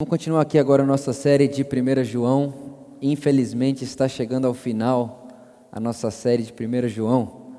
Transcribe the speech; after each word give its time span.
Vamos 0.00 0.10
continuar 0.10 0.42
aqui 0.42 0.60
agora 0.60 0.84
a 0.84 0.86
nossa 0.86 1.12
série 1.12 1.48
de 1.48 1.64
1 1.64 2.04
João. 2.04 2.54
Infelizmente 3.02 3.82
está 3.82 4.06
chegando 4.06 4.46
ao 4.46 4.54
final 4.54 5.26
a 5.72 5.80
nossa 5.80 6.08
série 6.08 6.44
de 6.44 6.52
1 6.52 6.86
João. 6.86 7.56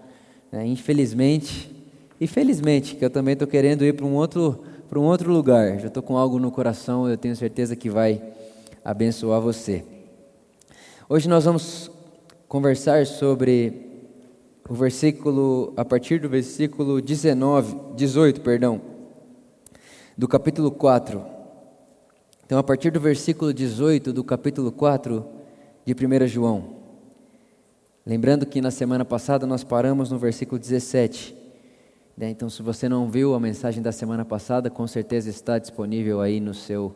É, 0.50 0.66
infelizmente, 0.66 1.70
e 2.18 2.26
felizmente, 2.28 2.96
que 2.96 3.04
eu 3.04 3.10
também 3.10 3.34
estou 3.34 3.46
querendo 3.46 3.84
ir 3.84 3.94
para 3.94 4.06
um 4.06 4.16
outro, 4.16 4.64
para 4.88 4.98
um 4.98 5.04
outro 5.04 5.30
lugar. 5.34 5.82
Já 5.82 5.90
estou 5.90 6.02
com 6.02 6.18
algo 6.18 6.40
no 6.40 6.50
coração, 6.50 7.10
eu 7.10 7.18
tenho 7.18 7.36
certeza 7.36 7.76
que 7.76 7.90
vai 7.90 8.24
abençoar 8.86 9.42
você. 9.42 9.84
Hoje 11.10 11.28
nós 11.28 11.44
vamos 11.44 11.92
conversar 12.48 13.06
sobre 13.06 14.08
o 14.70 14.74
versículo, 14.74 15.74
a 15.76 15.84
partir 15.84 16.22
do 16.22 16.30
versículo 16.30 17.02
19, 17.02 17.96
18, 17.98 18.40
perdão, 18.40 18.80
do 20.18 20.26
capítulo 20.26 20.72
4 20.72 21.38
então, 22.50 22.58
a 22.58 22.64
partir 22.64 22.90
do 22.90 23.00
versículo 23.00 23.54
18 23.54 24.12
do 24.12 24.24
capítulo 24.24 24.72
4 24.72 25.24
de 25.86 25.94
1 25.94 26.28
João. 26.28 26.78
Lembrando 28.04 28.44
que 28.44 28.60
na 28.60 28.72
semana 28.72 29.06
passada 29.06 29.46
nós 29.46 29.64
paramos 29.64 30.10
no 30.10 30.18
versículo 30.18 30.58
17. 30.58 31.36
Né? 32.18 32.32
Então, 32.32 32.50
se 32.50 32.64
você 32.64 32.90
não 32.90 33.08
viu 33.08 33.36
a 33.36 33.40
mensagem 33.40 33.84
da 33.84 33.92
semana 33.92 34.26
passada, 34.26 34.68
com 34.68 34.88
certeza 34.88 35.30
está 35.30 35.60
disponível 35.60 36.22
aí 36.22 36.40
no 36.40 36.56
seu 36.56 36.96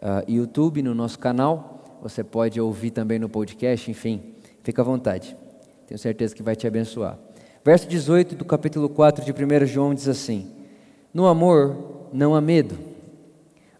uh, 0.00 0.30
YouTube, 0.30 0.80
no 0.80 0.94
nosso 0.94 1.18
canal. 1.18 1.98
Você 2.00 2.22
pode 2.22 2.60
ouvir 2.60 2.92
também 2.92 3.18
no 3.18 3.28
podcast, 3.28 3.90
enfim, 3.90 4.36
fica 4.62 4.80
à 4.80 4.84
vontade. 4.84 5.36
Tenho 5.88 5.98
certeza 5.98 6.36
que 6.36 6.42
vai 6.44 6.54
te 6.54 6.68
abençoar. 6.68 7.18
Verso 7.64 7.88
18 7.88 8.36
do 8.36 8.44
capítulo 8.44 8.88
4 8.88 9.24
de 9.24 9.32
1 9.32 9.66
João 9.66 9.92
diz 9.92 10.06
assim: 10.06 10.52
No 11.12 11.26
amor 11.26 12.06
não 12.12 12.32
há 12.32 12.40
medo. 12.40 12.78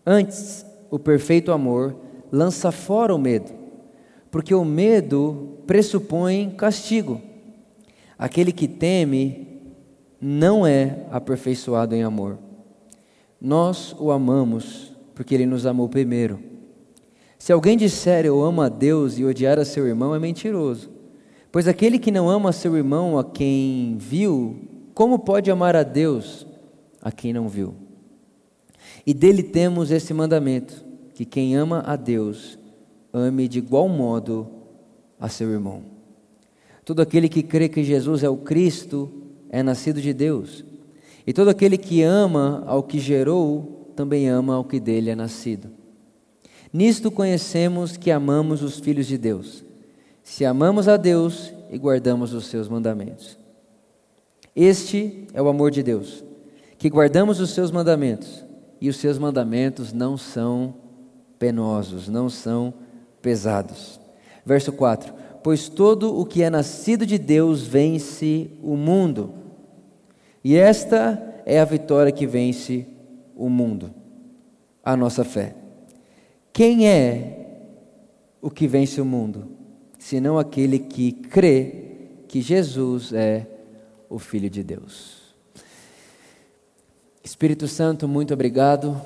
Antes, 0.04 0.66
o 0.90 0.98
perfeito 0.98 1.52
amor 1.52 1.96
lança 2.30 2.70
fora 2.70 3.14
o 3.14 3.18
medo, 3.18 3.52
porque 4.30 4.54
o 4.54 4.64
medo 4.64 5.58
pressupõe 5.66 6.50
castigo. 6.50 7.20
Aquele 8.18 8.52
que 8.52 8.66
teme 8.66 9.46
não 10.20 10.66
é 10.66 11.06
aperfeiçoado 11.10 11.94
em 11.94 12.02
amor. 12.02 12.38
Nós 13.40 13.94
o 13.98 14.10
amamos 14.10 14.92
porque 15.14 15.34
ele 15.34 15.46
nos 15.46 15.66
amou 15.66 15.88
primeiro. 15.88 16.38
Se 17.38 17.52
alguém 17.52 17.76
disser 17.76 18.26
eu 18.26 18.42
amo 18.42 18.62
a 18.62 18.68
Deus 18.68 19.18
e 19.18 19.24
odiar 19.24 19.58
a 19.58 19.64
seu 19.64 19.86
irmão, 19.86 20.14
é 20.14 20.18
mentiroso. 20.18 20.90
Pois 21.50 21.68
aquele 21.68 21.98
que 21.98 22.10
não 22.10 22.28
ama 22.28 22.52
seu 22.52 22.76
irmão 22.76 23.18
a 23.18 23.24
quem 23.24 23.96
viu, 23.98 24.56
como 24.92 25.18
pode 25.18 25.50
amar 25.50 25.76
a 25.76 25.82
Deus 25.82 26.46
a 27.00 27.12
quem 27.12 27.32
não 27.32 27.48
viu? 27.48 27.74
E 29.08 29.14
dele 29.14 29.42
temos 29.42 29.90
esse 29.90 30.12
mandamento: 30.12 30.84
que 31.14 31.24
quem 31.24 31.56
ama 31.56 31.82
a 31.86 31.96
Deus, 31.96 32.58
ame 33.10 33.48
de 33.48 33.56
igual 33.56 33.88
modo 33.88 34.46
a 35.18 35.30
seu 35.30 35.50
irmão. 35.50 35.82
Todo 36.84 37.00
aquele 37.00 37.26
que 37.26 37.42
crê 37.42 37.70
que 37.70 37.82
Jesus 37.82 38.22
é 38.22 38.28
o 38.28 38.36
Cristo 38.36 39.10
é 39.48 39.62
nascido 39.62 40.02
de 40.02 40.12
Deus. 40.12 40.62
E 41.26 41.32
todo 41.32 41.48
aquele 41.48 41.78
que 41.78 42.02
ama 42.02 42.62
ao 42.66 42.82
que 42.82 42.98
gerou, 42.98 43.90
também 43.96 44.28
ama 44.28 44.56
ao 44.56 44.64
que 44.64 44.78
dele 44.78 45.08
é 45.08 45.14
nascido. 45.14 45.70
Nisto 46.70 47.10
conhecemos 47.10 47.96
que 47.96 48.10
amamos 48.10 48.62
os 48.62 48.78
filhos 48.78 49.06
de 49.06 49.16
Deus, 49.16 49.64
se 50.22 50.44
amamos 50.44 50.86
a 50.86 50.98
Deus 50.98 51.50
e 51.70 51.78
guardamos 51.78 52.34
os 52.34 52.44
seus 52.44 52.68
mandamentos. 52.68 53.38
Este 54.54 55.26
é 55.32 55.40
o 55.40 55.48
amor 55.48 55.70
de 55.70 55.82
Deus, 55.82 56.22
que 56.76 56.90
guardamos 56.90 57.40
os 57.40 57.52
seus 57.54 57.70
mandamentos 57.70 58.46
e 58.80 58.88
os 58.88 58.96
seus 58.96 59.18
mandamentos 59.18 59.92
não 59.92 60.16
são 60.16 60.74
penosos, 61.38 62.08
não 62.08 62.28
são 62.28 62.74
pesados. 63.20 64.00
Verso 64.44 64.72
4: 64.72 65.12
Pois 65.42 65.68
todo 65.68 66.18
o 66.18 66.24
que 66.24 66.42
é 66.42 66.50
nascido 66.50 67.06
de 67.06 67.18
Deus 67.18 67.66
vence 67.66 68.50
o 68.62 68.76
mundo, 68.76 69.34
e 70.42 70.56
esta 70.56 71.42
é 71.44 71.60
a 71.60 71.64
vitória 71.64 72.12
que 72.12 72.26
vence 72.26 72.86
o 73.36 73.48
mundo, 73.48 73.92
a 74.82 74.96
nossa 74.96 75.24
fé. 75.24 75.54
Quem 76.52 76.88
é 76.88 77.46
o 78.40 78.50
que 78.50 78.66
vence 78.66 79.00
o 79.00 79.04
mundo, 79.04 79.48
senão 79.98 80.38
aquele 80.38 80.78
que 80.78 81.12
crê 81.12 81.84
que 82.26 82.40
Jesus 82.40 83.12
é 83.12 83.46
o 84.08 84.18
Filho 84.18 84.50
de 84.50 84.62
Deus? 84.62 85.17
Espírito 87.28 87.68
Santo, 87.68 88.08
muito 88.08 88.32
obrigado. 88.32 88.98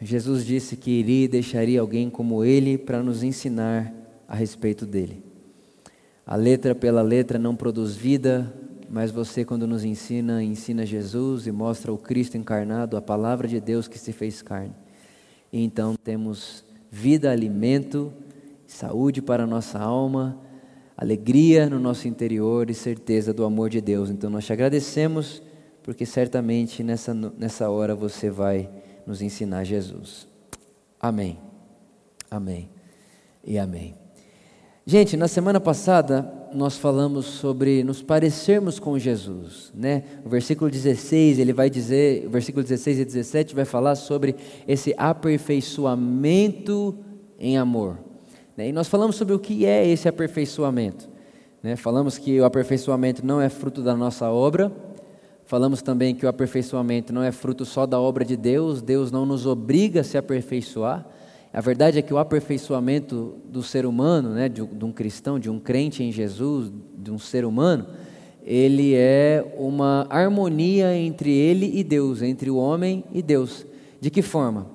Jesus 0.00 0.46
disse 0.46 0.78
que 0.78 0.90
iria 0.90 1.26
e 1.26 1.28
deixaria 1.28 1.78
alguém 1.78 2.08
como 2.08 2.42
ele 2.42 2.78
para 2.78 3.02
nos 3.02 3.22
ensinar 3.22 3.92
a 4.26 4.34
respeito 4.34 4.86
dele. 4.86 5.22
A 6.26 6.36
letra 6.36 6.74
pela 6.74 7.02
letra 7.02 7.38
não 7.38 7.54
produz 7.54 7.94
vida, 7.94 8.50
mas 8.88 9.10
você, 9.10 9.44
quando 9.44 9.66
nos 9.66 9.84
ensina, 9.84 10.42
ensina 10.42 10.86
Jesus 10.86 11.46
e 11.46 11.52
mostra 11.52 11.92
o 11.92 11.98
Cristo 11.98 12.38
encarnado, 12.38 12.96
a 12.96 13.02
palavra 13.02 13.46
de 13.46 13.60
Deus 13.60 13.86
que 13.86 13.98
se 13.98 14.10
fez 14.10 14.40
carne. 14.40 14.72
E 15.52 15.62
então 15.62 15.96
temos 16.02 16.64
vida, 16.90 17.30
alimento, 17.30 18.10
saúde 18.66 19.20
para 19.20 19.44
a 19.44 19.46
nossa 19.46 19.78
alma, 19.78 20.40
alegria 20.96 21.68
no 21.68 21.78
nosso 21.78 22.08
interior 22.08 22.70
e 22.70 22.74
certeza 22.74 23.34
do 23.34 23.44
amor 23.44 23.68
de 23.68 23.82
Deus. 23.82 24.08
Então 24.08 24.30
nós 24.30 24.46
te 24.46 24.52
agradecemos 24.54 25.42
porque 25.84 26.04
certamente 26.06 26.82
nessa, 26.82 27.14
nessa 27.14 27.70
hora 27.70 27.94
você 27.94 28.30
vai 28.30 28.68
nos 29.06 29.22
ensinar 29.22 29.62
Jesus. 29.64 30.26
Amém. 30.98 31.38
Amém. 32.30 32.70
E 33.44 33.58
amém. 33.58 33.94
Gente, 34.86 35.16
na 35.16 35.28
semana 35.28 35.60
passada 35.60 36.32
nós 36.54 36.78
falamos 36.78 37.26
sobre 37.26 37.84
nos 37.84 38.00
parecermos 38.00 38.78
com 38.78 38.98
Jesus, 38.98 39.70
né? 39.74 40.04
O 40.24 40.28
versículo 40.28 40.70
16, 40.70 41.38
ele 41.38 41.52
vai 41.52 41.68
dizer, 41.68 42.26
o 42.26 42.30
versículo 42.30 42.62
16 42.62 43.00
e 43.00 43.04
17 43.04 43.54
vai 43.54 43.66
falar 43.66 43.94
sobre 43.94 44.36
esse 44.66 44.94
aperfeiçoamento 44.96 46.96
em 47.38 47.58
amor. 47.58 47.98
Né? 48.56 48.68
E 48.68 48.72
nós 48.72 48.88
falamos 48.88 49.16
sobre 49.16 49.34
o 49.34 49.38
que 49.38 49.66
é 49.66 49.86
esse 49.86 50.08
aperfeiçoamento. 50.08 51.08
Né? 51.62 51.76
Falamos 51.76 52.16
que 52.16 52.40
o 52.40 52.44
aperfeiçoamento 52.44 53.26
não 53.26 53.40
é 53.40 53.48
fruto 53.48 53.82
da 53.82 53.96
nossa 53.96 54.30
obra, 54.30 54.72
Falamos 55.46 55.82
também 55.82 56.14
que 56.14 56.24
o 56.24 56.28
aperfeiçoamento 56.28 57.12
não 57.12 57.22
é 57.22 57.30
fruto 57.30 57.66
só 57.66 57.84
da 57.84 58.00
obra 58.00 58.24
de 58.24 58.36
Deus, 58.36 58.80
Deus 58.80 59.12
não 59.12 59.26
nos 59.26 59.46
obriga 59.46 60.00
a 60.00 60.04
se 60.04 60.16
aperfeiçoar. 60.16 61.06
A 61.52 61.60
verdade 61.60 61.98
é 61.98 62.02
que 62.02 62.14
o 62.14 62.18
aperfeiçoamento 62.18 63.34
do 63.44 63.62
ser 63.62 63.84
humano, 63.84 64.30
né, 64.30 64.48
de, 64.48 64.64
de 64.66 64.84
um 64.84 64.90
cristão, 64.90 65.38
de 65.38 65.50
um 65.50 65.60
crente 65.60 66.02
em 66.02 66.10
Jesus, 66.10 66.72
de 66.96 67.10
um 67.10 67.18
ser 67.18 67.44
humano, 67.44 67.86
ele 68.42 68.94
é 68.94 69.54
uma 69.56 70.06
harmonia 70.08 70.96
entre 70.96 71.30
ele 71.30 71.78
e 71.78 71.84
Deus, 71.84 72.22
entre 72.22 72.50
o 72.50 72.56
homem 72.56 73.04
e 73.12 73.22
Deus. 73.22 73.66
De 74.00 74.10
que 74.10 74.22
forma? 74.22 74.66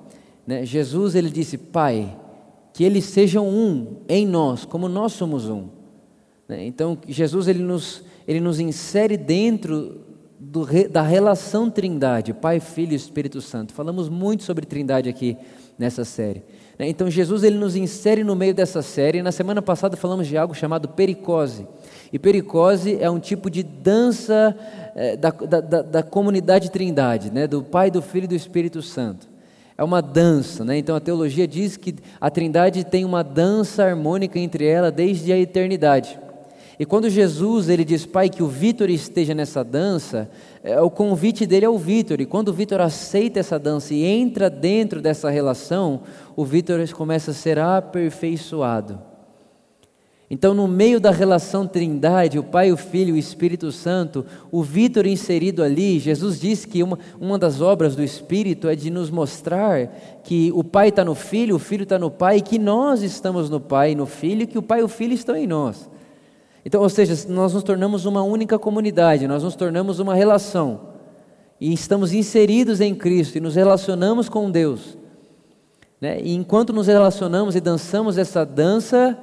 Né? 0.46 0.64
Jesus 0.64 1.14
ele 1.14 1.30
disse: 1.30 1.58
Pai, 1.58 2.16
que 2.72 2.84
eles 2.84 3.04
sejam 3.04 3.48
um 3.48 3.98
em 4.08 4.26
nós, 4.26 4.64
como 4.64 4.88
nós 4.88 5.12
somos 5.12 5.48
um. 5.48 5.66
Né? 6.48 6.64
Então 6.64 6.96
Jesus 7.06 7.46
ele 7.48 7.62
nos, 7.62 8.02
ele 8.26 8.40
nos 8.40 8.58
insere 8.58 9.16
dentro 9.16 10.09
do, 10.40 10.66
da 10.88 11.02
relação 11.02 11.68
Trindade, 11.70 12.32
Pai, 12.32 12.60
Filho 12.60 12.92
e 12.92 12.96
Espírito 12.96 13.42
Santo. 13.42 13.74
Falamos 13.74 14.08
muito 14.08 14.42
sobre 14.42 14.64
Trindade 14.64 15.08
aqui 15.10 15.36
nessa 15.78 16.02
série. 16.02 16.42
Né? 16.78 16.88
Então 16.88 17.10
Jesus 17.10 17.44
ele 17.44 17.58
nos 17.58 17.76
insere 17.76 18.24
no 18.24 18.34
meio 18.34 18.54
dessa 18.54 18.80
série. 18.80 19.22
Na 19.22 19.32
semana 19.32 19.60
passada 19.60 19.98
falamos 19.98 20.26
de 20.26 20.38
algo 20.38 20.54
chamado 20.54 20.88
pericose. 20.88 21.68
E 22.10 22.18
pericose 22.18 22.96
é 22.98 23.10
um 23.10 23.20
tipo 23.20 23.50
de 23.50 23.62
dança 23.62 24.56
é, 24.96 25.14
da, 25.14 25.30
da, 25.30 25.60
da, 25.60 25.82
da, 25.82 26.02
comunidade 26.02 26.70
Trindade, 26.70 27.30
né? 27.30 27.46
do 27.46 27.62
Pai, 27.62 27.90
do 27.90 28.00
Filho 28.00 28.24
e 28.24 28.28
do 28.28 28.34
Espírito 28.34 28.80
Santo. 28.80 29.28
É 29.76 29.84
uma 29.84 30.00
dança, 30.02 30.64
né? 30.64 30.76
então 30.76 30.94
a 30.94 31.00
teologia 31.00 31.48
diz 31.48 31.76
que 31.76 31.94
a 32.20 32.30
Trindade 32.30 32.84
tem 32.84 33.04
uma 33.04 33.22
dança 33.22 33.84
harmônica 33.84 34.38
entre 34.38 34.66
ela 34.66 34.90
desde 34.90 35.32
a 35.32 35.38
eternidade. 35.38 36.18
E 36.80 36.86
quando 36.86 37.10
Jesus 37.10 37.68
ele 37.68 37.84
diz, 37.84 38.06
Pai, 38.06 38.30
que 38.30 38.42
o 38.42 38.48
Vitor 38.48 38.88
esteja 38.88 39.34
nessa 39.34 39.62
dança, 39.62 40.30
é, 40.64 40.80
o 40.80 40.88
convite 40.88 41.44
dele 41.44 41.66
é 41.66 41.68
o 41.68 41.76
Vitor. 41.76 42.22
E 42.22 42.24
quando 42.24 42.48
o 42.48 42.54
Vitor 42.54 42.80
aceita 42.80 43.38
essa 43.38 43.58
dança 43.58 43.92
e 43.92 44.02
entra 44.02 44.48
dentro 44.48 45.02
dessa 45.02 45.28
relação, 45.28 46.00
o 46.34 46.42
Vitor 46.42 46.80
começa 46.94 47.32
a 47.32 47.34
ser 47.34 47.58
aperfeiçoado. 47.58 48.98
Então, 50.30 50.54
no 50.54 50.66
meio 50.66 50.98
da 50.98 51.10
relação 51.10 51.66
Trindade, 51.66 52.38
o 52.38 52.44
Pai, 52.44 52.72
o 52.72 52.78
Filho 52.78 53.10
e 53.10 53.12
o 53.12 53.18
Espírito 53.18 53.70
Santo, 53.70 54.24
o 54.50 54.62
Vitor 54.62 55.06
inserido 55.06 55.62
ali, 55.62 55.98
Jesus 55.98 56.40
disse 56.40 56.66
que 56.66 56.82
uma, 56.82 56.98
uma 57.20 57.38
das 57.38 57.60
obras 57.60 57.94
do 57.94 58.02
Espírito 58.02 58.66
é 58.66 58.74
de 58.74 58.88
nos 58.88 59.10
mostrar 59.10 60.20
que 60.24 60.50
o 60.54 60.64
Pai 60.64 60.88
está 60.88 61.04
no 61.04 61.14
Filho, 61.14 61.56
o 61.56 61.58
Filho 61.58 61.82
está 61.82 61.98
no 61.98 62.10
Pai, 62.10 62.40
que 62.40 62.58
nós 62.58 63.02
estamos 63.02 63.50
no 63.50 63.60
Pai 63.60 63.92
e 63.92 63.94
no 63.94 64.06
Filho, 64.06 64.48
que 64.48 64.56
o 64.56 64.62
Pai 64.62 64.80
e 64.80 64.84
o 64.84 64.88
Filho 64.88 65.12
estão 65.12 65.36
em 65.36 65.46
nós. 65.46 65.90
Então, 66.64 66.82
ou 66.82 66.88
seja, 66.88 67.14
nós 67.28 67.54
nos 67.54 67.62
tornamos 67.62 68.04
uma 68.04 68.22
única 68.22 68.58
comunidade, 68.58 69.26
nós 69.26 69.42
nos 69.42 69.56
tornamos 69.56 69.98
uma 69.98 70.14
relação. 70.14 70.90
E 71.60 71.72
estamos 71.72 72.12
inseridos 72.12 72.80
em 72.80 72.94
Cristo 72.94 73.36
e 73.36 73.40
nos 73.40 73.54
relacionamos 73.54 74.28
com 74.28 74.50
Deus. 74.50 74.96
Né? 76.00 76.20
E 76.22 76.34
enquanto 76.34 76.72
nos 76.72 76.86
relacionamos 76.86 77.54
e 77.54 77.60
dançamos 77.60 78.16
essa 78.16 78.44
dança, 78.44 79.18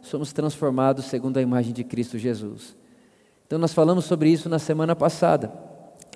somos 0.00 0.32
transformados 0.32 1.06
segundo 1.06 1.38
a 1.38 1.42
imagem 1.42 1.72
de 1.72 1.84
Cristo 1.84 2.18
Jesus. 2.18 2.76
Então, 3.46 3.58
nós 3.58 3.74
falamos 3.74 4.06
sobre 4.06 4.30
isso 4.30 4.48
na 4.48 4.58
semana 4.58 4.96
passada. 4.96 5.52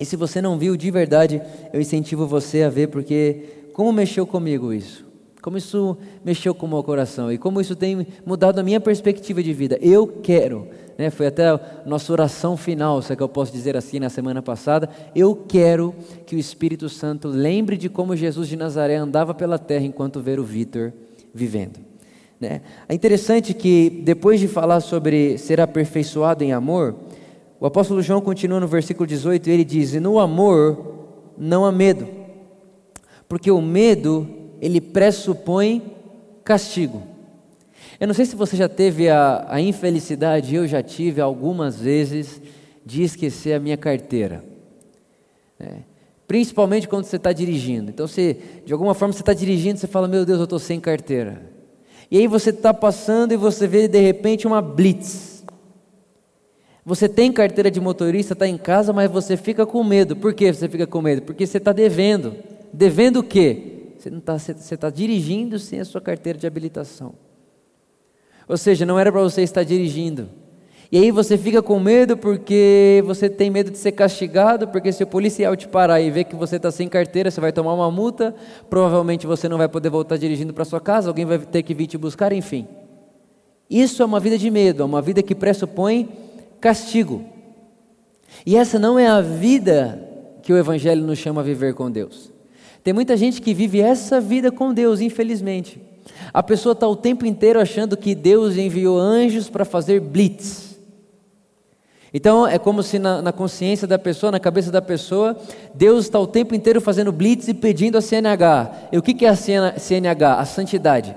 E 0.00 0.04
se 0.04 0.16
você 0.16 0.40
não 0.40 0.58
viu 0.58 0.76
de 0.76 0.90
verdade, 0.90 1.42
eu 1.72 1.80
incentivo 1.80 2.26
você 2.26 2.62
a 2.62 2.70
ver, 2.70 2.88
porque 2.88 3.68
como 3.72 3.92
mexeu 3.92 4.26
comigo 4.26 4.72
isso? 4.72 5.07
Como 5.40 5.56
isso 5.56 5.96
mexeu 6.24 6.54
com 6.54 6.66
o 6.66 6.68
meu 6.68 6.82
coração 6.82 7.30
e 7.32 7.38
como 7.38 7.60
isso 7.60 7.76
tem 7.76 8.06
mudado 8.26 8.58
a 8.58 8.62
minha 8.62 8.80
perspectiva 8.80 9.42
de 9.42 9.52
vida. 9.52 9.78
Eu 9.80 10.06
quero, 10.06 10.66
né, 10.96 11.10
foi 11.10 11.26
até 11.28 11.48
a 11.48 11.60
nossa 11.86 12.12
oração 12.12 12.56
final, 12.56 13.00
se 13.00 13.12
é 13.12 13.16
que 13.16 13.22
eu 13.22 13.28
posso 13.28 13.52
dizer 13.52 13.76
assim, 13.76 14.00
na 14.00 14.10
semana 14.10 14.42
passada. 14.42 14.88
Eu 15.14 15.36
quero 15.36 15.94
que 16.26 16.34
o 16.34 16.38
Espírito 16.38 16.88
Santo 16.88 17.28
lembre 17.28 17.76
de 17.76 17.88
como 17.88 18.16
Jesus 18.16 18.48
de 18.48 18.56
Nazaré 18.56 18.96
andava 18.96 19.32
pela 19.32 19.58
terra 19.58 19.84
enquanto 19.84 20.20
ver 20.20 20.40
o 20.40 20.44
Vitor 20.44 20.92
vivendo. 21.32 21.78
Né? 22.40 22.60
É 22.88 22.94
interessante 22.94 23.54
que 23.54 23.90
depois 24.04 24.40
de 24.40 24.48
falar 24.48 24.80
sobre 24.80 25.38
ser 25.38 25.60
aperfeiçoado 25.60 26.42
em 26.42 26.52
amor, 26.52 26.96
o 27.60 27.66
apóstolo 27.66 28.02
João 28.02 28.20
continua 28.20 28.60
no 28.60 28.68
versículo 28.68 29.06
18 29.06 29.48
e 29.48 29.52
ele 29.52 29.64
diz: 29.64 29.94
E 29.94 30.00
no 30.00 30.18
amor 30.18 30.96
não 31.36 31.64
há 31.64 31.72
medo, 31.72 32.08
porque 33.28 33.50
o 33.50 33.60
medo 33.60 34.37
ele 34.60 34.80
pressupõe 34.80 35.82
castigo. 36.44 37.02
Eu 38.00 38.06
não 38.06 38.14
sei 38.14 38.24
se 38.24 38.36
você 38.36 38.56
já 38.56 38.68
teve 38.68 39.08
a, 39.08 39.46
a 39.48 39.60
infelicidade, 39.60 40.54
eu 40.54 40.66
já 40.66 40.82
tive 40.82 41.20
algumas 41.20 41.80
vezes, 41.80 42.40
de 42.88 43.02
esquecer 43.02 43.52
a 43.52 43.60
minha 43.60 43.76
carteira. 43.76 44.42
É. 45.60 45.78
Principalmente 46.26 46.88
quando 46.88 47.04
você 47.04 47.16
está 47.16 47.32
dirigindo. 47.32 47.90
Então, 47.90 48.06
você, 48.06 48.36
de 48.64 48.72
alguma 48.72 48.94
forma, 48.94 49.12
você 49.12 49.20
está 49.20 49.34
dirigindo, 49.34 49.78
você 49.78 49.86
fala: 49.86 50.08
Meu 50.08 50.24
Deus, 50.24 50.38
eu 50.38 50.44
estou 50.44 50.58
sem 50.58 50.80
carteira. 50.80 51.42
E 52.10 52.16
aí 52.16 52.26
você 52.26 52.50
está 52.50 52.72
passando 52.72 53.32
e 53.32 53.36
você 53.36 53.66
vê 53.66 53.86
de 53.86 54.00
repente 54.00 54.46
uma 54.46 54.62
blitz. 54.62 55.44
Você 56.84 57.06
tem 57.06 57.30
carteira 57.30 57.70
de 57.70 57.80
motorista, 57.80 58.32
está 58.32 58.48
em 58.48 58.56
casa, 58.56 58.94
mas 58.94 59.10
você 59.10 59.36
fica 59.36 59.66
com 59.66 59.84
medo. 59.84 60.16
Por 60.16 60.32
que 60.32 60.50
você 60.50 60.66
fica 60.68 60.86
com 60.86 61.02
medo? 61.02 61.20
Porque 61.22 61.46
você 61.46 61.58
está 61.58 61.72
devendo. 61.72 62.34
Devendo 62.72 63.20
o 63.20 63.22
quê? 63.22 63.77
Você 63.98 64.08
está 64.08 64.38
você 64.38 64.76
tá 64.76 64.90
dirigindo 64.90 65.58
sem 65.58 65.80
a 65.80 65.84
sua 65.84 66.00
carteira 66.00 66.38
de 66.38 66.46
habilitação. 66.46 67.14
Ou 68.48 68.56
seja, 68.56 68.86
não 68.86 68.98
era 68.98 69.10
para 69.10 69.20
você 69.20 69.42
estar 69.42 69.64
dirigindo. 69.64 70.28
E 70.90 70.96
aí 70.96 71.10
você 71.10 71.36
fica 71.36 71.60
com 71.60 71.78
medo 71.78 72.16
porque 72.16 73.02
você 73.04 73.28
tem 73.28 73.50
medo 73.50 73.70
de 73.70 73.76
ser 73.76 73.92
castigado, 73.92 74.68
porque 74.68 74.90
se 74.90 75.02
o 75.02 75.06
policial 75.06 75.54
te 75.54 75.68
parar 75.68 76.00
e 76.00 76.10
ver 76.10 76.24
que 76.24 76.34
você 76.34 76.56
está 76.56 76.70
sem 76.70 76.88
carteira, 76.88 77.30
você 77.30 77.40
vai 77.42 77.52
tomar 77.52 77.74
uma 77.74 77.90
multa, 77.90 78.34
provavelmente 78.70 79.26
você 79.26 79.50
não 79.50 79.58
vai 79.58 79.68
poder 79.68 79.90
voltar 79.90 80.16
dirigindo 80.16 80.54
para 80.54 80.64
sua 80.64 80.80
casa, 80.80 81.10
alguém 81.10 81.26
vai 81.26 81.38
ter 81.38 81.62
que 81.62 81.74
vir 81.74 81.88
te 81.88 81.98
buscar, 81.98 82.32
enfim. 82.32 82.66
Isso 83.68 84.02
é 84.02 84.06
uma 84.06 84.18
vida 84.18 84.38
de 84.38 84.50
medo, 84.50 84.82
é 84.82 84.86
uma 84.86 85.02
vida 85.02 85.22
que 85.22 85.34
pressupõe 85.34 86.08
castigo. 86.58 87.22
E 88.46 88.56
essa 88.56 88.78
não 88.78 88.98
é 88.98 89.06
a 89.06 89.20
vida 89.20 90.02
que 90.42 90.52
o 90.54 90.56
Evangelho 90.56 91.04
nos 91.04 91.18
chama 91.18 91.42
a 91.42 91.44
viver 91.44 91.74
com 91.74 91.90
Deus. 91.90 92.37
Tem 92.88 92.94
muita 92.94 93.18
gente 93.18 93.42
que 93.42 93.52
vive 93.52 93.82
essa 93.82 94.18
vida 94.18 94.50
com 94.50 94.72
Deus, 94.72 95.02
infelizmente. 95.02 95.78
A 96.32 96.42
pessoa 96.42 96.72
está 96.72 96.88
o 96.88 96.96
tempo 96.96 97.26
inteiro 97.26 97.60
achando 97.60 97.98
que 97.98 98.14
Deus 98.14 98.56
enviou 98.56 98.98
anjos 98.98 99.50
para 99.50 99.66
fazer 99.66 100.00
blitz. 100.00 100.78
Então 102.14 102.46
é 102.46 102.58
como 102.58 102.82
se 102.82 102.98
na, 102.98 103.20
na, 103.20 103.30
consciência 103.30 103.86
da 103.86 103.98
pessoa, 103.98 104.32
na 104.32 104.40
cabeça 104.40 104.70
da 104.70 104.80
pessoa, 104.80 105.36
Deus 105.74 106.06
está 106.06 106.18
o 106.18 106.26
tempo 106.26 106.54
inteiro 106.54 106.80
fazendo 106.80 107.12
blitz 107.12 107.46
e 107.46 107.52
pedindo 107.52 107.98
a 107.98 108.00
CNH. 108.00 108.88
E 108.90 108.96
o 108.96 109.02
que, 109.02 109.12
que 109.12 109.26
é 109.26 109.28
a 109.28 109.36
CNH? 109.36 110.38
A 110.38 110.44
santidade. 110.46 111.14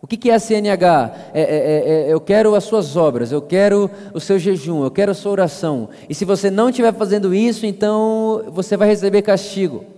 O 0.00 0.06
que 0.06 0.30
é 0.30 0.34
a 0.34 0.38
CNH? 0.38 1.12
É, 1.34 1.40
é, 1.40 1.42
é, 1.42 2.08
é, 2.08 2.12
eu 2.12 2.20
quero 2.20 2.54
as 2.54 2.62
suas 2.62 2.96
obras, 2.96 3.32
eu 3.32 3.42
quero 3.42 3.90
o 4.12 4.20
seu 4.20 4.38
jejum, 4.38 4.84
eu 4.84 4.92
quero 4.92 5.10
a 5.10 5.14
sua 5.14 5.32
oração. 5.32 5.88
E 6.08 6.14
se 6.14 6.24
você 6.24 6.52
não 6.52 6.68
estiver 6.68 6.94
fazendo 6.94 7.34
isso, 7.34 7.66
então 7.66 8.44
você 8.52 8.76
vai 8.76 8.86
receber 8.86 9.22
castigo. 9.22 9.92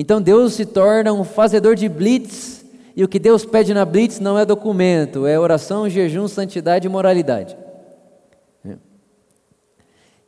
Então 0.00 0.18
Deus 0.22 0.54
se 0.54 0.64
torna 0.64 1.12
um 1.12 1.22
fazedor 1.22 1.74
de 1.74 1.86
blitz, 1.86 2.64
e 2.96 3.04
o 3.04 3.08
que 3.08 3.18
Deus 3.18 3.44
pede 3.44 3.74
na 3.74 3.84
blitz 3.84 4.18
não 4.18 4.38
é 4.38 4.46
documento, 4.46 5.26
é 5.26 5.38
oração, 5.38 5.90
jejum, 5.90 6.26
santidade 6.26 6.86
e 6.86 6.90
moralidade. 6.90 7.54
É. 8.64 8.76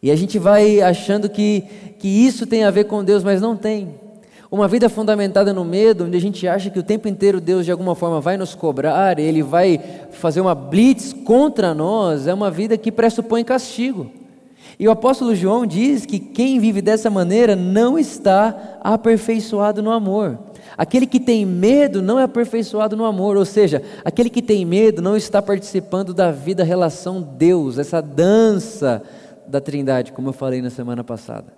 E 0.02 0.10
a 0.10 0.14
gente 0.14 0.38
vai 0.38 0.82
achando 0.82 1.26
que, 1.26 1.62
que 1.98 2.06
isso 2.06 2.46
tem 2.46 2.64
a 2.64 2.70
ver 2.70 2.84
com 2.84 3.02
Deus, 3.02 3.24
mas 3.24 3.40
não 3.40 3.56
tem. 3.56 3.94
Uma 4.50 4.68
vida 4.68 4.90
fundamentada 4.90 5.54
no 5.54 5.64
medo, 5.64 6.04
onde 6.04 6.18
a 6.18 6.20
gente 6.20 6.46
acha 6.46 6.68
que 6.68 6.78
o 6.78 6.82
tempo 6.82 7.08
inteiro 7.08 7.40
Deus 7.40 7.64
de 7.64 7.72
alguma 7.72 7.94
forma 7.94 8.20
vai 8.20 8.36
nos 8.36 8.54
cobrar, 8.54 9.18
Ele 9.18 9.42
vai 9.42 9.80
fazer 10.10 10.42
uma 10.42 10.54
blitz 10.54 11.14
contra 11.14 11.72
nós, 11.72 12.26
é 12.26 12.34
uma 12.34 12.50
vida 12.50 12.76
que 12.76 12.92
pressupõe 12.92 13.42
castigo. 13.42 14.10
E 14.82 14.88
o 14.88 14.90
apóstolo 14.90 15.32
João 15.32 15.64
diz 15.64 16.04
que 16.04 16.18
quem 16.18 16.58
vive 16.58 16.82
dessa 16.82 17.08
maneira 17.08 17.54
não 17.54 17.96
está 17.96 18.80
aperfeiçoado 18.80 19.80
no 19.80 19.92
amor. 19.92 20.36
Aquele 20.76 21.06
que 21.06 21.20
tem 21.20 21.46
medo 21.46 22.02
não 22.02 22.18
é 22.18 22.24
aperfeiçoado 22.24 22.96
no 22.96 23.04
amor, 23.04 23.36
ou 23.36 23.44
seja, 23.44 23.80
aquele 24.04 24.28
que 24.28 24.42
tem 24.42 24.64
medo 24.64 25.00
não 25.00 25.16
está 25.16 25.40
participando 25.40 26.12
da 26.12 26.32
vida 26.32 26.64
relação 26.64 27.22
Deus, 27.22 27.78
essa 27.78 28.00
dança 28.00 29.00
da 29.46 29.60
Trindade, 29.60 30.10
como 30.10 30.30
eu 30.30 30.32
falei 30.32 30.60
na 30.60 30.68
semana 30.68 31.04
passada. 31.04 31.54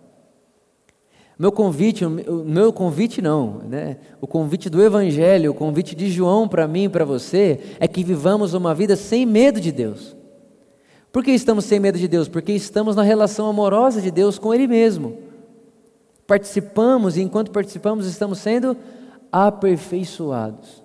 Meu 1.38 1.50
convite, 1.50 2.04
o 2.04 2.10
meu 2.44 2.74
convite 2.74 3.22
não, 3.22 3.62
né? 3.66 3.96
O 4.20 4.26
convite 4.26 4.68
do 4.68 4.82
Evangelho, 4.82 5.52
o 5.52 5.54
convite 5.54 5.96
de 5.96 6.10
João 6.10 6.46
para 6.46 6.68
mim 6.68 6.84
e 6.84 6.88
para 6.90 7.06
você 7.06 7.58
é 7.80 7.88
que 7.88 8.04
vivamos 8.04 8.52
uma 8.52 8.74
vida 8.74 8.94
sem 8.96 9.24
medo 9.24 9.62
de 9.62 9.72
Deus. 9.72 10.14
Por 11.14 11.22
que 11.22 11.30
estamos 11.30 11.64
sem 11.66 11.78
medo 11.78 11.96
de 11.96 12.08
Deus? 12.08 12.26
Porque 12.26 12.50
estamos 12.50 12.96
na 12.96 13.04
relação 13.04 13.46
amorosa 13.46 14.02
de 14.02 14.10
Deus 14.10 14.36
com 14.36 14.52
Ele 14.52 14.66
mesmo. 14.66 15.16
Participamos 16.26 17.16
e 17.16 17.22
enquanto 17.22 17.52
participamos 17.52 18.04
estamos 18.04 18.40
sendo 18.40 18.76
aperfeiçoados. 19.30 20.82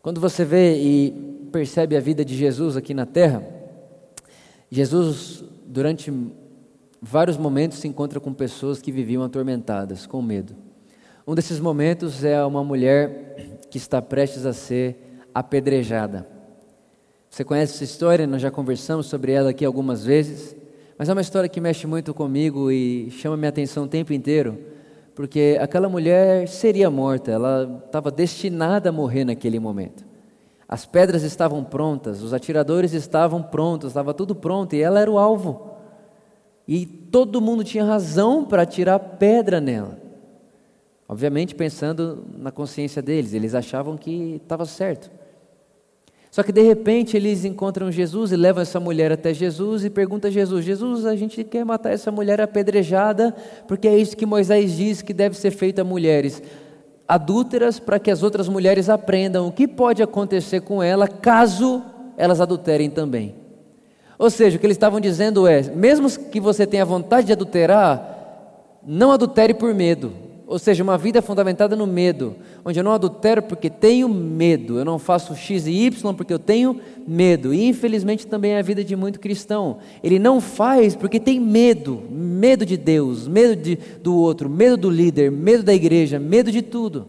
Quando 0.00 0.20
você 0.20 0.44
vê 0.44 0.76
e 0.76 1.10
percebe 1.50 1.96
a 1.96 2.00
vida 2.00 2.24
de 2.24 2.36
Jesus 2.36 2.76
aqui 2.76 2.94
na 2.94 3.04
terra, 3.04 3.42
Jesus 4.70 5.42
durante 5.66 6.12
vários 7.02 7.36
momentos 7.36 7.78
se 7.78 7.88
encontra 7.88 8.20
com 8.20 8.32
pessoas 8.32 8.80
que 8.80 8.92
viviam 8.92 9.24
atormentadas, 9.24 10.06
com 10.06 10.22
medo. 10.22 10.54
Um 11.26 11.34
desses 11.34 11.58
momentos 11.58 12.22
é 12.22 12.40
uma 12.44 12.62
mulher 12.62 13.58
que 13.68 13.78
está 13.78 14.00
prestes 14.00 14.46
a 14.46 14.52
ser 14.52 15.24
apedrejada. 15.34 16.35
Você 17.30 17.44
conhece 17.44 17.74
essa 17.74 17.84
história, 17.84 18.26
nós 18.26 18.40
já 18.40 18.50
conversamos 18.50 19.06
sobre 19.06 19.32
ela 19.32 19.50
aqui 19.50 19.64
algumas 19.64 20.04
vezes, 20.04 20.56
mas 20.98 21.08
é 21.08 21.12
uma 21.12 21.20
história 21.20 21.48
que 21.48 21.60
mexe 21.60 21.86
muito 21.86 22.14
comigo 22.14 22.70
e 22.70 23.10
chama 23.10 23.36
minha 23.36 23.50
atenção 23.50 23.84
o 23.84 23.88
tempo 23.88 24.12
inteiro, 24.12 24.58
porque 25.14 25.58
aquela 25.60 25.88
mulher 25.88 26.48
seria 26.48 26.90
morta, 26.90 27.30
ela 27.30 27.82
estava 27.86 28.10
destinada 28.10 28.88
a 28.88 28.92
morrer 28.92 29.24
naquele 29.24 29.58
momento. 29.58 30.04
As 30.68 30.84
pedras 30.84 31.22
estavam 31.22 31.62
prontas, 31.62 32.22
os 32.22 32.32
atiradores 32.32 32.92
estavam 32.92 33.42
prontos, 33.42 33.90
estava 33.90 34.12
tudo 34.12 34.34
pronto 34.34 34.74
e 34.74 34.80
ela 34.80 35.00
era 35.00 35.10
o 35.10 35.18
alvo. 35.18 35.70
E 36.66 36.84
todo 36.84 37.40
mundo 37.40 37.62
tinha 37.62 37.84
razão 37.84 38.44
para 38.44 38.66
tirar 38.66 38.98
pedra 38.98 39.60
nela. 39.60 39.98
Obviamente 41.08 41.54
pensando 41.54 42.24
na 42.36 42.50
consciência 42.50 43.00
deles, 43.00 43.32
eles 43.32 43.54
achavam 43.54 43.96
que 43.96 44.40
estava 44.42 44.64
certo. 44.64 45.08
Só 46.36 46.42
que 46.42 46.52
de 46.52 46.60
repente 46.60 47.16
eles 47.16 47.46
encontram 47.46 47.90
Jesus 47.90 48.30
e 48.30 48.36
levam 48.36 48.60
essa 48.60 48.78
mulher 48.78 49.10
até 49.10 49.32
Jesus 49.32 49.86
e 49.86 49.88
perguntam 49.88 50.28
a 50.28 50.30
Jesus: 50.30 50.66
Jesus, 50.66 51.06
a 51.06 51.16
gente 51.16 51.42
quer 51.42 51.64
matar 51.64 51.94
essa 51.94 52.12
mulher 52.12 52.42
apedrejada, 52.42 53.34
porque 53.66 53.88
é 53.88 53.96
isso 53.96 54.14
que 54.14 54.26
Moisés 54.26 54.76
diz 54.76 55.00
que 55.00 55.14
deve 55.14 55.34
ser 55.34 55.50
feito 55.50 55.78
a 55.78 55.84
mulheres 55.84 56.42
adúlteras, 57.08 57.78
para 57.80 57.98
que 57.98 58.10
as 58.10 58.22
outras 58.22 58.50
mulheres 58.50 58.90
aprendam 58.90 59.48
o 59.48 59.50
que 59.50 59.66
pode 59.66 60.02
acontecer 60.02 60.60
com 60.60 60.82
ela 60.82 61.08
caso 61.08 61.82
elas 62.18 62.38
adulterem 62.38 62.90
também. 62.90 63.34
Ou 64.18 64.28
seja, 64.28 64.58
o 64.58 64.60
que 64.60 64.66
eles 64.66 64.76
estavam 64.76 65.00
dizendo 65.00 65.46
é: 65.46 65.62
mesmo 65.62 66.06
que 66.10 66.38
você 66.38 66.66
tenha 66.66 66.84
vontade 66.84 67.28
de 67.28 67.32
adulterar, 67.32 68.76
não 68.86 69.10
adultere 69.10 69.54
por 69.54 69.72
medo. 69.72 70.12
Ou 70.46 70.60
seja, 70.60 70.84
uma 70.84 70.96
vida 70.96 71.20
fundamentada 71.20 71.74
no 71.74 71.88
medo, 71.88 72.36
onde 72.64 72.78
eu 72.78 72.84
não 72.84 72.92
adultero 72.92 73.42
porque 73.42 73.68
tenho 73.68 74.08
medo, 74.08 74.78
eu 74.78 74.84
não 74.84 74.96
faço 74.96 75.34
X 75.34 75.66
e 75.66 75.72
Y 75.72 76.14
porque 76.14 76.32
eu 76.32 76.38
tenho 76.38 76.80
medo. 77.04 77.52
E 77.52 77.66
infelizmente 77.66 78.28
também 78.28 78.52
é 78.52 78.60
a 78.60 78.62
vida 78.62 78.84
de 78.84 78.94
muito 78.94 79.18
cristão. 79.18 79.78
Ele 80.04 80.20
não 80.20 80.40
faz 80.40 80.94
porque 80.94 81.18
tem 81.18 81.40
medo, 81.40 82.00
medo 82.08 82.64
de 82.64 82.76
Deus, 82.76 83.26
medo 83.26 83.56
de, 83.56 83.76
do 84.00 84.16
outro, 84.16 84.48
medo 84.48 84.76
do 84.76 84.90
líder, 84.90 85.32
medo 85.32 85.64
da 85.64 85.74
igreja, 85.74 86.20
medo 86.20 86.52
de 86.52 86.62
tudo. 86.62 87.08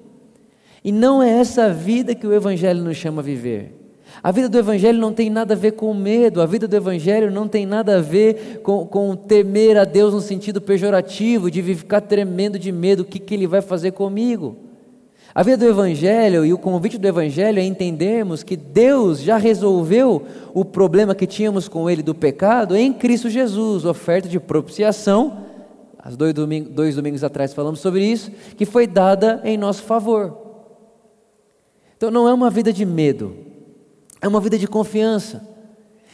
E 0.83 0.91
não 0.91 1.21
é 1.21 1.29
essa 1.29 1.71
vida 1.71 2.15
que 2.15 2.25
o 2.25 2.33
Evangelho 2.33 2.83
nos 2.83 2.97
chama 2.97 3.21
a 3.21 3.23
viver. 3.23 3.76
A 4.23 4.31
vida 4.31 4.49
do 4.49 4.57
Evangelho 4.57 4.99
não 4.99 5.13
tem 5.13 5.29
nada 5.29 5.53
a 5.53 5.57
ver 5.57 5.73
com 5.73 5.93
medo, 5.93 6.41
a 6.41 6.45
vida 6.45 6.67
do 6.67 6.75
Evangelho 6.75 7.31
não 7.31 7.47
tem 7.47 7.65
nada 7.65 7.97
a 7.97 8.01
ver 8.01 8.61
com, 8.63 8.85
com 8.85 9.15
temer 9.15 9.77
a 9.77 9.83
Deus 9.85 10.13
no 10.13 10.21
sentido 10.21 10.59
pejorativo, 10.59 11.51
de 11.51 11.61
ficar 11.75 12.01
tremendo 12.01 12.57
de 12.57 12.71
medo, 12.71 13.01
o 13.01 13.05
que, 13.05 13.19
que 13.19 13.33
Ele 13.33 13.47
vai 13.47 13.61
fazer 13.61 13.91
comigo. 13.91 14.57
A 15.35 15.43
vida 15.43 15.57
do 15.57 15.69
Evangelho 15.69 16.43
e 16.43 16.51
o 16.51 16.57
convite 16.57 16.97
do 16.97 17.07
Evangelho 17.07 17.59
é 17.59 17.63
entendermos 17.63 18.41
que 18.41 18.57
Deus 18.57 19.19
já 19.21 19.37
resolveu 19.37 20.25
o 20.51 20.65
problema 20.65 21.13
que 21.13 21.27
tínhamos 21.27 21.67
com 21.67 21.87
Ele 21.87 22.01
do 22.01 22.15
pecado 22.15 22.75
em 22.75 22.91
Cristo 22.91 23.29
Jesus, 23.29 23.85
oferta 23.85 24.27
de 24.27 24.39
propiciação. 24.39 25.45
Há 25.99 26.09
dois 26.09 26.33
dois 26.71 26.95
domingos 26.95 27.23
atrás 27.23 27.53
falamos 27.53 27.81
sobre 27.81 28.03
isso, 28.03 28.31
que 28.57 28.65
foi 28.65 28.87
dada 28.87 29.39
em 29.43 29.57
nosso 29.57 29.83
favor. 29.83 30.35
Então 31.95 32.09
não 32.09 32.27
é 32.27 32.33
uma 32.33 32.49
vida 32.49 32.73
de 32.73 32.83
medo, 32.83 33.35
é 34.21 34.27
uma 34.27 34.39
vida 34.39 34.57
de 34.57 34.67
confiança. 34.67 35.47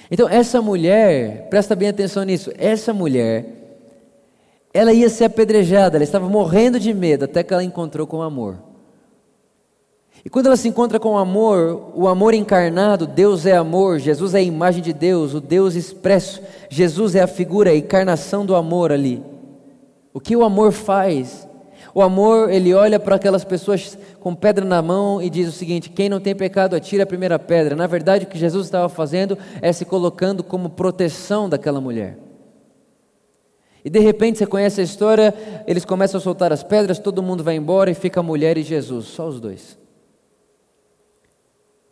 Então 0.10 0.28
essa 0.28 0.62
mulher, 0.62 1.48
presta 1.50 1.76
bem 1.76 1.90
atenção 1.90 2.24
nisso, 2.24 2.52
essa 2.58 2.94
mulher, 2.94 3.64
ela 4.74 4.92
ia 4.92 5.10
ser 5.10 5.26
apedrejada, 5.26 5.98
ela 5.98 6.04
estava 6.04 6.28
morrendo 6.28 6.80
de 6.80 6.94
medo 6.94 7.26
até 7.26 7.44
que 7.44 7.54
ela 7.54 7.64
encontrou 7.64 8.08
com 8.08 8.22
amor. 8.22 8.58
E 10.26 10.30
quando 10.30 10.48
ela 10.48 10.56
se 10.56 10.70
encontra 10.70 11.00
com 11.00 11.10
o 11.10 11.18
amor, 11.18 11.92
o 11.94 12.08
amor 12.08 12.34
encarnado, 12.34 13.06
Deus 13.06 13.46
é 13.46 13.56
amor, 13.56 14.00
Jesus 14.00 14.34
é 14.34 14.38
a 14.38 14.42
imagem 14.42 14.82
de 14.82 14.94
Deus, 14.94 15.34
o 15.34 15.42
Deus 15.42 15.76
expresso, 15.76 16.42
Jesus 16.70 17.14
é 17.14 17.22
a 17.22 17.28
figura, 17.28 17.72
a 17.72 17.76
encarnação 17.76 18.46
do 18.46 18.56
amor 18.56 18.92
ali. 18.92 19.22
O 20.14 20.20
que 20.22 20.36
o 20.36 20.44
amor 20.44 20.72
faz? 20.72 21.48
O 21.96 22.02
amor, 22.02 22.50
ele 22.50 22.74
olha 22.74 23.00
para 23.00 23.16
aquelas 23.16 23.46
pessoas 23.46 23.98
com 24.20 24.34
pedra 24.34 24.66
na 24.66 24.82
mão 24.82 25.22
e 25.22 25.30
diz 25.30 25.48
o 25.48 25.52
seguinte: 25.52 25.90
quem 25.90 26.10
não 26.10 26.20
tem 26.20 26.36
pecado, 26.36 26.76
atira 26.76 27.04
a 27.04 27.08
primeira 27.08 27.38
pedra. 27.38 27.76
Na 27.76 27.86
verdade, 27.86 28.26
o 28.26 28.28
que 28.28 28.38
Jesus 28.38 28.66
estava 28.66 28.90
fazendo 28.90 29.38
é 29.62 29.72
se 29.72 29.86
colocando 29.86 30.44
como 30.44 30.72
proteção 30.72 31.48
daquela 31.48 31.80
mulher. 31.80 32.18
E 33.86 33.90
de 33.90 34.00
repente 34.00 34.38
você 34.38 34.48
conhece 34.48 34.82
a 34.82 34.84
história, 34.84 35.34
eles 35.68 35.84
começam 35.84 36.18
a 36.18 36.22
soltar 36.22 36.54
as 36.54 36.64
pedras, 36.64 37.00
todo 37.00 37.22
mundo 37.22 37.44
vai 37.44 37.56
embora 37.56 37.92
e 37.92 37.94
fica 37.94 38.22
a 38.22 38.24
mulher 38.24 38.58
e 38.58 38.64
Jesus, 38.64 39.08
só 39.08 39.28
os 39.28 39.42
dois. 39.42 39.78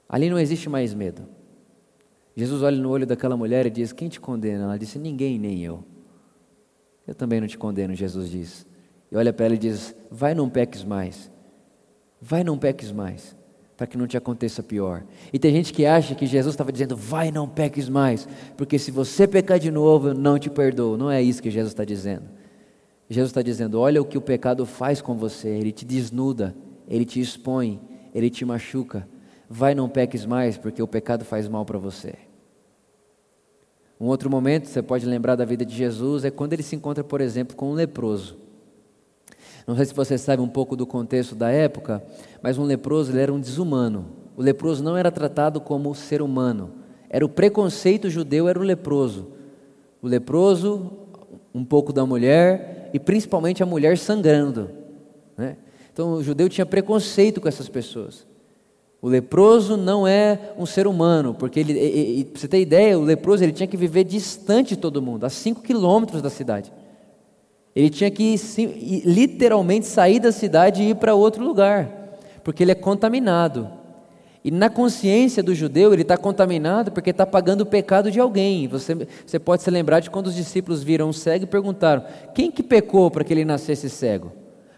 Ali 0.07 0.29
não 0.29 0.39
existe 0.39 0.69
mais 0.69 0.93
medo. 0.93 1.21
Jesus 2.35 2.63
olha 2.63 2.77
no 2.77 2.89
olho 2.89 3.05
daquela 3.05 3.37
mulher 3.37 3.65
e 3.65 3.69
diz: 3.69 3.93
Quem 3.93 4.09
te 4.09 4.19
condena? 4.19 4.63
Ela 4.63 4.77
disse: 4.77 4.97
Ninguém, 4.97 5.37
nem 5.37 5.63
eu. 5.63 5.83
Eu 7.05 7.13
também 7.13 7.39
não 7.39 7.47
te 7.47 7.57
condeno, 7.57 7.93
Jesus 7.93 8.29
diz. 8.29 8.70
E 9.11 9.15
olha 9.15 9.33
para 9.33 9.47
ela 9.47 9.55
e 9.55 9.57
diz: 9.57 9.95
Vai, 10.09 10.33
não 10.33 10.49
peques 10.49 10.83
mais. 10.83 11.29
Vai, 12.21 12.43
não 12.43 12.57
peques 12.57 12.91
mais. 12.91 13.35
Para 13.75 13.87
que 13.87 13.97
não 13.97 14.05
te 14.05 14.15
aconteça 14.15 14.61
pior. 14.61 15.03
E 15.33 15.39
tem 15.39 15.51
gente 15.51 15.73
que 15.73 15.85
acha 15.85 16.15
que 16.15 16.25
Jesus 16.25 16.53
estava 16.53 16.71
dizendo: 16.71 16.95
Vai, 16.95 17.31
não 17.31 17.47
peques 17.47 17.89
mais. 17.89 18.27
Porque 18.55 18.79
se 18.79 18.91
você 18.91 19.27
pecar 19.27 19.59
de 19.59 19.71
novo, 19.71 20.09
eu 20.09 20.13
não 20.13 20.39
te 20.39 20.49
perdoo. 20.49 20.97
Não 20.97 21.11
é 21.11 21.21
isso 21.21 21.41
que 21.41 21.51
Jesus 21.51 21.73
está 21.73 21.83
dizendo. 21.83 22.29
Jesus 23.09 23.29
está 23.29 23.41
dizendo: 23.41 23.79
Olha 23.79 24.01
o 24.01 24.05
que 24.05 24.17
o 24.17 24.21
pecado 24.21 24.65
faz 24.65 25.01
com 25.01 25.15
você. 25.15 25.49
Ele 25.49 25.71
te 25.71 25.83
desnuda, 25.83 26.55
ele 26.87 27.05
te 27.05 27.19
expõe, 27.19 27.81
ele 28.13 28.29
te 28.29 28.45
machuca 28.45 29.07
vai 29.53 29.75
não 29.75 29.89
peques 29.89 30.25
mais, 30.25 30.57
porque 30.57 30.81
o 30.81 30.87
pecado 30.87 31.25
faz 31.25 31.49
mal 31.49 31.65
para 31.65 31.77
você. 31.77 32.13
Um 33.99 34.05
outro 34.05 34.29
momento, 34.29 34.67
você 34.67 34.81
pode 34.81 35.05
lembrar 35.05 35.35
da 35.35 35.43
vida 35.43 35.65
de 35.65 35.75
Jesus, 35.75 36.23
é 36.23 36.31
quando 36.31 36.53
ele 36.53 36.63
se 36.63 36.73
encontra, 36.73 37.03
por 37.03 37.19
exemplo, 37.19 37.55
com 37.55 37.71
um 37.71 37.73
leproso. 37.73 38.37
Não 39.67 39.75
sei 39.75 39.85
se 39.85 39.93
você 39.93 40.17
sabe 40.17 40.41
um 40.41 40.47
pouco 40.47 40.75
do 40.75 40.85
contexto 40.85 41.35
da 41.35 41.49
época, 41.49 42.03
mas 42.41 42.57
um 42.57 42.63
leproso 42.63 43.11
ele 43.11 43.21
era 43.21 43.33
um 43.33 43.39
desumano. 43.39 44.07
O 44.35 44.41
leproso 44.41 44.83
não 44.83 44.97
era 44.97 45.11
tratado 45.11 45.59
como 45.61 45.93
ser 45.93 46.21
humano. 46.21 46.71
Era 47.09 47.25
o 47.25 47.29
preconceito 47.29 48.09
judeu, 48.09 48.47
era 48.47 48.57
o 48.59 48.63
leproso. 48.63 49.27
O 50.01 50.07
leproso, 50.07 50.91
um 51.53 51.63
pouco 51.63 51.91
da 51.93 52.05
mulher 52.05 52.89
e 52.93 52.99
principalmente 52.99 53.61
a 53.61 53.65
mulher 53.65 53.97
sangrando. 53.97 54.69
Né? 55.37 55.57
Então 55.93 56.13
o 56.13 56.23
judeu 56.23 56.47
tinha 56.49 56.65
preconceito 56.65 57.41
com 57.41 57.47
essas 57.47 57.67
pessoas. 57.69 58.25
O 59.01 59.09
leproso 59.09 59.75
não 59.75 60.07
é 60.07 60.53
um 60.57 60.65
ser 60.65 60.85
humano, 60.85 61.33
porque 61.33 61.59
ele, 61.59 62.25
para 62.25 62.39
você 62.39 62.47
ter 62.47 62.61
ideia, 62.61 62.99
o 62.99 63.03
leproso 63.03 63.43
ele 63.43 63.51
tinha 63.51 63.67
que 63.67 63.75
viver 63.75 64.03
distante 64.03 64.75
de 64.75 64.81
todo 64.81 65.01
mundo, 65.01 65.25
a 65.25 65.29
5 65.29 65.61
quilômetros 65.61 66.21
da 66.21 66.29
cidade. 66.29 66.71
Ele 67.75 67.89
tinha 67.89 68.11
que 68.11 68.35
literalmente 69.05 69.85
sair 69.85 70.19
da 70.19 70.31
cidade 70.31 70.83
e 70.83 70.89
ir 70.89 70.95
para 70.95 71.15
outro 71.15 71.43
lugar, 71.43 72.17
porque 72.43 72.63
ele 72.63 72.71
é 72.71 72.75
contaminado. 72.75 73.69
E 74.43 74.49
na 74.49 74.69
consciência 74.69 75.43
do 75.43 75.53
judeu, 75.53 75.93
ele 75.93 76.01
está 76.01 76.17
contaminado 76.17 76.91
porque 76.91 77.11
está 77.11 77.25
pagando 77.25 77.61
o 77.61 77.65
pecado 77.65 78.09
de 78.09 78.19
alguém. 78.19 78.67
Você, 78.67 79.07
você 79.25 79.37
pode 79.37 79.61
se 79.61 79.69
lembrar 79.69 79.99
de 79.99 80.09
quando 80.09 80.27
os 80.27 80.35
discípulos 80.35 80.81
viram 80.81 81.09
um 81.09 81.13
cego 81.13 81.43
e 81.43 81.47
perguntaram: 81.47 82.03
quem 82.33 82.49
que 82.49 82.63
pecou 82.63 83.11
para 83.11 83.23
que 83.23 83.31
ele 83.31 83.45
nascesse 83.45 83.89
cego? 83.89 84.31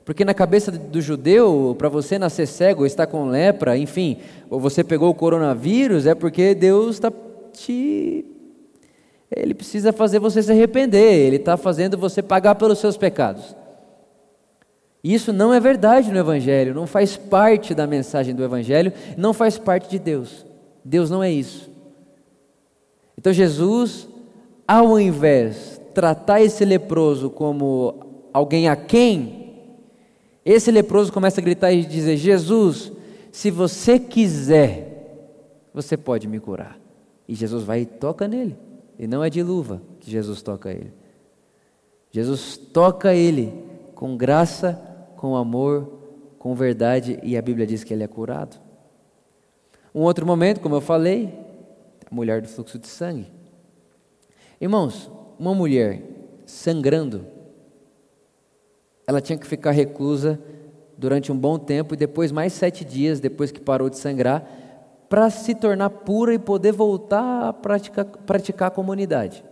Porque 0.03 0.25
na 0.25 0.33
cabeça 0.33 0.69
do 0.69 1.01
judeu, 1.01 1.75
para 1.79 1.87
você 1.87 2.19
nascer 2.19 2.45
cego, 2.45 2.85
estar 2.85 3.07
com 3.07 3.25
lepra, 3.29 3.77
enfim, 3.77 4.17
ou 4.49 4.59
você 4.59 4.83
pegou 4.83 5.09
o 5.09 5.15
coronavírus, 5.15 6.05
é 6.05 6.13
porque 6.13 6.53
Deus 6.53 6.95
está 6.95 7.11
te. 7.53 8.25
Ele 9.35 9.53
precisa 9.53 9.91
fazer 9.91 10.19
você 10.19 10.41
se 10.41 10.51
arrepender, 10.51 11.13
Ele 11.13 11.37
está 11.37 11.57
fazendo 11.57 11.97
você 11.97 12.21
pagar 12.21 12.55
pelos 12.55 12.79
seus 12.79 12.97
pecados. 12.97 13.55
Isso 15.03 15.33
não 15.33 15.53
é 15.53 15.59
verdade 15.59 16.11
no 16.11 16.19
Evangelho, 16.19 16.73
não 16.73 16.87
faz 16.87 17.17
parte 17.17 17.75
da 17.75 17.85
mensagem 17.85 18.33
do 18.33 18.43
Evangelho, 18.43 18.93
não 19.17 19.33
faz 19.33 19.57
parte 19.57 19.89
de 19.89 19.99
Deus. 19.99 20.45
Deus 20.83 21.09
não 21.09 21.21
é 21.21 21.31
isso. 21.31 21.69
Então 23.17 23.33
Jesus, 23.33 24.07
ao 24.67 24.99
invés 24.99 25.79
de 25.79 25.93
tratar 25.93 26.41
esse 26.41 26.65
leproso 26.65 27.29
como 27.29 28.29
alguém 28.33 28.67
a 28.67 28.75
quem 28.75 29.43
esse 30.45 30.71
leproso 30.71 31.11
começa 31.11 31.39
a 31.39 31.43
gritar 31.43 31.71
e 31.71 31.85
dizer: 31.85 32.17
Jesus, 32.17 32.91
se 33.31 33.49
você 33.49 33.97
quiser, 33.97 35.69
você 35.73 35.95
pode 35.95 36.27
me 36.27 36.39
curar. 36.39 36.77
E 37.27 37.33
Jesus 37.33 37.63
vai 37.63 37.81
e 37.81 37.85
toca 37.85 38.27
nele. 38.27 38.55
E 38.97 39.07
não 39.07 39.23
é 39.23 39.29
de 39.29 39.41
luva 39.41 39.81
que 39.99 40.09
Jesus 40.09 40.41
toca 40.41 40.71
ele. 40.71 40.93
Jesus 42.11 42.57
toca 42.57 43.13
ele 43.13 43.53
com 43.95 44.15
graça, 44.15 44.79
com 45.15 45.35
amor, 45.35 45.99
com 46.37 46.53
verdade, 46.53 47.19
e 47.23 47.37
a 47.37 47.41
Bíblia 47.41 47.65
diz 47.65 47.83
que 47.83 47.93
ele 47.93 48.03
é 48.03 48.07
curado. 48.07 48.57
Um 49.95 50.01
outro 50.01 50.25
momento, 50.25 50.59
como 50.59 50.75
eu 50.75 50.81
falei, 50.81 51.33
a 52.09 52.13
mulher 52.13 52.41
do 52.41 52.47
fluxo 52.47 52.77
de 52.77 52.87
sangue. 52.87 53.31
Irmãos, 54.59 55.09
uma 55.39 55.53
mulher 55.53 56.01
sangrando, 56.45 57.25
ela 59.07 59.21
tinha 59.21 59.37
que 59.37 59.47
ficar 59.47 59.71
reclusa 59.71 60.39
durante 60.97 61.31
um 61.31 61.37
bom 61.37 61.57
tempo 61.57 61.93
e 61.93 61.97
depois 61.97 62.31
mais 62.31 62.53
sete 62.53 62.85
dias 62.85 63.19
depois 63.19 63.51
que 63.51 63.59
parou 63.59 63.89
de 63.89 63.97
sangrar 63.97 64.47
para 65.13 65.29
se 65.29 65.53
tornar 65.53 65.91
pura 65.91 66.33
e 66.33 66.39
poder 66.39 66.71
voltar 66.71 67.49
a 67.49 67.53
praticar, 67.53 68.03
praticar 68.03 68.69
a 68.69 68.71
comunidade. 68.71 69.45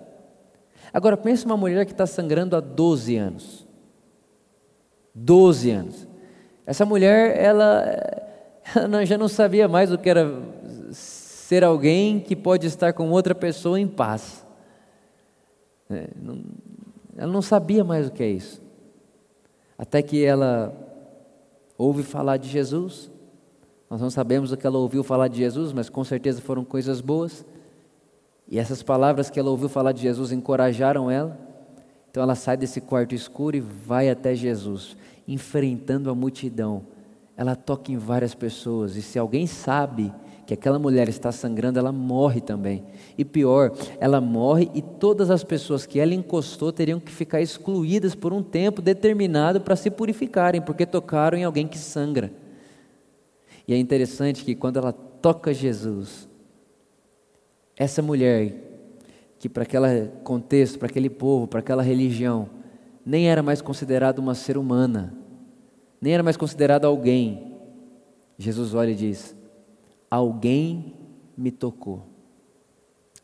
Agora 0.91 1.15
pense 1.15 1.45
uma 1.45 1.55
mulher 1.55 1.85
que 1.85 1.91
está 1.91 2.07
sangrando 2.07 2.55
há 2.55 2.59
12 2.59 3.15
anos. 3.15 3.67
12 5.13 5.69
anos. 5.69 6.07
Essa 6.65 6.83
mulher, 6.83 7.39
ela, 7.39 7.85
ela 8.75 9.05
já 9.05 9.19
não 9.19 9.27
sabia 9.27 9.67
mais 9.67 9.91
o 9.91 9.99
que 9.99 10.09
era 10.09 10.33
ser 10.91 11.63
alguém 11.63 12.19
que 12.19 12.35
pode 12.35 12.65
estar 12.65 12.91
com 12.93 13.11
outra 13.11 13.35
pessoa 13.35 13.79
em 13.79 13.87
paz. 13.87 14.43
É, 15.91 16.07
ela 17.15 17.31
não 17.31 17.41
sabia 17.43 17.83
mais 17.83 18.07
o 18.07 18.11
que 18.11 18.23
é 18.23 18.29
isso. 18.31 18.59
Até 19.77 20.01
que 20.01 20.25
ela 20.25 20.73
ouve 21.77 22.01
falar 22.01 22.37
de 22.37 22.49
Jesus. 22.49 23.10
Nós 23.91 23.99
não 23.99 24.09
sabemos 24.09 24.53
o 24.53 24.57
que 24.57 24.65
ela 24.65 24.77
ouviu 24.77 25.03
falar 25.03 25.27
de 25.27 25.39
Jesus, 25.39 25.73
mas 25.73 25.89
com 25.89 26.01
certeza 26.01 26.39
foram 26.39 26.63
coisas 26.63 27.01
boas. 27.01 27.45
E 28.47 28.57
essas 28.57 28.81
palavras 28.81 29.29
que 29.29 29.37
ela 29.37 29.49
ouviu 29.49 29.67
falar 29.67 29.91
de 29.91 30.01
Jesus 30.01 30.31
encorajaram 30.31 31.11
ela. 31.11 31.37
Então 32.09 32.23
ela 32.23 32.33
sai 32.33 32.55
desse 32.55 32.79
quarto 32.79 33.13
escuro 33.13 33.57
e 33.57 33.59
vai 33.59 34.09
até 34.09 34.33
Jesus, 34.33 34.95
enfrentando 35.27 36.09
a 36.09 36.15
multidão. 36.15 36.83
Ela 37.35 37.53
toca 37.53 37.91
em 37.91 37.97
várias 37.97 38.33
pessoas, 38.33 38.95
e 38.95 39.01
se 39.01 39.19
alguém 39.19 39.45
sabe 39.45 40.13
que 40.47 40.53
aquela 40.53 40.79
mulher 40.79 41.09
está 41.09 41.29
sangrando, 41.29 41.77
ela 41.77 41.91
morre 41.91 42.39
também. 42.39 42.85
E 43.17 43.25
pior, 43.25 43.73
ela 43.99 44.21
morre 44.21 44.71
e 44.73 44.81
todas 44.81 45.29
as 45.29 45.43
pessoas 45.43 45.85
que 45.85 45.99
ela 45.99 46.13
encostou 46.13 46.71
teriam 46.71 46.99
que 46.99 47.11
ficar 47.11 47.41
excluídas 47.41 48.15
por 48.15 48.31
um 48.31 48.41
tempo 48.41 48.81
determinado 48.81 49.59
para 49.59 49.75
se 49.75 49.91
purificarem, 49.91 50.61
porque 50.61 50.85
tocaram 50.85 51.37
em 51.37 51.43
alguém 51.43 51.67
que 51.67 51.77
sangra. 51.77 52.31
E 53.67 53.73
é 53.73 53.77
interessante 53.77 54.43
que 54.43 54.55
quando 54.55 54.77
ela 54.77 54.91
toca 54.91 55.53
Jesus, 55.53 56.27
essa 57.77 58.01
mulher, 58.01 58.53
que 59.39 59.49
para 59.49 59.63
aquele 59.63 60.07
contexto, 60.23 60.77
para 60.77 60.87
aquele 60.87 61.09
povo, 61.09 61.47
para 61.47 61.59
aquela 61.59 61.81
religião, 61.81 62.49
nem 63.05 63.29
era 63.29 63.41
mais 63.41 63.61
considerada 63.61 64.21
uma 64.21 64.35
ser 64.35 64.57
humana, 64.57 65.13
nem 65.99 66.13
era 66.13 66.23
mais 66.23 66.37
considerada 66.37 66.87
alguém. 66.87 67.57
Jesus 68.37 68.73
olha 68.73 68.91
e 68.91 68.95
diz: 68.95 69.35
alguém 70.09 70.93
me 71.37 71.51
tocou. 71.51 72.03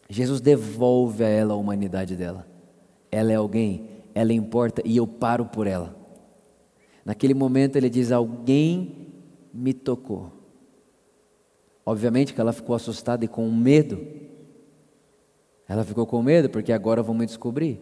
Jesus 0.09 0.39
devolve 0.39 1.23
a 1.23 1.27
ela 1.27 1.53
a 1.53 1.57
humanidade 1.57 2.15
dela. 2.15 2.47
Ela 3.11 3.31
é 3.31 3.35
alguém, 3.35 3.89
ela 4.15 4.31
importa 4.31 4.81
e 4.85 4.97
eu 4.97 5.05
paro 5.05 5.45
por 5.45 5.67
ela. 5.67 5.95
Naquele 7.03 7.33
momento 7.33 7.75
ele 7.75 7.89
diz: 7.89 8.11
Alguém 8.11 9.07
me 9.57 9.73
tocou. 9.73 10.31
Obviamente 11.83 12.33
que 12.33 12.39
ela 12.39 12.53
ficou 12.53 12.75
assustada 12.75 13.25
e 13.25 13.27
com 13.27 13.49
medo. 13.51 14.05
Ela 15.67 15.83
ficou 15.83 16.05
com 16.05 16.21
medo 16.21 16.49
porque 16.49 16.71
agora 16.71 17.01
vamos 17.01 17.25
descobrir. 17.25 17.81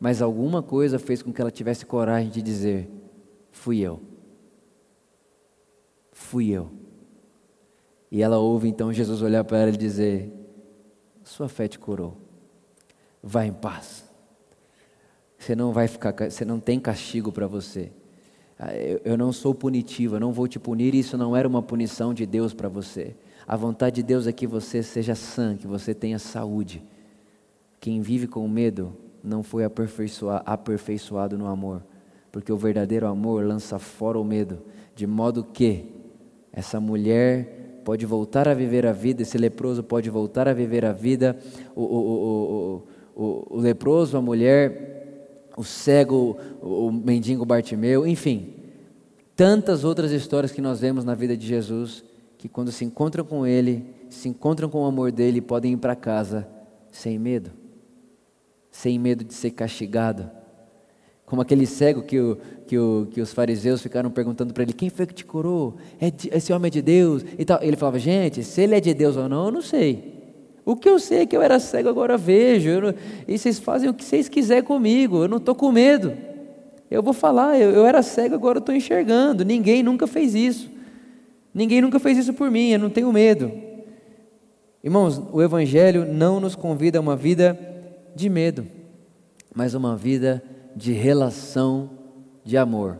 Mas 0.00 0.20
alguma 0.20 0.62
coisa 0.62 0.98
fez 0.98 1.22
com 1.22 1.32
que 1.32 1.40
ela 1.40 1.50
tivesse 1.50 1.86
coragem 1.86 2.28
de 2.28 2.42
dizer: 2.42 2.90
Fui 3.52 3.78
eu. 3.78 4.00
Fui 6.10 6.50
eu. 6.50 6.72
E 8.10 8.20
ela 8.20 8.38
ouve 8.38 8.68
então 8.68 8.92
Jesus 8.92 9.22
olhar 9.22 9.44
para 9.44 9.58
ela 9.58 9.70
e 9.70 9.76
dizer: 9.76 10.32
Sua 11.22 11.48
fé 11.48 11.68
te 11.68 11.78
curou. 11.78 12.16
Vá 13.22 13.46
em 13.46 13.52
paz. 13.52 14.10
Você 15.38 15.54
não 15.54 15.72
vai 15.72 15.86
ficar, 15.86 16.14
você 16.28 16.44
não 16.44 16.58
tem 16.58 16.80
castigo 16.80 17.30
para 17.30 17.46
você. 17.46 17.92
Ah, 18.64 18.72
eu 19.04 19.18
não 19.18 19.32
sou 19.32 19.52
punitivo, 19.52 20.14
eu 20.14 20.20
não 20.20 20.30
vou 20.30 20.46
te 20.46 20.56
punir, 20.56 20.94
isso 20.94 21.18
não 21.18 21.36
era 21.36 21.48
uma 21.48 21.60
punição 21.60 22.14
de 22.14 22.24
Deus 22.24 22.54
para 22.54 22.68
você. 22.68 23.12
A 23.44 23.56
vontade 23.56 23.96
de 23.96 24.02
Deus 24.04 24.28
é 24.28 24.32
que 24.32 24.46
você 24.46 24.84
seja 24.84 25.16
sã, 25.16 25.56
que 25.56 25.66
você 25.66 25.92
tenha 25.92 26.16
saúde. 26.16 26.80
Quem 27.80 28.00
vive 28.00 28.28
com 28.28 28.46
medo 28.46 28.92
não 29.20 29.42
foi 29.42 29.64
aperfeiçoado 29.64 31.36
no 31.36 31.48
amor, 31.48 31.82
porque 32.30 32.52
o 32.52 32.56
verdadeiro 32.56 33.08
amor 33.08 33.44
lança 33.44 33.80
fora 33.80 34.16
o 34.16 34.22
medo, 34.22 34.60
de 34.94 35.08
modo 35.08 35.42
que 35.42 35.86
essa 36.52 36.78
mulher 36.78 37.80
pode 37.84 38.06
voltar 38.06 38.46
a 38.46 38.54
viver 38.54 38.86
a 38.86 38.92
vida, 38.92 39.22
esse 39.22 39.36
leproso 39.38 39.82
pode 39.82 40.08
voltar 40.08 40.46
a 40.46 40.52
viver 40.52 40.84
a 40.84 40.92
vida, 40.92 41.36
o, 41.74 41.82
o, 41.82 42.82
o, 43.16 43.56
o 43.56 43.58
leproso, 43.58 44.16
a 44.16 44.22
mulher, 44.22 45.01
o 45.56 45.64
cego, 45.64 46.36
o 46.60 46.90
mendigo 46.90 47.44
Bartimeu, 47.44 48.06
enfim, 48.06 48.54
tantas 49.36 49.84
outras 49.84 50.12
histórias 50.12 50.52
que 50.52 50.60
nós 50.60 50.80
vemos 50.80 51.04
na 51.04 51.14
vida 51.14 51.36
de 51.36 51.46
Jesus, 51.46 52.04
que 52.38 52.48
quando 52.48 52.72
se 52.72 52.84
encontram 52.84 53.24
com 53.24 53.46
Ele, 53.46 53.84
se 54.10 54.28
encontram 54.28 54.68
com 54.68 54.82
o 54.82 54.86
amor 54.86 55.12
dele, 55.12 55.40
podem 55.40 55.72
ir 55.72 55.76
para 55.76 55.96
casa 55.96 56.48
sem 56.90 57.18
medo 57.18 57.62
sem 58.72 58.98
medo 58.98 59.22
de 59.22 59.34
ser 59.34 59.50
castigado. 59.50 60.28
Como 61.26 61.40
aquele 61.40 61.66
cego 61.66 62.02
que, 62.02 62.18
o, 62.18 62.38
que, 62.66 62.78
o, 62.78 63.06
que 63.10 63.20
os 63.20 63.32
fariseus 63.32 63.80
ficaram 63.80 64.10
perguntando 64.10 64.52
para 64.52 64.64
ele: 64.64 64.72
quem 64.72 64.90
foi 64.90 65.06
que 65.06 65.14
te 65.14 65.24
curou? 65.24 65.76
É 66.00 66.10
de, 66.10 66.30
esse 66.32 66.52
homem 66.52 66.66
é 66.68 66.70
de 66.70 66.82
Deus? 66.82 67.24
E 67.38 67.44
tal. 67.44 67.62
Ele 67.62 67.76
falava: 67.76 67.98
gente, 67.98 68.42
se 68.42 68.62
ele 68.62 68.74
é 68.74 68.80
de 68.80 68.92
Deus 68.92 69.16
ou 69.16 69.28
não, 69.28 69.46
eu 69.46 69.52
não 69.52 69.62
sei. 69.62 70.21
O 70.64 70.76
que 70.76 70.88
eu 70.88 70.98
sei 70.98 71.20
é 71.20 71.26
que 71.26 71.36
eu 71.36 71.42
era 71.42 71.58
cego, 71.58 71.88
agora 71.88 72.16
vejo. 72.16 72.70
E 73.26 73.36
vocês 73.36 73.58
fazem 73.58 73.88
o 73.88 73.94
que 73.94 74.04
vocês 74.04 74.28
quiserem 74.28 74.62
comigo, 74.62 75.24
eu 75.24 75.28
não 75.28 75.38
estou 75.38 75.54
com 75.54 75.72
medo. 75.72 76.16
Eu 76.90 77.02
vou 77.02 77.12
falar, 77.12 77.58
eu, 77.58 77.70
eu 77.70 77.86
era 77.86 78.02
cego, 78.02 78.34
agora 78.34 78.58
estou 78.58 78.74
enxergando. 78.74 79.44
Ninguém 79.44 79.82
nunca 79.82 80.06
fez 80.06 80.34
isso. 80.34 80.70
Ninguém 81.54 81.80
nunca 81.80 81.98
fez 81.98 82.18
isso 82.18 82.32
por 82.32 82.50
mim, 82.50 82.70
eu 82.70 82.78
não 82.78 82.90
tenho 82.90 83.12
medo. 83.12 83.52
Irmãos, 84.82 85.20
o 85.32 85.40
Evangelho 85.42 86.04
não 86.04 86.40
nos 86.40 86.54
convida 86.54 86.98
a 86.98 87.00
uma 87.00 87.14
vida 87.14 87.58
de 88.14 88.28
medo, 88.28 88.66
mas 89.54 89.74
uma 89.74 89.96
vida 89.96 90.42
de 90.74 90.92
relação 90.92 91.90
de 92.44 92.56
amor. 92.56 92.98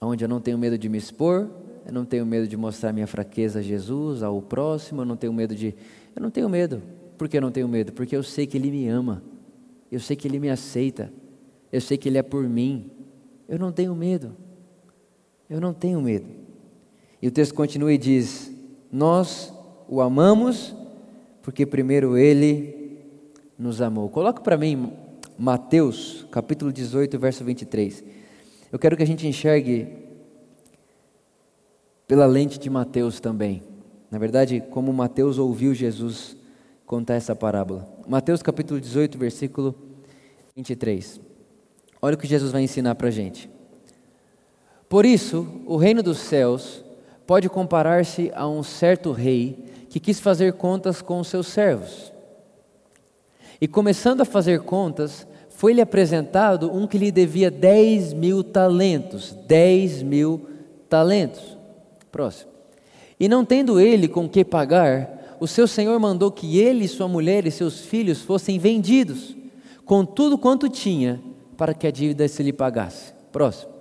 Onde 0.00 0.24
eu 0.24 0.28
não 0.28 0.40
tenho 0.40 0.58
medo 0.58 0.76
de 0.76 0.88
me 0.88 0.98
expor, 0.98 1.48
eu 1.86 1.92
não 1.92 2.04
tenho 2.04 2.26
medo 2.26 2.46
de 2.46 2.56
mostrar 2.56 2.92
minha 2.92 3.06
fraqueza 3.06 3.60
a 3.60 3.62
Jesus, 3.62 4.22
ao 4.22 4.40
próximo, 4.42 5.02
eu 5.02 5.06
não 5.06 5.16
tenho 5.16 5.32
medo 5.32 5.54
de. 5.54 5.74
Eu 6.14 6.22
não 6.22 6.30
tenho 6.30 6.48
medo. 6.48 6.82
Por 7.18 7.28
que 7.28 7.36
eu 7.36 7.40
não 7.40 7.50
tenho 7.50 7.68
medo? 7.68 7.92
Porque 7.92 8.16
eu 8.16 8.22
sei 8.22 8.46
que 8.46 8.56
Ele 8.56 8.70
me 8.70 8.88
ama, 8.88 9.22
eu 9.90 10.00
sei 10.00 10.16
que 10.16 10.26
Ele 10.26 10.38
me 10.38 10.50
aceita, 10.50 11.12
eu 11.72 11.80
sei 11.80 11.96
que 11.96 12.08
Ele 12.08 12.18
é 12.18 12.22
por 12.22 12.48
mim. 12.48 12.90
Eu 13.48 13.58
não 13.58 13.72
tenho 13.72 13.94
medo. 13.94 14.36
Eu 15.48 15.60
não 15.60 15.72
tenho 15.72 16.00
medo. 16.00 16.26
E 17.20 17.28
o 17.28 17.30
texto 17.30 17.54
continua 17.54 17.92
e 17.92 17.98
diz: 17.98 18.50
Nós 18.90 19.52
o 19.88 20.00
amamos 20.00 20.74
porque 21.42 21.66
primeiro 21.66 22.16
Ele 22.16 22.98
nos 23.58 23.80
amou. 23.80 24.08
Coloca 24.08 24.40
para 24.40 24.56
mim 24.56 24.92
Mateus, 25.38 26.26
capítulo 26.30 26.72
18, 26.72 27.18
verso 27.18 27.44
23. 27.44 28.04
Eu 28.72 28.78
quero 28.78 28.96
que 28.96 29.02
a 29.02 29.06
gente 29.06 29.26
enxergue 29.26 29.88
pela 32.06 32.26
lente 32.26 32.58
de 32.58 32.70
Mateus 32.70 33.20
também. 33.20 33.62
Na 34.14 34.20
verdade, 34.20 34.62
como 34.70 34.92
Mateus 34.92 35.38
ouviu 35.38 35.74
Jesus 35.74 36.36
contar 36.86 37.14
essa 37.14 37.34
parábola. 37.34 37.84
Mateus 38.06 38.42
capítulo 38.42 38.80
18, 38.80 39.18
versículo 39.18 39.74
23. 40.54 41.20
Olha 42.00 42.14
o 42.14 42.16
que 42.16 42.28
Jesus 42.28 42.52
vai 42.52 42.62
ensinar 42.62 42.94
para 42.94 43.08
a 43.08 43.10
gente. 43.10 43.50
Por 44.88 45.04
isso, 45.04 45.64
o 45.66 45.76
reino 45.76 46.00
dos 46.00 46.18
céus 46.18 46.84
pode 47.26 47.48
comparar-se 47.48 48.30
a 48.36 48.46
um 48.46 48.62
certo 48.62 49.10
rei 49.10 49.64
que 49.90 49.98
quis 49.98 50.20
fazer 50.20 50.52
contas 50.52 51.02
com 51.02 51.18
os 51.18 51.26
seus 51.26 51.48
servos. 51.48 52.12
E 53.60 53.66
começando 53.66 54.20
a 54.20 54.24
fazer 54.24 54.60
contas, 54.60 55.26
foi-lhe 55.48 55.80
apresentado 55.80 56.72
um 56.72 56.86
que 56.86 56.98
lhe 56.98 57.10
devia 57.10 57.50
10 57.50 58.12
mil 58.12 58.44
talentos. 58.44 59.32
10 59.48 60.04
mil 60.04 60.46
talentos. 60.88 61.58
Próximo. 62.12 62.53
E 63.18 63.28
não 63.28 63.44
tendo 63.44 63.78
ele 63.78 64.08
com 64.08 64.28
que 64.28 64.44
pagar, 64.44 65.36
o 65.40 65.46
seu 65.46 65.66
senhor 65.66 65.98
mandou 65.98 66.30
que 66.30 66.58
ele, 66.58 66.88
sua 66.88 67.08
mulher 67.08 67.46
e 67.46 67.50
seus 67.50 67.80
filhos 67.80 68.22
fossem 68.22 68.58
vendidos, 68.58 69.36
com 69.84 70.04
tudo 70.04 70.38
quanto 70.38 70.68
tinha, 70.68 71.20
para 71.56 71.74
que 71.74 71.86
a 71.86 71.90
dívida 71.90 72.26
se 72.26 72.42
lhe 72.42 72.52
pagasse. 72.52 73.12
Próximo. 73.30 73.72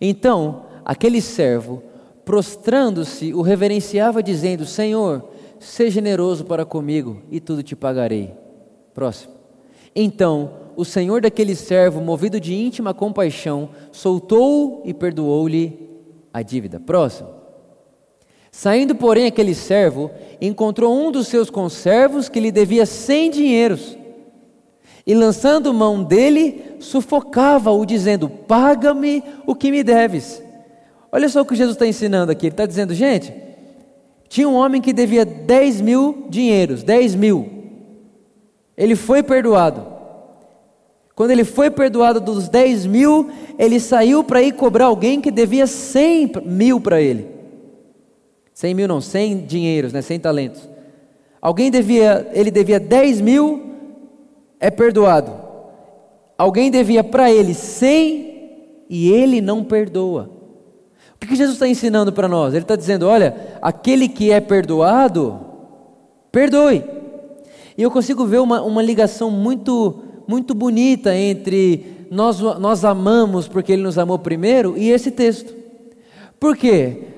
Então, 0.00 0.64
aquele 0.84 1.20
servo, 1.20 1.82
prostrando-se, 2.24 3.32
o 3.34 3.42
reverenciava, 3.42 4.22
dizendo: 4.22 4.64
Senhor, 4.64 5.24
seja 5.58 5.92
generoso 5.92 6.44
para 6.44 6.64
comigo, 6.64 7.22
e 7.30 7.40
tudo 7.40 7.62
te 7.62 7.76
pagarei. 7.76 8.34
Próximo. 8.94 9.34
Então, 9.94 10.50
o 10.76 10.84
senhor 10.84 11.20
daquele 11.22 11.54
servo, 11.54 12.00
movido 12.00 12.38
de 12.38 12.54
íntima 12.54 12.92
compaixão, 12.92 13.70
soltou 13.90 14.82
e 14.84 14.92
perdoou-lhe 14.92 15.88
a 16.32 16.42
dívida. 16.42 16.78
Próximo. 16.78 17.35
Saindo, 18.56 18.94
porém, 18.94 19.26
aquele 19.26 19.54
servo, 19.54 20.10
encontrou 20.40 20.90
um 20.96 21.12
dos 21.12 21.28
seus 21.28 21.50
conservos 21.50 22.26
que 22.26 22.40
lhe 22.40 22.50
devia 22.50 22.86
cem 22.86 23.30
dinheiros. 23.30 23.98
E 25.06 25.14
lançando 25.14 25.74
mão 25.74 26.02
dele, 26.02 26.64
sufocava-o, 26.80 27.84
dizendo: 27.84 28.30
Paga-me 28.30 29.22
o 29.46 29.54
que 29.54 29.70
me 29.70 29.84
deves. 29.84 30.42
Olha 31.12 31.28
só 31.28 31.42
o 31.42 31.44
que 31.44 31.54
Jesus 31.54 31.76
está 31.76 31.86
ensinando 31.86 32.32
aqui. 32.32 32.46
Ele 32.46 32.54
está 32.54 32.64
dizendo, 32.64 32.94
gente, 32.94 33.30
tinha 34.26 34.48
um 34.48 34.54
homem 34.54 34.80
que 34.80 34.94
devia 34.94 35.26
10 35.26 35.82
mil 35.82 36.24
dinheiros, 36.30 36.82
10 36.82 37.14
mil. 37.14 37.50
Ele 38.74 38.96
foi 38.96 39.22
perdoado. 39.22 39.86
Quando 41.14 41.30
ele 41.30 41.44
foi 41.44 41.68
perdoado 41.70 42.22
dos 42.22 42.48
10 42.48 42.86
mil, 42.86 43.28
ele 43.58 43.78
saiu 43.78 44.24
para 44.24 44.40
ir 44.40 44.52
cobrar 44.52 44.86
alguém 44.86 45.20
que 45.20 45.30
devia 45.30 45.66
100 45.66 46.32
mil 46.46 46.80
para 46.80 47.02
ele. 47.02 47.35
100 48.56 48.72
mil 48.72 48.88
não, 48.88 49.02
100 49.02 49.44
dinheiros, 49.44 49.92
né, 49.92 50.00
100 50.00 50.18
talentos. 50.18 50.66
Alguém 51.42 51.70
devia, 51.70 52.26
ele 52.32 52.50
devia 52.50 52.80
10 52.80 53.20
mil, 53.20 53.62
é 54.58 54.70
perdoado. 54.70 55.30
Alguém 56.38 56.70
devia 56.70 57.04
para 57.04 57.30
ele 57.30 57.52
100 57.52 58.86
e 58.88 59.12
ele 59.12 59.42
não 59.42 59.62
perdoa. 59.62 60.30
O 61.14 61.18
que 61.18 61.36
Jesus 61.36 61.56
está 61.56 61.68
ensinando 61.68 62.14
para 62.14 62.28
nós? 62.28 62.54
Ele 62.54 62.62
está 62.62 62.76
dizendo: 62.76 63.06
olha, 63.06 63.58
aquele 63.60 64.08
que 64.08 64.30
é 64.30 64.40
perdoado, 64.40 65.38
perdoe. 66.32 66.82
E 67.76 67.82
eu 67.82 67.90
consigo 67.90 68.24
ver 68.24 68.40
uma, 68.40 68.62
uma 68.62 68.80
ligação 68.80 69.30
muito, 69.30 70.02
muito 70.26 70.54
bonita 70.54 71.14
entre 71.14 72.06
nós, 72.10 72.40
nós 72.40 72.86
amamos 72.86 73.48
porque 73.48 73.72
Ele 73.72 73.82
nos 73.82 73.98
amou 73.98 74.18
primeiro 74.18 74.78
e 74.78 74.88
esse 74.88 75.10
texto. 75.10 75.54
Por 76.40 76.56
quê? 76.56 77.15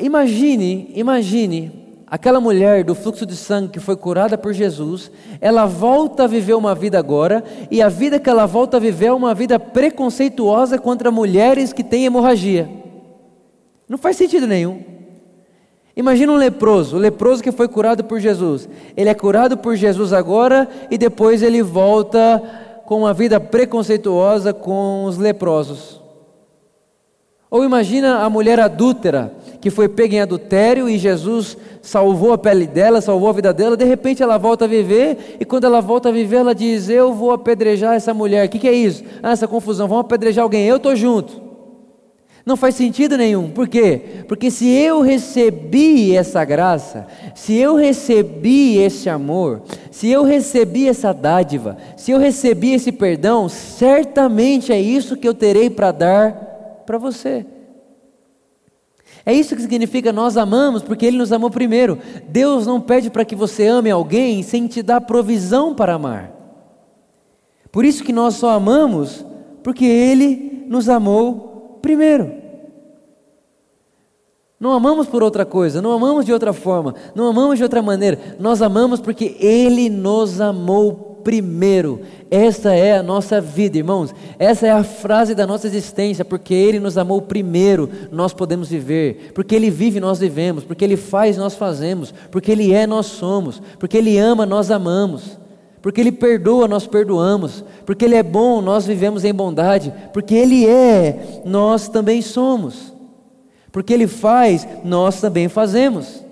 Imagine, 0.00 0.90
imagine 0.94 1.80
aquela 2.06 2.40
mulher 2.40 2.82
do 2.82 2.94
fluxo 2.94 3.24
de 3.24 3.36
sangue 3.36 3.68
que 3.68 3.80
foi 3.80 3.96
curada 3.96 4.36
por 4.36 4.52
Jesus, 4.52 5.12
ela 5.40 5.64
volta 5.64 6.24
a 6.24 6.26
viver 6.26 6.54
uma 6.54 6.74
vida 6.74 6.98
agora, 6.98 7.44
e 7.70 7.80
a 7.80 7.88
vida 7.88 8.18
que 8.18 8.28
ela 8.28 8.46
volta 8.46 8.78
a 8.78 8.80
viver 8.80 9.06
é 9.06 9.12
uma 9.12 9.32
vida 9.32 9.60
preconceituosa 9.60 10.76
contra 10.76 11.12
mulheres 11.12 11.72
que 11.72 11.84
têm 11.84 12.06
hemorragia. 12.06 12.68
Não 13.88 13.96
faz 13.96 14.16
sentido 14.16 14.46
nenhum. 14.46 14.82
Imagina 15.96 16.32
um 16.32 16.36
leproso, 16.36 16.96
o 16.96 17.00
leproso 17.00 17.42
que 17.42 17.52
foi 17.52 17.68
curado 17.68 18.02
por 18.02 18.18
Jesus. 18.18 18.68
Ele 18.96 19.08
é 19.08 19.14
curado 19.14 19.56
por 19.58 19.76
Jesus 19.76 20.12
agora 20.12 20.68
e 20.90 20.96
depois 20.96 21.42
ele 21.42 21.62
volta 21.62 22.42
com 22.86 23.00
uma 23.00 23.12
vida 23.12 23.38
preconceituosa 23.38 24.52
com 24.52 25.04
os 25.04 25.18
leprosos. 25.18 26.00
Ou 27.50 27.64
imagina 27.64 28.18
a 28.18 28.30
mulher 28.30 28.60
adúltera 28.60 29.34
que 29.60 29.70
foi 29.70 29.88
pega 29.88 30.16
em 30.16 30.20
adultério 30.20 30.88
e 30.88 30.98
Jesus 30.98 31.56
salvou 31.82 32.32
a 32.32 32.38
pele 32.38 32.66
dela, 32.66 33.00
salvou 33.00 33.28
a 33.28 33.32
vida 33.32 33.52
dela, 33.52 33.76
de 33.76 33.84
repente 33.84 34.22
ela 34.22 34.38
volta 34.38 34.64
a 34.64 34.68
viver 34.68 35.36
e 35.38 35.44
quando 35.44 35.64
ela 35.64 35.80
volta 35.80 36.08
a 36.08 36.12
viver 36.12 36.36
ela 36.36 36.54
diz: 36.54 36.88
Eu 36.88 37.12
vou 37.12 37.32
apedrejar 37.32 37.94
essa 37.94 38.14
mulher. 38.14 38.46
O 38.46 38.48
que, 38.48 38.58
que 38.58 38.68
é 38.68 38.72
isso? 38.72 39.04
Ah, 39.22 39.32
essa 39.32 39.46
confusão, 39.46 39.86
vamos 39.86 40.04
apedrejar 40.04 40.42
alguém, 40.42 40.66
eu 40.66 40.76
estou 40.76 40.96
junto. 40.96 41.50
Não 42.44 42.56
faz 42.56 42.74
sentido 42.74 43.18
nenhum. 43.18 43.50
Por 43.50 43.68
quê? 43.68 44.24
Porque 44.26 44.50
se 44.50 44.68
eu 44.68 45.02
recebi 45.02 46.16
essa 46.16 46.42
graça, 46.44 47.06
se 47.34 47.54
eu 47.54 47.76
recebi 47.76 48.78
esse 48.78 49.10
amor, 49.10 49.62
se 49.90 50.10
eu 50.10 50.24
recebi 50.24 50.88
essa 50.88 51.12
dádiva, 51.12 51.76
se 51.96 52.10
eu 52.10 52.18
recebi 52.18 52.72
esse 52.72 52.90
perdão, 52.90 53.48
certamente 53.48 54.72
é 54.72 54.80
isso 54.80 55.16
que 55.16 55.28
eu 55.28 55.34
terei 55.34 55.68
para 55.68 55.92
dar 55.92 56.32
para 56.86 56.96
você. 56.96 57.44
É 59.24 59.32
isso 59.32 59.54
que 59.54 59.62
significa 59.62 60.12
nós 60.12 60.36
amamos, 60.36 60.82
porque 60.82 61.06
Ele 61.06 61.18
nos 61.18 61.32
amou 61.32 61.50
primeiro. 61.50 61.98
Deus 62.28 62.66
não 62.66 62.80
pede 62.80 63.10
para 63.10 63.24
que 63.24 63.36
você 63.36 63.66
ame 63.66 63.90
alguém 63.90 64.42
sem 64.42 64.66
te 64.66 64.82
dar 64.82 65.00
provisão 65.00 65.74
para 65.74 65.94
amar. 65.94 66.32
Por 67.70 67.84
isso 67.84 68.02
que 68.02 68.12
nós 68.12 68.34
só 68.34 68.50
amamos, 68.50 69.24
porque 69.62 69.84
Ele 69.84 70.64
nos 70.68 70.88
amou 70.88 71.78
primeiro. 71.82 72.40
Não 74.58 74.72
amamos 74.72 75.06
por 75.06 75.22
outra 75.22 75.46
coisa, 75.46 75.80
não 75.80 75.92
amamos 75.92 76.26
de 76.26 76.32
outra 76.32 76.52
forma, 76.52 76.94
não 77.14 77.26
amamos 77.26 77.56
de 77.56 77.62
outra 77.62 77.80
maneira. 77.80 78.36
Nós 78.38 78.60
amamos 78.60 79.00
porque 79.00 79.36
Ele 79.40 79.88
nos 79.88 80.40
amou 80.40 80.92
primeiro. 80.92 81.09
Essa 82.30 82.74
é 82.74 82.96
a 82.96 83.02
nossa 83.02 83.40
vida, 83.40 83.78
irmãos. 83.78 84.14
Essa 84.38 84.66
é 84.66 84.70
a 84.70 84.82
frase 84.84 85.34
da 85.34 85.46
nossa 85.46 85.66
existência. 85.66 86.24
Porque 86.24 86.54
Ele 86.54 86.78
nos 86.80 86.96
amou 86.96 87.20
primeiro, 87.22 87.88
nós 88.10 88.32
podemos 88.32 88.68
viver. 88.68 89.32
Porque 89.34 89.54
Ele 89.54 89.70
vive, 89.70 90.00
nós 90.00 90.18
vivemos. 90.18 90.64
Porque 90.64 90.84
Ele 90.84 90.96
faz, 90.96 91.36
nós 91.36 91.54
fazemos. 91.54 92.14
Porque 92.30 92.52
Ele 92.52 92.72
é, 92.72 92.86
nós 92.86 93.06
somos. 93.06 93.62
Porque 93.78 93.96
Ele 93.98 94.18
ama, 94.18 94.46
nós 94.46 94.70
amamos. 94.70 95.38
Porque 95.82 96.00
Ele 96.00 96.12
perdoa, 96.12 96.68
nós 96.68 96.86
perdoamos. 96.86 97.64
Porque 97.84 98.04
Ele 98.04 98.14
é 98.14 98.22
bom, 98.22 98.60
nós 98.60 98.86
vivemos 98.86 99.24
em 99.24 99.34
bondade. 99.34 99.92
Porque 100.12 100.34
Ele 100.34 100.66
é, 100.66 101.42
nós 101.44 101.88
também 101.88 102.22
somos. 102.22 102.94
Porque 103.72 103.92
Ele 103.92 104.06
faz, 104.06 104.66
nós 104.84 105.20
também 105.20 105.48
fazemos 105.48 106.29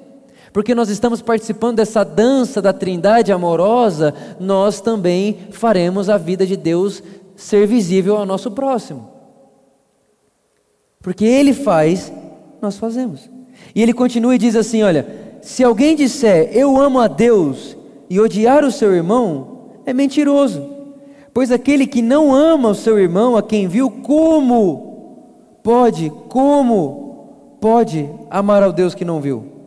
porque 0.52 0.74
nós 0.74 0.88
estamos 0.88 1.22
participando 1.22 1.76
dessa 1.76 2.04
dança 2.04 2.60
da 2.62 2.72
trindade 2.72 3.32
amorosa, 3.32 4.14
nós 4.40 4.80
também 4.80 5.38
faremos 5.50 6.08
a 6.08 6.16
vida 6.16 6.46
de 6.46 6.56
Deus 6.56 7.02
ser 7.36 7.66
visível 7.66 8.16
ao 8.16 8.26
nosso 8.26 8.50
próximo. 8.50 9.08
Porque 11.00 11.24
Ele 11.24 11.52
faz, 11.52 12.12
nós 12.60 12.76
fazemos. 12.76 13.30
E 13.74 13.82
ele 13.82 13.92
continua 13.92 14.34
e 14.34 14.38
diz 14.38 14.56
assim: 14.56 14.82
Olha, 14.82 15.06
se 15.42 15.62
alguém 15.62 15.94
disser 15.96 16.50
eu 16.52 16.78
amo 16.78 16.98
a 16.98 17.06
Deus 17.06 17.76
e 18.08 18.20
odiar 18.20 18.64
o 18.64 18.70
seu 18.70 18.94
irmão, 18.94 19.58
é 19.84 19.92
mentiroso. 19.92 20.78
Pois 21.32 21.52
aquele 21.52 21.86
que 21.86 22.02
não 22.02 22.34
ama 22.34 22.70
o 22.70 22.74
seu 22.74 22.98
irmão, 22.98 23.36
a 23.36 23.42
quem 23.42 23.68
viu, 23.68 23.90
como 23.90 25.60
pode, 25.62 26.10
como 26.28 27.56
pode 27.60 28.08
amar 28.30 28.62
ao 28.62 28.72
Deus 28.72 28.94
que 28.94 29.04
não 29.04 29.20
viu? 29.20 29.57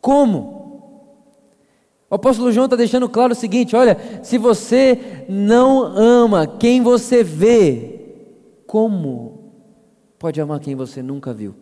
Como? 0.00 0.60
O 2.10 2.14
apóstolo 2.16 2.50
João 2.50 2.64
está 2.64 2.76
deixando 2.76 3.08
claro 3.08 3.32
o 3.32 3.36
seguinte: 3.36 3.76
olha, 3.76 3.96
se 4.22 4.36
você 4.36 5.24
não 5.28 5.82
ama 5.82 6.46
quem 6.46 6.82
você 6.82 7.22
vê, 7.22 8.00
como 8.66 9.52
pode 10.18 10.40
amar 10.40 10.60
quem 10.60 10.74
você 10.74 11.02
nunca 11.02 11.32
viu? 11.32 11.54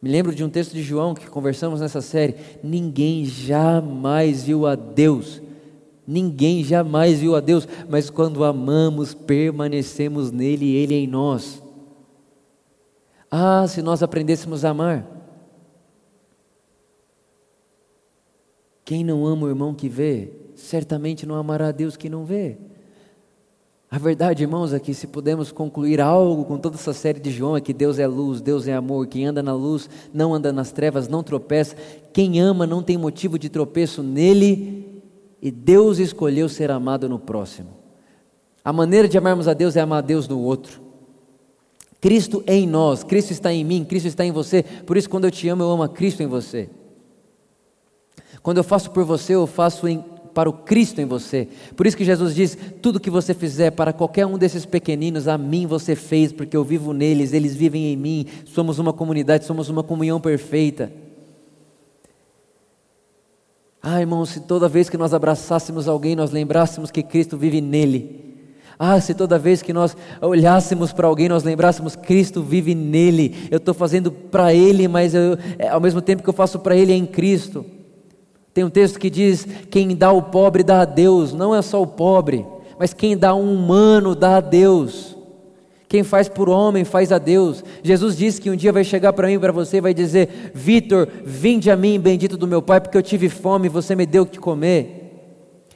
Me 0.00 0.10
lembro 0.10 0.34
de 0.34 0.42
um 0.42 0.50
texto 0.50 0.72
de 0.72 0.82
João 0.82 1.14
que 1.14 1.28
conversamos 1.28 1.80
nessa 1.80 2.00
série. 2.00 2.34
Ninguém 2.62 3.24
jamais 3.24 4.42
viu 4.42 4.66
a 4.66 4.74
Deus. 4.74 5.40
Ninguém 6.04 6.64
jamais 6.64 7.20
viu 7.20 7.36
a 7.36 7.40
Deus, 7.40 7.68
mas 7.88 8.10
quando 8.10 8.42
amamos, 8.42 9.14
permanecemos 9.14 10.32
nele 10.32 10.64
e 10.64 10.76
ele 10.76 10.94
em 10.94 11.06
nós. 11.06 11.62
Ah, 13.30 13.64
se 13.68 13.80
nós 13.80 14.02
aprendêssemos 14.02 14.64
a 14.64 14.70
amar. 14.70 15.06
Quem 18.92 19.02
não 19.02 19.26
ama 19.26 19.46
o 19.46 19.48
irmão 19.48 19.72
que 19.72 19.88
vê, 19.88 20.28
certamente 20.54 21.24
não 21.24 21.34
amará 21.34 21.68
a 21.68 21.72
Deus 21.72 21.96
que 21.96 22.10
não 22.10 22.26
vê. 22.26 22.58
A 23.90 23.96
verdade, 23.96 24.42
irmãos, 24.42 24.74
é 24.74 24.78
que 24.78 24.92
se 24.92 25.06
podemos 25.06 25.50
concluir 25.50 25.98
algo 25.98 26.44
com 26.44 26.58
toda 26.58 26.76
essa 26.76 26.92
série 26.92 27.18
de 27.18 27.30
João, 27.30 27.56
é 27.56 27.60
que 27.62 27.72
Deus 27.72 27.98
é 27.98 28.06
luz, 28.06 28.42
Deus 28.42 28.68
é 28.68 28.74
amor, 28.74 29.06
quem 29.06 29.24
anda 29.24 29.42
na 29.42 29.54
luz 29.54 29.88
não 30.12 30.34
anda 30.34 30.52
nas 30.52 30.72
trevas, 30.72 31.08
não 31.08 31.22
tropeça, 31.22 31.74
quem 32.12 32.38
ama 32.38 32.66
não 32.66 32.82
tem 32.82 32.98
motivo 32.98 33.38
de 33.38 33.48
tropeço 33.48 34.02
nele, 34.02 35.02
e 35.40 35.50
Deus 35.50 35.98
escolheu 35.98 36.46
ser 36.46 36.70
amado 36.70 37.08
no 37.08 37.18
próximo. 37.18 37.70
A 38.62 38.74
maneira 38.74 39.08
de 39.08 39.16
amarmos 39.16 39.48
a 39.48 39.54
Deus 39.54 39.74
é 39.74 39.80
amar 39.80 40.00
a 40.00 40.06
Deus 40.06 40.28
no 40.28 40.38
outro. 40.38 40.82
Cristo 41.98 42.44
é 42.46 42.54
em 42.54 42.66
nós, 42.66 43.02
Cristo 43.02 43.30
está 43.30 43.50
em 43.50 43.64
mim, 43.64 43.86
Cristo 43.86 44.08
está 44.08 44.22
em 44.22 44.32
você, 44.32 44.62
por 44.62 44.98
isso 44.98 45.08
quando 45.08 45.24
eu 45.24 45.30
te 45.30 45.48
amo, 45.48 45.62
eu 45.62 45.70
amo 45.70 45.82
a 45.82 45.88
Cristo 45.88 46.22
em 46.22 46.26
você. 46.26 46.68
Quando 48.42 48.58
eu 48.58 48.64
faço 48.64 48.90
por 48.90 49.04
você, 49.04 49.34
eu 49.34 49.46
faço 49.46 49.86
em, 49.86 50.04
para 50.34 50.50
o 50.50 50.52
Cristo 50.52 51.00
em 51.00 51.04
você. 51.04 51.48
Por 51.76 51.86
isso 51.86 51.96
que 51.96 52.04
Jesus 52.04 52.34
diz: 52.34 52.58
tudo 52.80 52.98
que 52.98 53.10
você 53.10 53.32
fizer 53.34 53.70
para 53.70 53.92
qualquer 53.92 54.26
um 54.26 54.36
desses 54.36 54.66
pequeninos, 54.66 55.28
a 55.28 55.38
mim 55.38 55.66
você 55.66 55.94
fez, 55.94 56.32
porque 56.32 56.56
eu 56.56 56.64
vivo 56.64 56.92
neles, 56.92 57.32
eles 57.32 57.54
vivem 57.54 57.92
em 57.92 57.96
mim. 57.96 58.26
Somos 58.44 58.78
uma 58.78 58.92
comunidade, 58.92 59.44
somos 59.44 59.68
uma 59.68 59.82
comunhão 59.82 60.20
perfeita. 60.20 60.92
Ah, 63.82 64.00
irmão, 64.00 64.24
se 64.24 64.40
toda 64.40 64.68
vez 64.68 64.88
que 64.88 64.96
nós 64.96 65.12
abraçássemos 65.12 65.88
alguém, 65.88 66.14
nós 66.14 66.30
lembrássemos 66.30 66.90
que 66.90 67.02
Cristo 67.02 67.36
vive 67.36 67.60
nele. 67.60 68.32
Ah, 68.78 69.00
se 69.00 69.14
toda 69.14 69.38
vez 69.38 69.60
que 69.60 69.72
nós 69.72 69.96
olhássemos 70.20 70.92
para 70.92 71.06
alguém, 71.06 71.28
nós 71.28 71.42
lembrássemos 71.42 71.94
Cristo 71.94 72.42
vive 72.42 72.74
nele. 72.74 73.48
Eu 73.50 73.58
estou 73.58 73.74
fazendo 73.74 74.10
para 74.10 74.54
Ele, 74.54 74.88
mas 74.88 75.14
eu, 75.14 75.36
é, 75.58 75.68
ao 75.68 75.80
mesmo 75.80 76.00
tempo 76.00 76.22
que 76.22 76.28
eu 76.28 76.34
faço 76.34 76.58
para 76.58 76.76
Ele 76.76 76.92
é 76.92 76.96
em 76.96 77.06
Cristo. 77.06 77.64
Tem 78.54 78.64
um 78.64 78.70
texto 78.70 78.98
que 78.98 79.08
diz: 79.08 79.46
quem 79.70 79.96
dá 79.96 80.12
o 80.12 80.22
pobre 80.22 80.62
dá 80.62 80.82
a 80.82 80.84
Deus, 80.84 81.32
não 81.32 81.54
é 81.54 81.62
só 81.62 81.80
o 81.80 81.86
pobre, 81.86 82.46
mas 82.78 82.92
quem 82.92 83.16
dá 83.16 83.34
um 83.34 83.54
humano 83.54 84.14
dá 84.14 84.36
a 84.36 84.40
Deus. 84.40 85.16
Quem 85.88 86.02
faz 86.02 86.26
por 86.26 86.48
homem 86.48 86.84
faz 86.84 87.12
a 87.12 87.18
Deus. 87.18 87.62
Jesus 87.82 88.16
disse 88.16 88.40
que 88.40 88.48
um 88.48 88.56
dia 88.56 88.72
vai 88.72 88.82
chegar 88.82 89.12
para 89.12 89.28
mim, 89.28 89.38
para 89.38 89.52
você, 89.52 89.76
e 89.76 89.80
vai 89.80 89.92
dizer: 89.92 90.52
Vitor, 90.54 91.06
vinde 91.24 91.70
a 91.70 91.76
mim, 91.76 92.00
bendito 92.00 92.36
do 92.36 92.46
meu 92.46 92.62
Pai, 92.62 92.80
porque 92.80 92.96
eu 92.96 93.02
tive 93.02 93.28
fome, 93.28 93.68
você 93.68 93.94
me 93.94 94.06
deu 94.06 94.22
o 94.22 94.26
que 94.26 94.38
comer. 94.38 95.00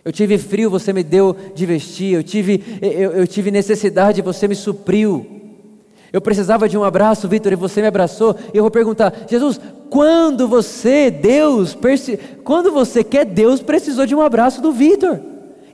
Eu 0.04 0.12
tive 0.12 0.38
frio, 0.38 0.70
você 0.70 0.92
me 0.92 1.02
deu 1.02 1.36
de 1.54 1.66
vestir. 1.66 2.14
Eu 2.14 2.22
tive, 2.22 2.62
eu, 2.80 3.12
eu 3.12 3.26
tive 3.26 3.50
necessidade, 3.50 4.22
você 4.22 4.46
me 4.46 4.54
supriu. 4.54 5.35
Eu 6.16 6.20
precisava 6.22 6.66
de 6.66 6.78
um 6.78 6.82
abraço, 6.82 7.28
Vitor, 7.28 7.52
e 7.52 7.56
você 7.56 7.82
me 7.82 7.88
abraçou. 7.88 8.34
E 8.54 8.56
eu 8.56 8.62
vou 8.62 8.70
perguntar: 8.70 9.12
Jesus, 9.28 9.60
quando 9.90 10.48
você, 10.48 11.10
Deus, 11.10 11.76
quando 12.42 12.72
você 12.72 13.04
quer 13.04 13.26
Deus, 13.26 13.60
precisou 13.60 14.06
de 14.06 14.14
um 14.14 14.22
abraço 14.22 14.62
do 14.62 14.72
Vitor? 14.72 15.20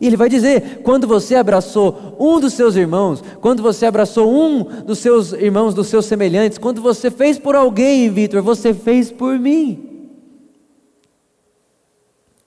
E 0.01 0.07
ele 0.09 0.17
vai 0.17 0.29
dizer: 0.29 0.81
quando 0.83 1.07
você 1.07 1.37
abraçou 1.37 2.17
um 2.19 2.41
dos 2.41 2.55
seus 2.55 2.75
irmãos, 2.75 3.23
quando 3.41 3.63
você 3.63 3.87
abraçou 3.87 4.29
um 4.29 4.65
dos 4.83 4.99
seus 4.99 5.31
irmãos, 5.33 5.75
dos 5.75 5.87
seus 5.87 6.07
semelhantes, 6.07 6.59
quando 6.59 6.83
você 6.83 7.09
fez 7.09 7.39
por 7.39 7.55
alguém, 7.55 8.11
Vitor, 8.11 8.43
você 8.43 8.75
fez 8.75 9.13
por 9.13 9.39
mim. 9.39 10.11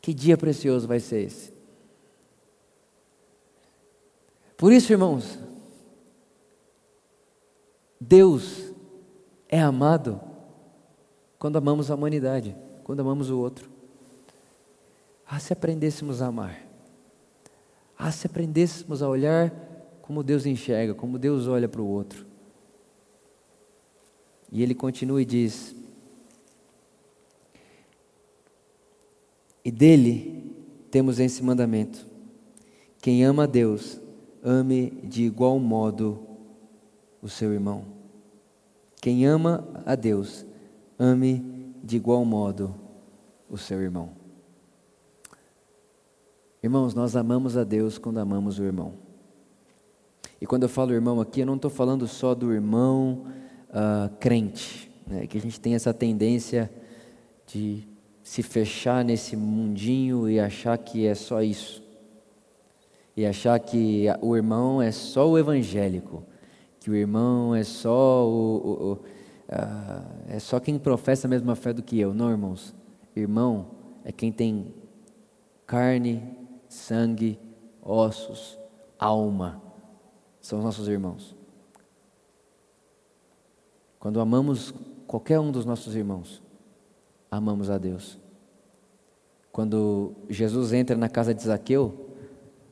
Que 0.01 0.13
dia 0.13 0.35
precioso 0.35 0.85
vai 0.85 0.99
ser 0.99 1.27
esse? 1.27 1.53
Por 4.57 4.73
isso, 4.73 4.91
irmãos, 4.91 5.44
Deus 8.07 8.71
é 9.49 9.59
amado 9.59 10.21
quando 11.39 11.57
amamos 11.57 11.89
a 11.89 11.95
humanidade, 11.95 12.55
quando 12.83 12.99
amamos 12.99 13.31
o 13.31 13.39
outro. 13.39 13.67
Ah, 15.25 15.39
se 15.39 15.51
aprendêssemos 15.51 16.21
a 16.21 16.27
amar. 16.27 16.61
Ah, 17.97 18.11
se 18.11 18.27
aprendêssemos 18.27 19.01
a 19.01 19.09
olhar 19.09 19.51
como 20.03 20.21
Deus 20.21 20.45
enxerga, 20.45 20.93
como 20.93 21.17
Deus 21.17 21.47
olha 21.47 21.67
para 21.67 21.81
o 21.81 21.87
outro. 21.87 22.27
E 24.51 24.61
ele 24.61 24.75
continua 24.75 25.19
e 25.19 25.25
diz: 25.25 25.75
E 29.63 29.71
dele 29.71 30.55
temos 30.91 31.19
esse 31.19 31.41
mandamento: 31.43 32.05
quem 33.01 33.25
ama 33.25 33.45
a 33.45 33.47
Deus, 33.47 33.99
ame 34.43 34.91
de 35.03 35.23
igual 35.23 35.57
modo 35.57 36.19
o 37.19 37.27
seu 37.27 37.51
irmão. 37.51 37.94
Quem 39.05 39.23
ama 39.27 39.63
a 39.85 39.93
Deus, 39.93 40.47
ame 40.97 41.75
de 41.83 41.95
igual 41.95 42.25
modo 42.25 42.73
o 43.47 43.55
seu 43.55 43.79
irmão. 43.79 44.09
Irmãos, 46.63 46.95
nós 46.95 47.15
amamos 47.15 47.55
a 47.55 47.63
Deus 47.63 47.99
quando 47.99 48.17
amamos 48.17 48.57
o 48.57 48.63
irmão. 48.63 48.93
E 50.41 50.47
quando 50.47 50.63
eu 50.63 50.69
falo 50.69 50.91
irmão 50.91 51.21
aqui, 51.21 51.41
eu 51.41 51.45
não 51.45 51.55
estou 51.55 51.69
falando 51.69 52.07
só 52.07 52.33
do 52.33 52.51
irmão 52.51 53.27
uh, 53.69 54.09
crente, 54.19 54.91
né? 55.05 55.27
que 55.27 55.37
a 55.37 55.41
gente 55.41 55.59
tem 55.59 55.75
essa 55.75 55.93
tendência 55.93 56.67
de 57.45 57.87
se 58.23 58.41
fechar 58.41 59.05
nesse 59.05 59.35
mundinho 59.35 60.27
e 60.27 60.39
achar 60.39 60.75
que 60.79 61.05
é 61.05 61.13
só 61.13 61.43
isso. 61.43 61.83
E 63.15 63.23
achar 63.23 63.59
que 63.59 64.07
o 64.19 64.35
irmão 64.35 64.81
é 64.81 64.91
só 64.91 65.29
o 65.29 65.37
evangélico 65.37 66.23
que 66.85 66.91
o 66.91 66.95
irmão 66.95 67.55
é 67.55 67.63
só 67.63 68.29
o, 68.29 68.57
o, 68.57 68.91
o 68.91 68.99
é 70.27 70.37
só 70.37 70.59
quem 70.59 70.77
professa 70.77 71.25
a 71.25 71.27
mesma 71.27 71.55
fé 71.55 71.73
do 71.73 71.81
que 71.81 71.99
eu. 71.99 72.13
Não, 72.13 72.29
irmãos. 72.29 72.75
Irmão 73.15 73.71
é 74.03 74.11
quem 74.11 74.31
tem 74.31 74.71
carne, 75.65 76.21
sangue, 76.69 77.39
ossos, 77.81 78.59
alma. 78.99 79.59
São 80.39 80.59
os 80.59 80.65
nossos 80.65 80.87
irmãos. 80.87 81.35
Quando 83.97 84.19
amamos 84.19 84.71
qualquer 85.07 85.39
um 85.39 85.51
dos 85.51 85.65
nossos 85.65 85.95
irmãos, 85.95 86.39
amamos 87.31 87.71
a 87.71 87.79
Deus. 87.79 88.19
Quando 89.51 90.13
Jesus 90.29 90.71
entra 90.71 90.95
na 90.95 91.09
casa 91.09 91.33
de 91.33 91.41
Zaqueu, 91.41 92.11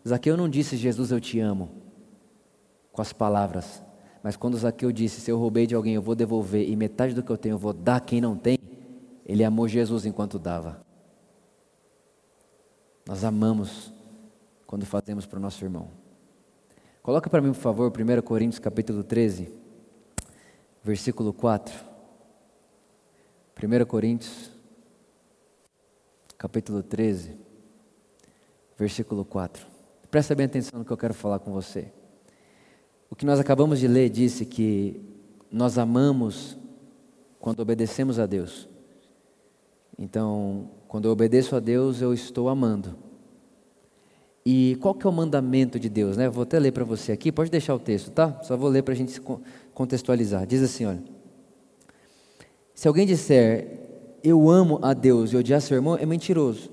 Zaqueu 0.07 0.37
não 0.37 0.47
disse 0.47 0.77
Jesus 0.77 1.09
eu 1.09 1.19
te 1.19 1.39
amo 1.39 1.71
com 2.91 3.01
as 3.01 3.11
palavras, 3.11 3.81
mas 4.23 4.37
quando 4.37 4.57
Zaqueu 4.57 4.89
disse 4.89 5.19
se 5.19 5.29
eu 5.29 5.37
roubei 5.37 5.67
de 5.67 5.75
alguém 5.75 5.95
eu 5.95 6.01
vou 6.01 6.15
devolver 6.15 6.67
e 6.67 6.75
metade 6.77 7.13
do 7.13 7.21
que 7.21 7.29
eu 7.29 7.37
tenho 7.37 7.55
eu 7.55 7.59
vou 7.59 7.73
dar 7.73 7.99
quem 7.99 8.21
não 8.21 8.37
tem, 8.37 8.57
ele 9.25 9.43
amou 9.43 9.67
Jesus 9.67 10.05
enquanto 10.05 10.39
dava. 10.39 10.79
Nós 13.05 13.25
amamos 13.25 13.93
quando 14.65 14.85
fazemos 14.85 15.25
para 15.25 15.37
o 15.37 15.41
nosso 15.41 15.63
irmão. 15.63 15.89
Coloca 17.01 17.29
para 17.29 17.41
mim, 17.41 17.51
por 17.51 17.59
favor, 17.59 17.91
1 17.91 18.21
Coríntios 18.21 18.59
capítulo 18.59 19.03
13, 19.03 19.51
versículo 20.81 21.33
4. 21.33 21.73
1 23.61 23.85
Coríntios 23.85 24.51
capítulo 26.37 26.81
13, 26.81 27.37
versículo 28.77 29.25
4. 29.25 29.67
Presta 30.09 30.33
bem 30.33 30.45
atenção 30.45 30.79
no 30.79 30.85
que 30.85 30.91
eu 30.91 30.97
quero 30.97 31.13
falar 31.13 31.39
com 31.39 31.51
você. 31.51 31.91
O 33.13 33.15
que 33.15 33.27
nós 33.27 33.39
acabamos 33.39 33.79
de 33.79 33.87
ler 33.87 34.09
disse 34.09 34.43
que 34.43 34.99
nós 35.51 35.77
amamos 35.77 36.57
quando 37.39 37.59
obedecemos 37.59 38.17
a 38.17 38.25
Deus. 38.25 38.67
Então, 39.99 40.71
quando 40.87 41.05
eu 41.05 41.11
obedeço 41.11 41.55
a 41.55 41.59
Deus, 41.59 42.01
eu 42.01 42.11
estou 42.11 42.49
amando. 42.49 42.95
E 44.43 44.79
qual 44.81 44.95
que 44.95 45.05
é 45.05 45.09
o 45.11 45.13
mandamento 45.13 45.79
de 45.79 45.89
Deus? 45.89 46.17
Né? 46.17 46.27
vou 46.27 46.41
até 46.41 46.57
ler 46.57 46.71
para 46.71 46.83
você 46.83 47.11
aqui, 47.11 47.31
pode 47.31 47.51
deixar 47.51 47.75
o 47.75 47.79
texto, 47.79 48.09
tá? 48.09 48.41
Só 48.41 48.57
vou 48.57 48.67
ler 48.67 48.81
para 48.81 48.95
a 48.95 48.97
gente 48.97 49.21
contextualizar. 49.75 50.47
Diz 50.47 50.63
assim, 50.63 50.85
olha. 50.85 51.03
Se 52.73 52.87
alguém 52.87 53.05
disser, 53.05 53.79
eu 54.23 54.49
amo 54.49 54.79
a 54.81 54.91
Deus 54.95 55.31
e 55.33 55.37
odiar 55.37 55.61
seu 55.61 55.75
irmão, 55.75 55.95
é 55.95 56.05
mentiroso. 56.07 56.71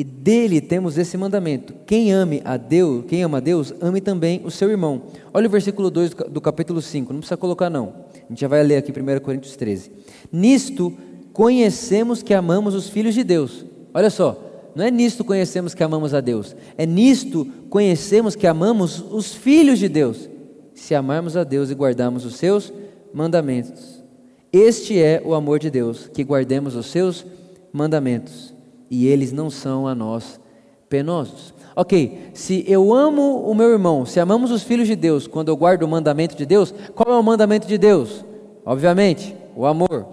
E 0.00 0.04
dele 0.04 0.62
temos 0.62 0.96
esse 0.96 1.14
mandamento: 1.18 1.74
quem 1.84 2.10
ame 2.10 2.40
a 2.42 2.56
Deus, 2.56 3.04
quem 3.06 3.22
ama 3.22 3.36
a 3.36 3.40
Deus, 3.40 3.74
ame 3.82 4.00
também 4.00 4.40
o 4.42 4.50
seu 4.50 4.70
irmão. 4.70 5.02
Olha 5.30 5.46
o 5.46 5.50
versículo 5.50 5.90
2 5.90 6.14
do 6.30 6.40
capítulo 6.40 6.80
5, 6.80 7.12
não 7.12 7.20
precisa 7.20 7.36
colocar 7.36 7.68
não. 7.68 7.92
A 8.14 8.30
gente 8.30 8.40
já 8.40 8.48
vai 8.48 8.62
ler 8.62 8.78
aqui 8.78 8.90
1 8.90 9.20
Coríntios 9.20 9.56
13. 9.56 9.92
Nisto 10.32 10.96
conhecemos 11.34 12.22
que 12.22 12.32
amamos 12.32 12.74
os 12.74 12.88
filhos 12.88 13.14
de 13.14 13.22
Deus. 13.22 13.66
Olha 13.92 14.08
só, 14.08 14.72
não 14.74 14.86
é 14.86 14.90
nisto 14.90 15.22
conhecemos 15.22 15.74
que 15.74 15.84
amamos 15.84 16.14
a 16.14 16.22
Deus, 16.22 16.56
é 16.78 16.86
nisto 16.86 17.46
conhecemos 17.68 18.34
que 18.34 18.46
amamos 18.46 19.04
os 19.10 19.34
filhos 19.34 19.78
de 19.78 19.86
Deus, 19.90 20.30
se 20.72 20.94
amarmos 20.94 21.36
a 21.36 21.44
Deus 21.44 21.70
e 21.70 21.74
guardarmos 21.74 22.24
os 22.24 22.36
seus 22.36 22.72
mandamentos. 23.12 24.02
Este 24.50 24.98
é 24.98 25.20
o 25.22 25.34
amor 25.34 25.58
de 25.58 25.68
Deus, 25.68 26.08
que 26.08 26.24
guardemos 26.24 26.74
os 26.74 26.86
seus 26.86 27.26
mandamentos, 27.70 28.54
e 28.90 29.06
eles 29.06 29.32
não 29.32 29.48
são 29.48 29.86
a 29.86 29.94
nós 29.94 30.40
penosos. 30.88 31.54
Ok, 31.76 32.30
se 32.34 32.64
eu 32.66 32.92
amo 32.92 33.48
o 33.48 33.54
meu 33.54 33.70
irmão, 33.70 34.04
se 34.04 34.18
amamos 34.18 34.50
os 34.50 34.64
filhos 34.64 34.88
de 34.88 34.96
Deus, 34.96 35.26
quando 35.26 35.48
eu 35.48 35.56
guardo 35.56 35.84
o 35.84 35.88
mandamento 35.88 36.36
de 36.36 36.44
Deus, 36.44 36.74
qual 36.94 37.14
é 37.14 37.18
o 37.18 37.22
mandamento 37.22 37.66
de 37.66 37.78
Deus? 37.78 38.24
Obviamente, 38.66 39.34
o 39.54 39.64
amor. 39.64 40.06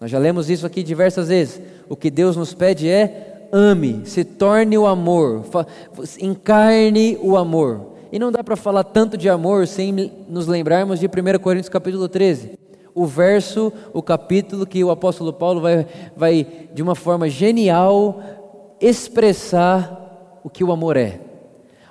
Nós 0.00 0.10
já 0.10 0.18
lemos 0.18 0.50
isso 0.50 0.66
aqui 0.66 0.82
diversas 0.82 1.28
vezes. 1.28 1.62
O 1.88 1.94
que 1.94 2.10
Deus 2.10 2.36
nos 2.36 2.52
pede 2.52 2.88
é 2.88 3.48
ame, 3.52 4.02
se 4.04 4.24
torne 4.24 4.76
o 4.76 4.86
amor, 4.86 5.44
encarne 6.20 7.16
o 7.22 7.36
amor. 7.36 7.92
E 8.10 8.18
não 8.18 8.32
dá 8.32 8.42
para 8.42 8.56
falar 8.56 8.84
tanto 8.84 9.16
de 9.16 9.28
amor 9.28 9.66
sem 9.66 10.10
nos 10.28 10.46
lembrarmos 10.46 10.98
de 10.98 11.06
1 11.06 11.38
Coríntios 11.40 11.68
capítulo 11.68 12.08
13. 12.08 12.58
O 12.94 13.06
verso, 13.06 13.72
o 13.92 14.02
capítulo 14.02 14.66
que 14.66 14.82
o 14.84 14.90
apóstolo 14.90 15.32
Paulo 15.32 15.60
vai, 15.60 15.86
vai 16.16 16.46
de 16.74 16.82
uma 16.82 16.94
forma 16.94 17.28
genial 17.28 18.20
expressar 18.80 20.40
o 20.44 20.50
que 20.50 20.62
o 20.62 20.72
amor 20.72 20.96
é. 20.96 21.20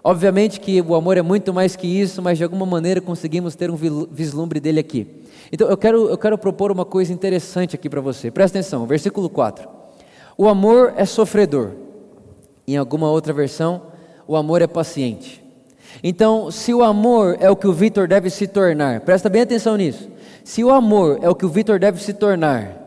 Obviamente 0.04 0.60
que 0.60 0.82
o 0.82 0.96
amor 0.96 1.18
é 1.18 1.22
muito 1.22 1.54
mais 1.54 1.76
que 1.76 1.88
isso, 1.88 2.22
mas 2.22 2.38
de 2.38 2.44
alguma 2.44 2.66
maneira 2.66 3.00
conseguimos 3.00 3.56
ter 3.56 3.70
um 3.70 3.76
vislumbre 3.76 4.60
dele 4.60 4.80
aqui. 4.80 5.08
Então 5.52 5.70
eu 5.70 5.78
quero, 5.78 6.10
eu 6.10 6.18
quero 6.18 6.38
propor 6.38 6.72
uma 6.72 6.86
coisa 6.86 7.14
interessante 7.14 7.76
aqui 7.76 7.88
para 7.88 8.02
você. 8.02 8.32
Presta 8.32 8.58
atenção, 8.58 8.86
versículo 8.86 9.30
4. 9.30 9.68
O 10.38 10.48
amor 10.48 10.94
é 10.98 11.06
sofredor. 11.06 11.72
Em 12.68 12.78
alguma 12.78 13.12
outra 13.12 13.32
versão, 13.32 13.82
o 14.28 14.36
amor 14.36 14.62
é 14.62 14.68
paciente. 14.68 15.44
Então, 16.04 16.50
se 16.50 16.74
o 16.74 16.84
amor 16.84 17.38
é 17.40 17.50
o 17.50 17.56
que 17.56 17.68
o 17.68 17.74
Vitor 17.74 18.08
deve 18.08 18.30
se 18.30 18.48
tornar, 18.48 19.02
presta 19.02 19.30
bem 19.30 19.42
atenção 19.42 19.76
nisso. 19.76 20.10
Se 20.44 20.64
o 20.64 20.72
amor 20.72 21.20
é 21.22 21.30
o 21.30 21.36
que 21.36 21.46
o 21.46 21.50
Vitor 21.50 21.80
deve 21.80 22.02
se 22.02 22.14
tornar, 22.14 22.78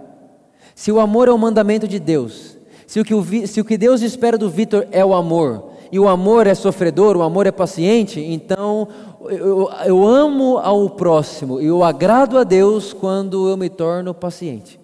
se 0.74 0.90
o 0.90 1.00
amor 1.00 1.28
é 1.28 1.32
o 1.32 1.38
mandamento 1.38 1.86
de 1.86 1.98
Deus, 1.98 2.56
se 2.86 3.00
o 3.00 3.04
que, 3.04 3.14
o, 3.14 3.46
se 3.46 3.60
o 3.60 3.64
que 3.64 3.78
Deus 3.78 4.02
espera 4.02 4.36
do 4.36 4.50
Vitor 4.50 4.86
é 4.90 5.04
o 5.04 5.14
amor, 5.14 5.70
e 5.90 5.98
o 5.98 6.08
amor 6.08 6.46
é 6.46 6.54
sofredor, 6.54 7.16
o 7.16 7.22
amor 7.22 7.46
é 7.46 7.52
paciente, 7.52 8.20
então 8.20 8.88
eu, 9.30 9.70
eu 9.86 10.06
amo 10.06 10.58
ao 10.58 10.90
próximo 10.90 11.60
e 11.60 11.66
eu 11.66 11.84
agrado 11.84 12.36
a 12.36 12.44
Deus 12.44 12.92
quando 12.92 13.48
eu 13.48 13.56
me 13.56 13.68
torno 13.68 14.12
paciente. 14.12 14.80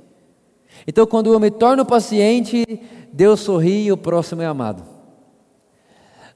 Então, 0.86 1.06
quando 1.06 1.32
eu 1.32 1.40
me 1.40 1.50
torno 1.50 1.84
paciente, 1.84 2.64
Deus 3.12 3.40
sorri 3.40 3.86
e 3.86 3.92
o 3.92 3.96
próximo 3.96 4.42
é 4.42 4.46
amado. 4.46 4.82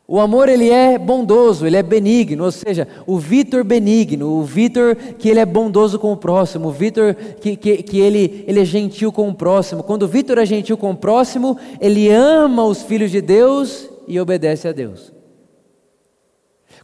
O 0.06 0.20
amor 0.20 0.50
ele 0.50 0.68
é 0.68 0.98
bondoso, 0.98 1.66
ele 1.66 1.78
é 1.78 1.82
benigno, 1.82 2.44
ou 2.44 2.52
seja, 2.52 2.86
o 3.06 3.18
Vitor 3.18 3.64
benigno, 3.64 4.38
o 4.38 4.42
Vitor 4.42 4.94
que 4.94 5.30
ele 5.30 5.40
é 5.40 5.46
bondoso 5.46 5.98
com 5.98 6.12
o 6.12 6.16
próximo, 6.16 6.68
o 6.68 6.72
Vitor 6.72 7.14
que, 7.14 7.56
que, 7.56 7.82
que 7.82 8.00
ele, 8.00 8.44
ele 8.46 8.60
é 8.60 8.64
gentil 8.66 9.10
com 9.10 9.30
o 9.30 9.34
próximo. 9.34 9.82
Quando 9.82 10.02
o 10.02 10.08
Vitor 10.08 10.36
é 10.36 10.44
gentil 10.44 10.76
com 10.76 10.90
o 10.90 10.96
próximo, 10.96 11.56
ele 11.80 12.10
ama 12.10 12.64
os 12.64 12.82
filhos 12.82 13.10
de 13.10 13.22
Deus 13.22 13.88
e 14.06 14.20
obedece 14.20 14.68
a 14.68 14.72
Deus. 14.72 15.13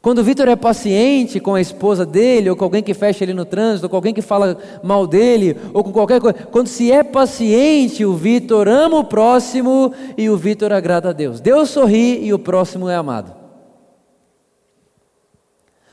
Quando 0.03 0.21
o 0.21 0.25
Vitor 0.25 0.49
é 0.49 0.57
paciente 0.57 1.39
com 1.39 1.55
a 1.55 1.61
esposa 1.61 2.07
dele, 2.07 2.49
ou 2.49 2.57
com 2.57 2.65
alguém 2.65 2.83
que 2.83 2.95
fecha 2.95 3.23
ele 3.23 3.35
no 3.35 3.45
trânsito, 3.45 3.85
ou 3.85 3.91
com 3.91 3.97
alguém 3.97 4.15
que 4.15 4.23
fala 4.23 4.57
mal 4.83 5.07
dele, 5.07 5.57
ou 5.75 5.85
com 5.85 5.93
qualquer 5.93 6.21
coisa, 6.21 6.39
quando 6.51 6.69
se 6.69 6.91
é 6.91 7.03
paciente, 7.03 8.05
o 8.05 8.15
Vitor 8.15 8.67
ama 8.67 8.99
o 8.99 9.05
próximo 9.05 9.93
e 10.17 10.31
o 10.31 10.39
Vitor 10.39 10.73
agrada 10.73 11.11
a 11.11 11.13
Deus. 11.13 11.39
Deus 11.39 11.69
sorri 11.69 12.25
e 12.25 12.33
o 12.33 12.39
próximo 12.39 12.89
é 12.89 12.95
amado. 12.95 13.40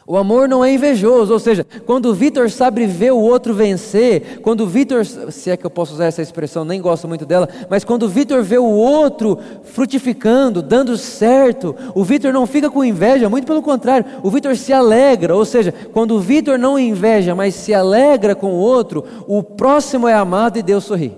O 0.10 0.15
amor 0.15 0.48
não 0.48 0.63
é 0.63 0.72
invejoso, 0.72 1.34
ou 1.34 1.39
seja, 1.39 1.67
quando 1.86 2.06
o 2.06 2.13
Vitor 2.13 2.50
sabe 2.50 2.86
ver 2.86 3.12
o 3.12 3.20
outro 3.20 3.54
vencer, 3.54 4.39
quando 4.41 4.62
o 4.62 4.65
Vitor, 4.65 5.06
se 5.06 5.50
é 5.50 5.58
que 5.58 5.65
eu 5.65 5.70
posso 5.70 5.96
usar 5.96 6.06
essa 6.06 6.22
expressão, 6.22 6.63
nem 6.63 6.80
gosto 6.80 7.10
muito 7.10 7.26
dela, 7.26 7.50
mas 7.70 7.84
quando 7.84 8.04
o 8.04 8.08
Vitor 8.08 8.41
vê 8.41 8.58
o 8.58 8.63
outro 8.63 9.38
frutificando, 9.63 10.62
dando 10.62 10.96
certo, 10.96 11.76
o 11.93 12.06
Vitor 12.06 12.32
não 12.32 12.48
fica 12.48 12.70
com 12.70 12.86
inveja, 12.86 13.30
muito 13.30 13.46
pelo 13.46 13.62
contrário, 13.62 14.06
o 14.24 14.32
Vitor 14.32 14.56
se 14.56 14.72
alegra, 14.72 15.36
ou 15.36 15.43
seja, 15.43 15.74
quando 15.91 16.15
o 16.15 16.22
Vitor 16.22 16.58
não 16.58 16.80
inveja, 16.80 17.36
mas 17.36 17.54
se 17.54 17.74
alegra 17.74 18.34
com 18.34 18.54
o 18.54 18.60
outro, 18.60 19.04
o 19.28 19.43
próximo 19.43 20.08
é 20.08 20.13
amado 20.13 20.58
e 20.58 20.63
Deus 20.63 20.86
sorri. 20.86 21.17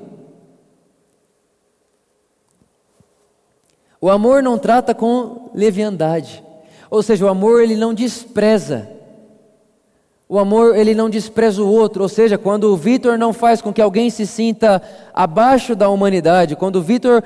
O 4.01 4.09
amor 4.09 4.41
não 4.41 4.57
trata 4.57 4.95
com 4.95 5.51
leviandade. 5.53 6.43
Ou 6.89 7.03
seja, 7.03 7.25
o 7.25 7.29
amor 7.29 7.61
ele 7.61 7.75
não 7.75 7.93
despreza. 7.93 8.89
O 10.27 10.37
amor 10.37 10.75
ele 10.75 10.93
não 10.93 11.09
despreza 11.09 11.63
o 11.63 11.71
outro, 11.71 12.03
ou 12.03 12.09
seja, 12.09 12.37
quando 12.37 12.65
o 12.65 12.77
Vitor 12.77 13.17
não 13.17 13.33
faz 13.33 13.63
com 13.63 13.73
que 13.73 13.81
alguém 13.81 14.11
se 14.11 14.27
sinta 14.27 14.79
abaixo 15.11 15.75
da 15.75 15.89
humanidade, 15.89 16.55
quando 16.55 16.75
o 16.75 16.83
Vitor 16.83 17.23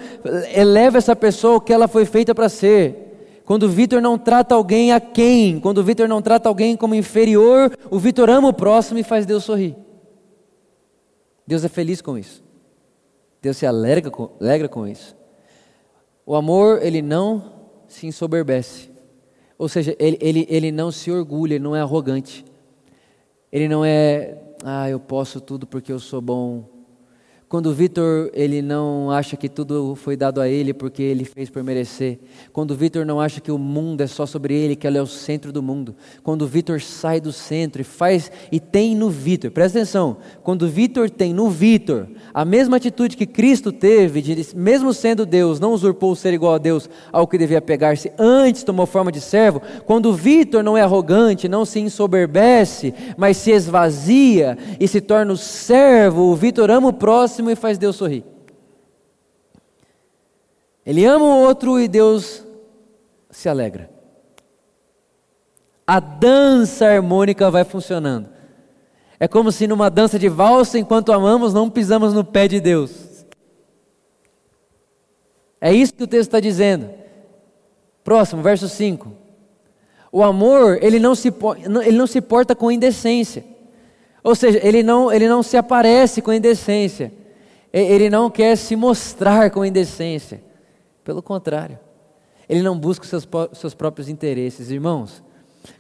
eleva 0.55 0.99
essa 0.99 1.13
pessoa 1.13 1.59
que 1.59 1.73
ela 1.73 1.89
foi 1.89 2.05
feita 2.05 2.33
para 2.33 2.47
ser, 2.47 3.41
quando 3.43 3.63
o 3.63 3.69
Vitor 3.69 4.01
não 4.01 4.17
trata 4.17 4.55
alguém 4.55 4.93
a 4.93 5.01
quem, 5.01 5.59
quando 5.59 5.79
o 5.79 5.83
Vitor 5.83 6.07
não 6.07 6.21
trata 6.21 6.47
alguém 6.47 6.77
como 6.77 6.95
inferior, 6.95 7.77
o 7.91 7.99
Vitor 7.99 8.29
ama 8.29 8.47
o 8.47 8.53
próximo 8.53 8.97
e 8.97 9.03
faz 9.03 9.25
Deus 9.25 9.43
sorrir. 9.43 9.75
Deus 11.45 11.65
é 11.65 11.67
feliz 11.67 12.01
com 12.01 12.17
isso. 12.17 12.41
Deus 13.41 13.57
se 13.57 13.65
alegra 13.65 14.09
com, 14.09 14.29
alegra 14.39 14.69
com 14.69 14.87
isso. 14.87 15.13
O 16.25 16.35
amor, 16.35 16.81
ele 16.81 17.01
não 17.01 17.51
se 17.85 18.07
ensoberbece. 18.07 18.92
Ou 19.63 19.69
seja, 19.69 19.95
ele, 19.97 20.17
ele, 20.19 20.45
ele 20.49 20.71
não 20.73 20.91
se 20.91 21.09
orgulha, 21.09 21.53
ele 21.53 21.63
não 21.63 21.73
é 21.73 21.79
arrogante. 21.79 22.43
Ele 23.49 23.69
não 23.69 23.85
é, 23.85 24.37
ah, 24.61 24.89
eu 24.89 24.99
posso 24.99 25.39
tudo 25.39 25.65
porque 25.65 25.89
eu 25.89 26.01
sou 26.01 26.19
bom. 26.19 26.72
Quando 27.53 27.67
o 27.67 27.71
Vitor 27.71 28.31
ele 28.33 28.63
não 28.63 29.11
acha 29.11 29.37
que 29.37 29.47
tudo 29.47 29.93
foi 29.93 30.17
dado 30.17 30.41
a 30.41 30.49
ele 30.49 30.73
porque 30.73 31.03
ele 31.03 31.23
fez 31.23 31.51
por 31.51 31.63
merecer. 31.63 32.17
Quando 32.51 32.71
o 32.71 32.75
Vitor 32.75 33.05
não 33.05 33.21
acha 33.21 33.39
que 33.39 33.51
o 33.51 33.59
mundo 33.59 34.01
é 34.01 34.07
só 34.07 34.25
sobre 34.25 34.55
ele, 34.55 34.75
que 34.75 34.87
ele 34.87 34.97
é 34.97 35.01
o 35.03 35.05
centro 35.05 35.51
do 35.51 35.61
mundo. 35.61 35.95
Quando 36.23 36.41
o 36.41 36.47
Vitor 36.47 36.81
sai 36.81 37.21
do 37.21 37.31
centro 37.31 37.79
e 37.79 37.85
faz 37.85 38.31
e 38.51 38.59
tem 38.59 38.95
no 38.95 39.07
Vitor. 39.07 39.51
Presta 39.51 39.77
atenção. 39.77 40.17
Quando 40.41 40.63
o 40.63 40.67
Vitor 40.67 41.11
tem 41.11 41.31
no 41.31 41.47
Vitor 41.47 42.07
a 42.33 42.43
mesma 42.43 42.77
atitude 42.77 43.15
que 43.15 43.27
Cristo 43.27 43.71
teve, 43.71 44.23
de, 44.23 44.55
mesmo 44.55 44.91
sendo 44.91 45.23
Deus, 45.23 45.59
não 45.59 45.73
usurpou 45.73 46.13
o 46.13 46.15
ser 46.15 46.33
igual 46.33 46.55
a 46.55 46.57
Deus 46.57 46.89
ao 47.11 47.27
que 47.27 47.37
devia 47.37 47.61
pegar-se, 47.61 48.11
antes 48.17 48.63
tomou 48.63 48.87
forma 48.87 49.11
de 49.11 49.21
servo. 49.21 49.61
Quando 49.85 50.07
o 50.09 50.13
Vitor 50.13 50.63
não 50.63 50.75
é 50.75 50.81
arrogante, 50.81 51.47
não 51.47 51.65
se 51.65 51.79
ensoberbece, 51.79 52.95
mas 53.15 53.37
se 53.37 53.51
esvazia 53.51 54.57
e 54.79 54.87
se 54.87 54.99
torna 54.99 55.33
o 55.33 55.37
servo, 55.37 56.31
o 56.31 56.35
Vitor 56.35 56.71
ama 56.71 56.87
o 56.87 56.93
próximo 56.93 57.42
próximo 57.43 57.51
e 57.51 57.55
faz 57.55 57.77
Deus 57.77 57.95
sorrir. 57.95 58.23
Ele 60.85 61.05
ama 61.05 61.25
o 61.25 61.41
outro 61.41 61.79
e 61.79 61.87
Deus 61.87 62.43
se 63.29 63.49
alegra. 63.49 63.89
A 65.85 65.99
dança 65.99 66.85
harmônica 66.85 67.49
vai 67.51 67.63
funcionando. 67.63 68.29
É 69.19 69.27
como 69.27 69.51
se 69.51 69.67
numa 69.67 69.89
dança 69.89 70.17
de 70.17 70.27
valsa, 70.27 70.79
enquanto 70.79 71.11
amamos, 71.11 71.53
não 71.53 71.69
pisamos 71.69 72.13
no 72.13 72.23
pé 72.23 72.47
de 72.47 72.59
Deus. 72.59 73.25
É 75.59 75.71
isso 75.71 75.93
que 75.93 76.03
o 76.03 76.07
texto 76.07 76.29
está 76.29 76.39
dizendo. 76.39 76.89
Próximo, 78.03 78.41
verso 78.41 78.67
5. 78.67 79.11
O 80.11 80.21
amor, 80.21 80.77
ele 80.81 80.99
não 80.99 81.15
se, 81.15 81.33
ele 81.85 81.97
não 81.97 82.07
se 82.07 82.21
porta 82.21 82.53
com 82.53 82.71
indecência. 82.71 83.45
Ou 84.21 84.35
seja, 84.35 84.59
ele 84.61 84.83
não, 84.83 85.11
ele 85.11 85.27
não 85.27 85.41
se 85.41 85.55
aparece 85.55 86.21
com 86.21 86.33
indecência. 86.33 87.22
Ele 87.73 88.09
não 88.09 88.29
quer 88.29 88.55
se 88.55 88.75
mostrar 88.75 89.49
com 89.49 89.65
indecência. 89.65 90.43
Pelo 91.03 91.23
contrário, 91.23 91.79
ele 92.47 92.61
não 92.61 92.77
busca 92.77 93.03
os 93.03 93.09
seus, 93.09 93.27
seus 93.53 93.73
próprios 93.73 94.07
interesses. 94.07 94.69
Irmãos, 94.69 95.23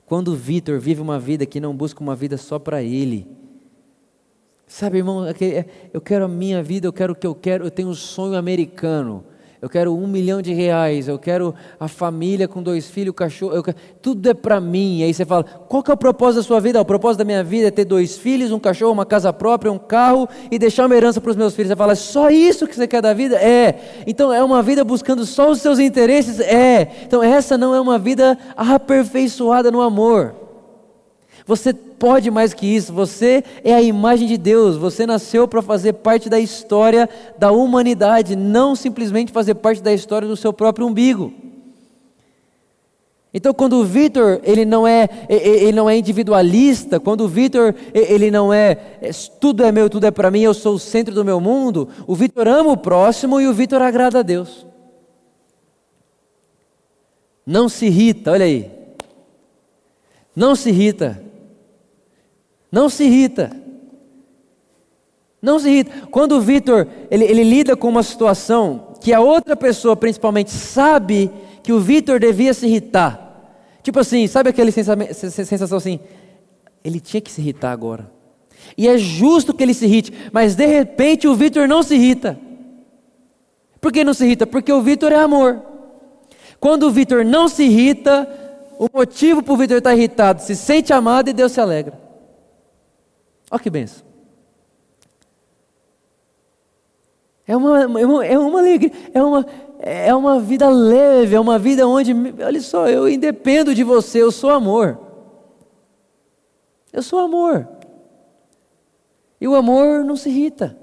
quando 0.05 0.29
o 0.29 0.35
Vitor 0.35 0.79
vive 0.79 1.01
uma 1.01 1.19
vida 1.19 1.45
que 1.45 1.59
não 1.59 1.75
busca 1.75 2.01
uma 2.01 2.15
vida 2.15 2.35
só 2.35 2.57
para 2.57 2.81
ele, 2.81 3.27
sabe, 4.65 4.97
irmão, 4.97 5.25
é, 5.27 5.65
eu 5.93 6.01
quero 6.01 6.25
a 6.25 6.27
minha 6.27 6.63
vida, 6.63 6.87
eu 6.87 6.93
quero 6.93 7.13
o 7.13 7.15
que 7.15 7.27
eu 7.27 7.35
quero, 7.35 7.65
eu 7.65 7.71
tenho 7.71 7.89
um 7.89 7.95
sonho 7.95 8.35
americano 8.35 9.23
eu 9.63 9.69
quero 9.69 9.95
um 9.95 10.05
milhão 10.05 10.41
de 10.41 10.53
reais, 10.53 11.07
eu 11.07 11.17
quero 11.17 11.55
a 11.79 11.87
família 11.87 12.49
com 12.49 12.61
dois 12.61 12.89
filhos, 12.89 13.15
cachorro, 13.15 13.63
quero, 13.63 13.77
tudo 14.01 14.29
é 14.29 14.33
para 14.33 14.59
mim. 14.59 14.97
E 14.97 15.03
aí 15.03 15.13
você 15.13 15.23
fala, 15.23 15.45
qual 15.45 15.81
que 15.81 15.89
é 15.89 15.93
o 15.93 15.95
propósito 15.95 16.41
da 16.41 16.43
sua 16.43 16.59
vida? 16.59 16.81
O 16.81 16.83
propósito 16.83 17.19
da 17.19 17.23
minha 17.23 17.41
vida 17.45 17.69
é 17.69 17.71
ter 17.71 17.85
dois 17.85 18.17
filhos, 18.17 18.51
um 18.51 18.59
cachorro, 18.59 18.91
uma 18.91 19.05
casa 19.05 19.31
própria, 19.31 19.71
um 19.71 19.79
carro 19.79 20.27
e 20.51 20.59
deixar 20.59 20.85
uma 20.85 20.93
herança 20.97 21.21
para 21.21 21.31
os 21.31 21.37
meus 21.37 21.55
filhos. 21.55 21.69
Você 21.69 21.77
fala, 21.77 21.93
é 21.93 21.95
só 21.95 22.29
isso 22.29 22.67
que 22.67 22.75
você 22.75 22.85
quer 22.85 23.01
da 23.01 23.13
vida? 23.13 23.37
É. 23.37 24.03
Então 24.05 24.33
é 24.33 24.43
uma 24.43 24.61
vida 24.61 24.83
buscando 24.83 25.25
só 25.25 25.49
os 25.49 25.61
seus 25.61 25.79
interesses? 25.79 26.41
É. 26.41 26.85
Então 27.07 27.23
essa 27.23 27.57
não 27.57 27.73
é 27.73 27.79
uma 27.79 27.97
vida 27.97 28.37
aperfeiçoada 28.57 29.71
no 29.71 29.79
amor. 29.79 30.42
Você 31.45 31.73
pode 31.73 32.31
mais 32.31 32.53
que 32.53 32.65
isso, 32.65 32.93
você 32.93 33.43
é 33.63 33.73
a 33.73 33.81
imagem 33.81 34.27
de 34.27 34.37
Deus, 34.37 34.77
você 34.77 35.05
nasceu 35.05 35.47
para 35.47 35.61
fazer 35.61 35.93
parte 35.93 36.29
da 36.29 36.39
história 36.39 37.09
da 37.37 37.51
humanidade, 37.51 38.35
não 38.35 38.75
simplesmente 38.75 39.31
fazer 39.31 39.55
parte 39.55 39.81
da 39.81 39.93
história 39.93 40.27
do 40.27 40.37
seu 40.37 40.53
próprio 40.53 40.87
umbigo. 40.87 41.33
Então, 43.33 43.53
quando 43.53 43.77
o 43.77 43.83
Vitor 43.83 44.39
ele 44.43 44.63
não 44.63 44.87
é 44.87 45.09
ele 45.27 45.71
não 45.71 45.89
é 45.89 45.97
individualista, 45.97 46.99
quando 46.99 47.21
o 47.21 47.27
Vitor 47.27 47.75
ele 47.93 48.29
não 48.29 48.53
é, 48.53 48.77
é 49.01 49.09
tudo 49.41 49.65
é 49.65 49.71
meu, 49.71 49.89
tudo 49.89 50.05
é 50.05 50.11
para 50.11 50.31
mim, 50.31 50.41
eu 50.41 50.53
sou 50.53 50.75
o 50.75 50.79
centro 50.79 51.13
do 51.13 51.25
meu 51.25 51.41
mundo, 51.41 51.89
o 52.05 52.15
Vitor 52.15 52.47
ama 52.47 52.71
o 52.71 52.77
próximo 52.77 53.41
e 53.41 53.47
o 53.47 53.53
Vitor 53.53 53.81
agrada 53.81 54.19
a 54.19 54.23
Deus. 54.23 54.65
Não 57.45 57.67
se 57.67 57.87
irrita, 57.87 58.31
olha 58.31 58.45
aí. 58.45 58.71
Não 60.35 60.55
se 60.55 60.69
irrita 60.69 61.32
não 62.73 62.89
se 62.89 63.03
irrita. 63.03 63.51
Não 65.39 65.59
se 65.59 65.69
irrita. 65.69 66.07
Quando 66.09 66.31
o 66.31 66.41
Vitor 66.41 66.87
ele, 67.11 67.23
ele 67.23 67.43
lida 67.43 67.77
com 67.77 67.87
uma 67.87 68.01
situação 68.01 68.95
que 68.99 69.13
a 69.13 69.19
outra 69.19 69.55
pessoa, 69.55 69.95
principalmente, 69.95 70.49
sabe 70.49 71.29
que 71.61 71.71
o 71.71 71.79
Vitor 71.79 72.19
devia 72.19 72.51
se 72.51 72.65
irritar. 72.65 73.53
Tipo 73.83 73.99
assim, 73.99 74.25
sabe 74.25 74.49
aquela 74.49 74.71
sensação 74.71 75.77
assim? 75.77 75.99
Ele 76.83 76.99
tinha 76.99 77.21
que 77.21 77.31
se 77.31 77.41
irritar 77.41 77.71
agora. 77.71 78.09
E 78.75 78.87
é 78.87 78.97
justo 78.97 79.53
que 79.53 79.61
ele 79.61 79.75
se 79.75 79.85
irrite, 79.85 80.11
mas 80.31 80.55
de 80.55 80.65
repente 80.65 81.27
o 81.27 81.35
Vitor 81.35 81.67
não 81.67 81.83
se 81.83 81.93
irrita. 81.93 82.39
Por 83.79 83.91
que 83.91 84.03
não 84.03 84.15
se 84.15 84.25
irrita? 84.25 84.47
Porque 84.47 84.73
o 84.73 84.81
Vitor 84.81 85.11
é 85.11 85.17
amor. 85.17 85.61
Quando 86.59 86.87
o 86.87 86.91
Vitor 86.91 87.23
não 87.23 87.47
se 87.47 87.65
irrita, 87.65 88.27
o 88.79 88.87
motivo 88.91 89.43
para 89.43 89.53
o 89.53 89.57
Vitor 89.57 89.77
estar 89.77 89.93
irritado 89.93 90.41
se 90.41 90.55
sente 90.55 90.91
amado 90.91 91.29
e 91.29 91.33
Deus 91.33 91.51
se 91.51 91.61
alegra. 91.61 92.01
Olha 93.53 93.61
que 93.61 93.69
benção. 93.69 94.03
É 97.45 97.55
uma, 97.55 97.81
é 97.81 97.85
uma, 97.85 98.25
é 98.25 98.39
uma 98.39 98.59
alegria, 98.59 98.91
é 99.13 99.21
uma, 99.21 99.45
é 99.77 100.15
uma 100.15 100.39
vida 100.39 100.67
leve, 100.67 101.35
é 101.35 101.39
uma 101.39 101.59
vida 101.59 101.87
onde, 101.87 102.13
olha 102.43 102.59
só, 102.59 102.89
eu 102.89 103.07
independo 103.07 103.75
de 103.75 103.83
você, 103.83 104.23
eu 104.23 104.31
sou 104.31 104.49
amor. 104.49 104.99
Eu 106.91 107.03
sou 107.03 107.19
amor. 107.19 107.69
E 109.39 109.47
o 109.47 109.53
amor 109.53 110.03
não 110.03 110.15
se 110.15 110.29
irrita. 110.29 110.75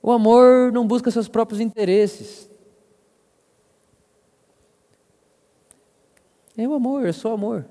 O 0.00 0.12
amor 0.12 0.70
não 0.70 0.86
busca 0.86 1.10
seus 1.10 1.26
próprios 1.26 1.60
interesses. 1.60 2.48
É 6.56 6.68
o 6.68 6.74
amor, 6.74 7.04
eu 7.04 7.12
sou 7.12 7.32
amor. 7.32 7.66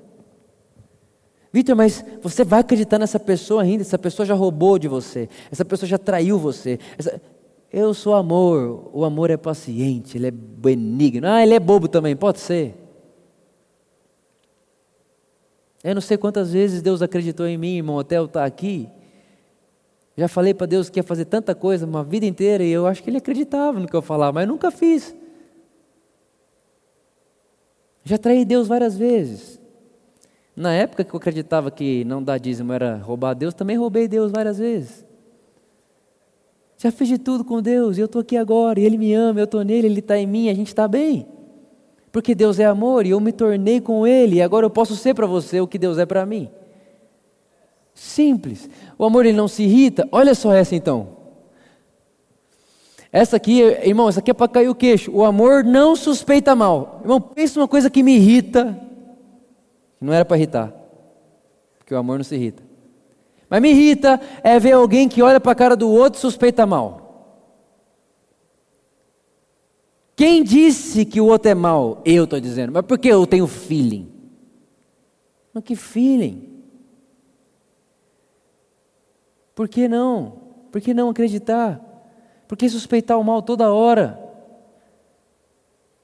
Vitor, 1.51 1.75
mas 1.75 2.05
você 2.21 2.43
vai 2.43 2.59
acreditar 2.59 2.99
nessa 2.99 3.19
pessoa 3.19 3.63
ainda? 3.63 3.81
Essa 3.81 3.97
pessoa 3.97 4.25
já 4.25 4.35
roubou 4.35 4.77
de 4.77 4.87
você, 4.87 5.27
essa 5.51 5.65
pessoa 5.65 5.87
já 5.87 5.97
traiu 5.97 6.37
você. 6.37 6.79
Essa... 6.97 7.21
Eu 7.71 7.93
sou 7.93 8.15
amor, 8.15 8.89
o 8.91 9.05
amor 9.05 9.29
é 9.29 9.37
paciente, 9.37 10.17
ele 10.17 10.27
é 10.27 10.31
benigno. 10.31 11.27
Ah, 11.27 11.43
ele 11.43 11.53
é 11.53 11.59
bobo 11.59 11.87
também, 11.87 12.15
pode 12.15 12.39
ser. 12.39 12.75
Eu 15.83 15.93
não 15.93 16.01
sei 16.01 16.17
quantas 16.17 16.51
vezes 16.51 16.81
Deus 16.81 17.01
acreditou 17.01 17.47
em 17.47 17.57
mim, 17.57 17.77
irmão, 17.77 17.99
até 17.99 18.17
eu 18.17 18.25
estar 18.25 18.43
aqui. 18.43 18.89
Já 20.17 20.27
falei 20.27 20.53
para 20.53 20.65
Deus 20.65 20.89
que 20.89 20.99
ia 20.99 21.03
fazer 21.03 21.25
tanta 21.25 21.55
coisa 21.55 21.85
uma 21.85 22.03
vida 22.03 22.25
inteira 22.25 22.63
e 22.63 22.71
eu 22.71 22.85
acho 22.85 23.01
que 23.01 23.09
Ele 23.09 23.17
acreditava 23.17 23.79
no 23.79 23.87
que 23.87 23.95
eu 23.95 24.01
falava, 24.01 24.33
mas 24.33 24.47
eu 24.47 24.51
nunca 24.51 24.71
fiz. 24.71 25.15
Já 28.03 28.17
traí 28.17 28.43
Deus 28.43 28.67
várias 28.67 28.97
vezes. 28.97 29.58
Na 30.59 30.73
época 30.73 31.05
que 31.05 31.13
eu 31.13 31.17
acreditava 31.17 31.71
que 31.71 32.03
não 32.03 32.21
dar 32.21 32.37
dízimo 32.37 32.73
era 32.73 32.97
roubar 32.97 33.33
Deus, 33.33 33.53
também 33.53 33.77
roubei 33.77 34.09
Deus 34.09 34.29
várias 34.29 34.57
vezes. 34.57 35.05
Já 36.77 36.91
fiz 36.91 37.07
de 37.07 37.17
tudo 37.17 37.45
com 37.45 37.61
Deus 37.61 37.97
e 37.97 38.01
eu 38.01 38.07
estou 38.07 38.19
aqui 38.19 38.35
agora, 38.35 38.77
e 38.77 38.83
Ele 38.83 38.97
me 38.97 39.13
ama, 39.13 39.39
eu 39.39 39.45
estou 39.45 39.63
nele, 39.63 39.87
Ele 39.87 40.01
está 40.01 40.17
em 40.17 40.27
mim, 40.27 40.49
a 40.49 40.53
gente 40.53 40.67
está 40.67 40.85
bem. 40.85 41.25
Porque 42.11 42.35
Deus 42.35 42.59
é 42.59 42.65
amor 42.65 43.05
e 43.05 43.11
eu 43.11 43.21
me 43.21 43.31
tornei 43.31 43.79
com 43.79 44.05
Ele, 44.05 44.35
e 44.35 44.41
agora 44.41 44.65
eu 44.65 44.69
posso 44.69 44.97
ser 44.97 45.13
para 45.13 45.25
você 45.25 45.61
o 45.61 45.67
que 45.67 45.77
Deus 45.77 45.97
é 45.97 46.05
para 46.05 46.25
mim. 46.25 46.49
Simples. 47.93 48.69
O 48.97 49.05
amor 49.05 49.25
ele 49.25 49.37
não 49.37 49.47
se 49.47 49.63
irrita. 49.63 50.09
Olha 50.11 50.35
só 50.35 50.51
essa 50.51 50.75
então. 50.75 51.07
Essa 53.13 53.37
aqui, 53.37 53.61
irmão, 53.61 54.09
essa 54.09 54.19
aqui 54.19 54.31
é 54.31 54.33
para 54.33 54.49
cair 54.49 54.67
o 54.67 54.75
queixo. 54.75 55.09
O 55.09 55.23
amor 55.23 55.63
não 55.63 55.95
suspeita 55.95 56.53
mal. 56.53 56.99
Irmão, 57.01 57.21
pensa 57.21 57.61
uma 57.61 57.67
coisa 57.67 57.89
que 57.89 58.03
me 58.03 58.17
irrita 58.17 58.88
não 59.99 60.13
era 60.13 60.23
para 60.23 60.37
irritar, 60.37 60.73
porque 61.77 61.93
o 61.93 61.97
amor 61.97 62.17
não 62.17 62.23
se 62.23 62.35
irrita. 62.35 62.63
Mas 63.49 63.61
me 63.61 63.71
irrita 63.71 64.19
é 64.43 64.59
ver 64.59 64.73
alguém 64.73 65.09
que 65.09 65.21
olha 65.21 65.39
para 65.39 65.51
a 65.51 65.55
cara 65.55 65.75
do 65.75 65.89
outro 65.89 66.19
e 66.19 66.21
suspeita 66.21 66.65
mal. 66.65 67.09
Quem 70.15 70.43
disse 70.43 71.05
que 71.05 71.19
o 71.19 71.25
outro 71.25 71.49
é 71.49 71.55
mal? 71.55 72.01
Eu 72.05 72.25
estou 72.25 72.39
dizendo, 72.39 72.73
mas 72.73 72.85
porque 72.85 73.07
eu 73.07 73.25
tenho 73.25 73.47
feeling. 73.47 74.11
Mas 75.53 75.63
que 75.63 75.75
feeling? 75.75 76.63
Por 79.55 79.67
que 79.67 79.87
não? 79.87 80.33
Por 80.71 80.79
que 80.79 80.93
não 80.93 81.09
acreditar? 81.09 81.81
Por 82.47 82.57
que 82.57 82.69
suspeitar 82.69 83.19
o 83.19 83.23
mal 83.23 83.41
toda 83.41 83.73
hora? 83.73 84.28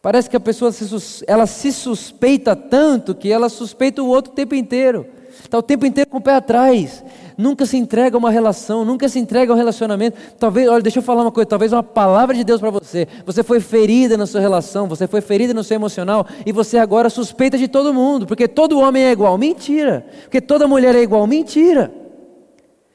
Parece 0.05 0.29
que 0.29 0.37
a 0.37 0.39
pessoa 0.39 0.71
se, 0.71 1.25
ela 1.25 1.47
se 1.47 1.71
suspeita 1.71 2.55
tanto 2.55 3.15
que 3.15 3.31
ela 3.31 3.49
suspeita 3.49 4.03
o 4.03 4.07
outro 4.07 4.31
o 4.31 4.35
tempo 4.35 4.53
inteiro. 4.53 5.03
Está 5.41 5.57
o 5.57 5.63
tempo 5.63 5.83
inteiro 5.83 6.07
com 6.07 6.19
o 6.19 6.21
pé 6.21 6.35
atrás. 6.35 7.03
Nunca 7.35 7.65
se 7.65 7.75
entrega 7.75 8.15
a 8.15 8.19
uma 8.19 8.29
relação, 8.29 8.85
nunca 8.85 9.09
se 9.09 9.17
entrega 9.17 9.51
a 9.51 9.55
um 9.55 9.57
relacionamento. 9.57 10.15
Talvez, 10.37 10.69
olha, 10.69 10.83
deixa 10.83 10.99
eu 10.99 11.01
falar 11.01 11.23
uma 11.23 11.31
coisa, 11.31 11.47
talvez 11.47 11.73
uma 11.73 11.81
palavra 11.81 12.35
de 12.35 12.43
Deus 12.43 12.61
para 12.61 12.69
você. 12.69 13.07
Você 13.25 13.41
foi 13.41 13.59
ferida 13.59 14.15
na 14.15 14.27
sua 14.27 14.39
relação, 14.39 14.87
você 14.87 15.07
foi 15.07 15.21
ferida 15.21 15.55
no 15.55 15.63
seu 15.63 15.73
emocional 15.73 16.27
e 16.45 16.51
você 16.51 16.77
agora 16.77 17.09
suspeita 17.09 17.57
de 17.57 17.67
todo 17.67 17.91
mundo, 17.91 18.27
porque 18.27 18.47
todo 18.47 18.77
homem 18.77 19.05
é 19.05 19.11
igual. 19.11 19.39
Mentira. 19.39 20.05
Porque 20.21 20.39
toda 20.39 20.67
mulher 20.67 20.93
é 20.93 21.01
igual. 21.01 21.25
Mentira. 21.25 21.91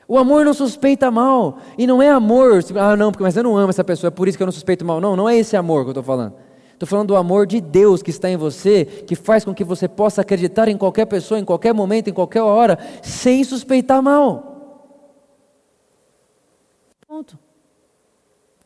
O 0.07 0.17
amor 0.17 0.45
não 0.45 0.55
suspeita 0.55 1.11
mal. 1.11 1.59
E 1.77 1.89
não 1.89 2.01
é 2.01 2.09
amor, 2.09 2.65
ah, 2.77 2.95
não, 2.95 3.11
porque 3.11 3.25
mas 3.25 3.37
eu 3.37 3.43
não 3.43 3.57
amo 3.57 3.71
essa 3.71 3.83
pessoa, 3.83 4.07
é 4.07 4.13
por 4.13 4.29
isso 4.29 4.39
que 4.39 4.45
eu 4.45 4.47
não 4.47 4.53
suspeito 4.53 4.85
mal. 4.85 5.01
Não, 5.01 5.17
não 5.17 5.29
é 5.29 5.37
esse 5.37 5.57
amor 5.57 5.83
que 5.83 5.89
eu 5.89 5.91
estou 5.91 6.05
falando. 6.05 6.50
Estou 6.81 6.89
falando 6.89 7.09
do 7.09 7.17
amor 7.17 7.47
de 7.47 7.61
Deus 7.61 8.03
que 8.03 8.09
está 8.09 8.31
em 8.31 8.39
você, 8.39 8.87
que 8.87 9.15
faz 9.15 9.45
com 9.45 9.55
que 9.55 9.63
você 9.63 9.87
possa 9.87 10.23
acreditar 10.23 10.67
em 10.67 10.79
qualquer 10.79 11.05
pessoa, 11.05 11.39
em 11.39 11.45
qualquer 11.45 11.75
momento, 11.75 12.09
em 12.09 12.13
qualquer 12.15 12.41
hora, 12.41 12.79
sem 13.03 13.45
suspeitar 13.45 14.03
mal. 14.03 14.89
Ponto. 17.07 17.39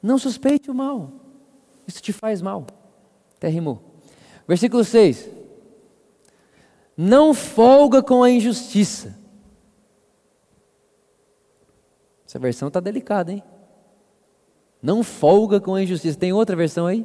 Não 0.01 0.17
suspeite 0.17 0.71
o 0.71 0.75
mal. 0.75 1.11
Isso 1.89 2.01
te 2.01 2.13
faz 2.13 2.41
mal. 2.41 2.69
Até 3.37 3.49
rimou. 3.49 3.83
Versículo 4.47 4.85
6. 4.85 5.29
Não 6.97 7.35
folga 7.35 8.01
com 8.01 8.23
a 8.23 8.31
injustiça. 8.31 9.19
Essa 12.25 12.39
versão 12.39 12.69
está 12.69 12.79
delicada, 12.79 13.33
hein? 13.33 13.43
Não 14.81 15.03
folga 15.03 15.59
com 15.61 15.75
a 15.75 15.83
injustiça. 15.83 16.17
Tem 16.17 16.33
outra 16.33 16.55
versão 16.55 16.87
aí? 16.87 17.05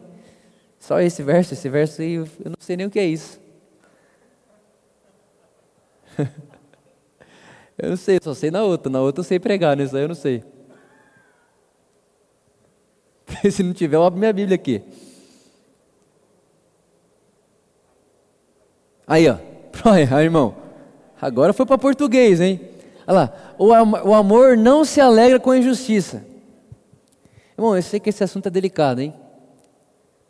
Só 0.80 1.00
esse 1.02 1.22
verso, 1.22 1.54
esse 1.54 1.70
verso 1.70 2.02
aí, 2.02 2.14
eu 2.16 2.28
não 2.46 2.56
sei 2.60 2.78
nem 2.78 2.88
o 2.88 2.90
que 2.90 3.00
é 3.00 3.06
isso. 3.06 3.40
eu 7.78 7.90
não 7.90 7.98
sei, 7.98 8.18
só 8.22 8.34
sei 8.34 8.50
na 8.50 8.64
outra. 8.64 8.90
Na 8.90 9.02
outra 9.02 9.20
eu 9.20 9.26
sei 9.26 9.40
pregar, 9.40 9.76
nessa 9.76 9.98
aí 9.98 10.04
eu 10.04 10.08
não 10.08 10.16
sei. 10.16 10.44
Se 13.52 13.62
não 13.62 13.74
tiver, 13.74 13.98
eu 13.98 14.04
abro 14.04 14.18
minha 14.20 14.34
Bíblia 14.34 14.56
aqui. 14.56 14.82
Aí, 19.06 19.28
ó. 19.28 19.38
Olha, 19.86 20.24
irmão. 20.24 20.56
Agora 21.22 21.52
foi 21.52 21.66
para 21.66 21.78
português, 21.78 22.40
hein? 22.40 22.62
Olha 23.06 23.16
lá. 23.16 23.54
O, 23.58 23.68
o 23.68 24.14
amor 24.14 24.56
não 24.56 24.86
se 24.86 25.02
alegra 25.02 25.40
com 25.40 25.52
a 25.52 25.58
injustiça. 25.58 26.24
Irmão, 27.58 27.76
eu 27.76 27.82
sei 27.82 28.00
que 28.00 28.10
esse 28.10 28.24
assunto 28.24 28.48
é 28.48 28.50
delicado, 28.50 29.02
hein? 29.02 29.14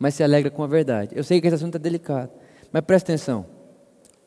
Mas 0.00 0.14
se 0.14 0.24
alegra 0.24 0.50
com 0.50 0.64
a 0.64 0.66
verdade. 0.66 1.10
Eu 1.14 1.22
sei 1.22 1.42
que 1.42 1.46
esse 1.46 1.56
assunto 1.56 1.76
é 1.76 1.78
delicado. 1.78 2.30
Mas 2.72 2.82
presta 2.82 3.12
atenção. 3.12 3.44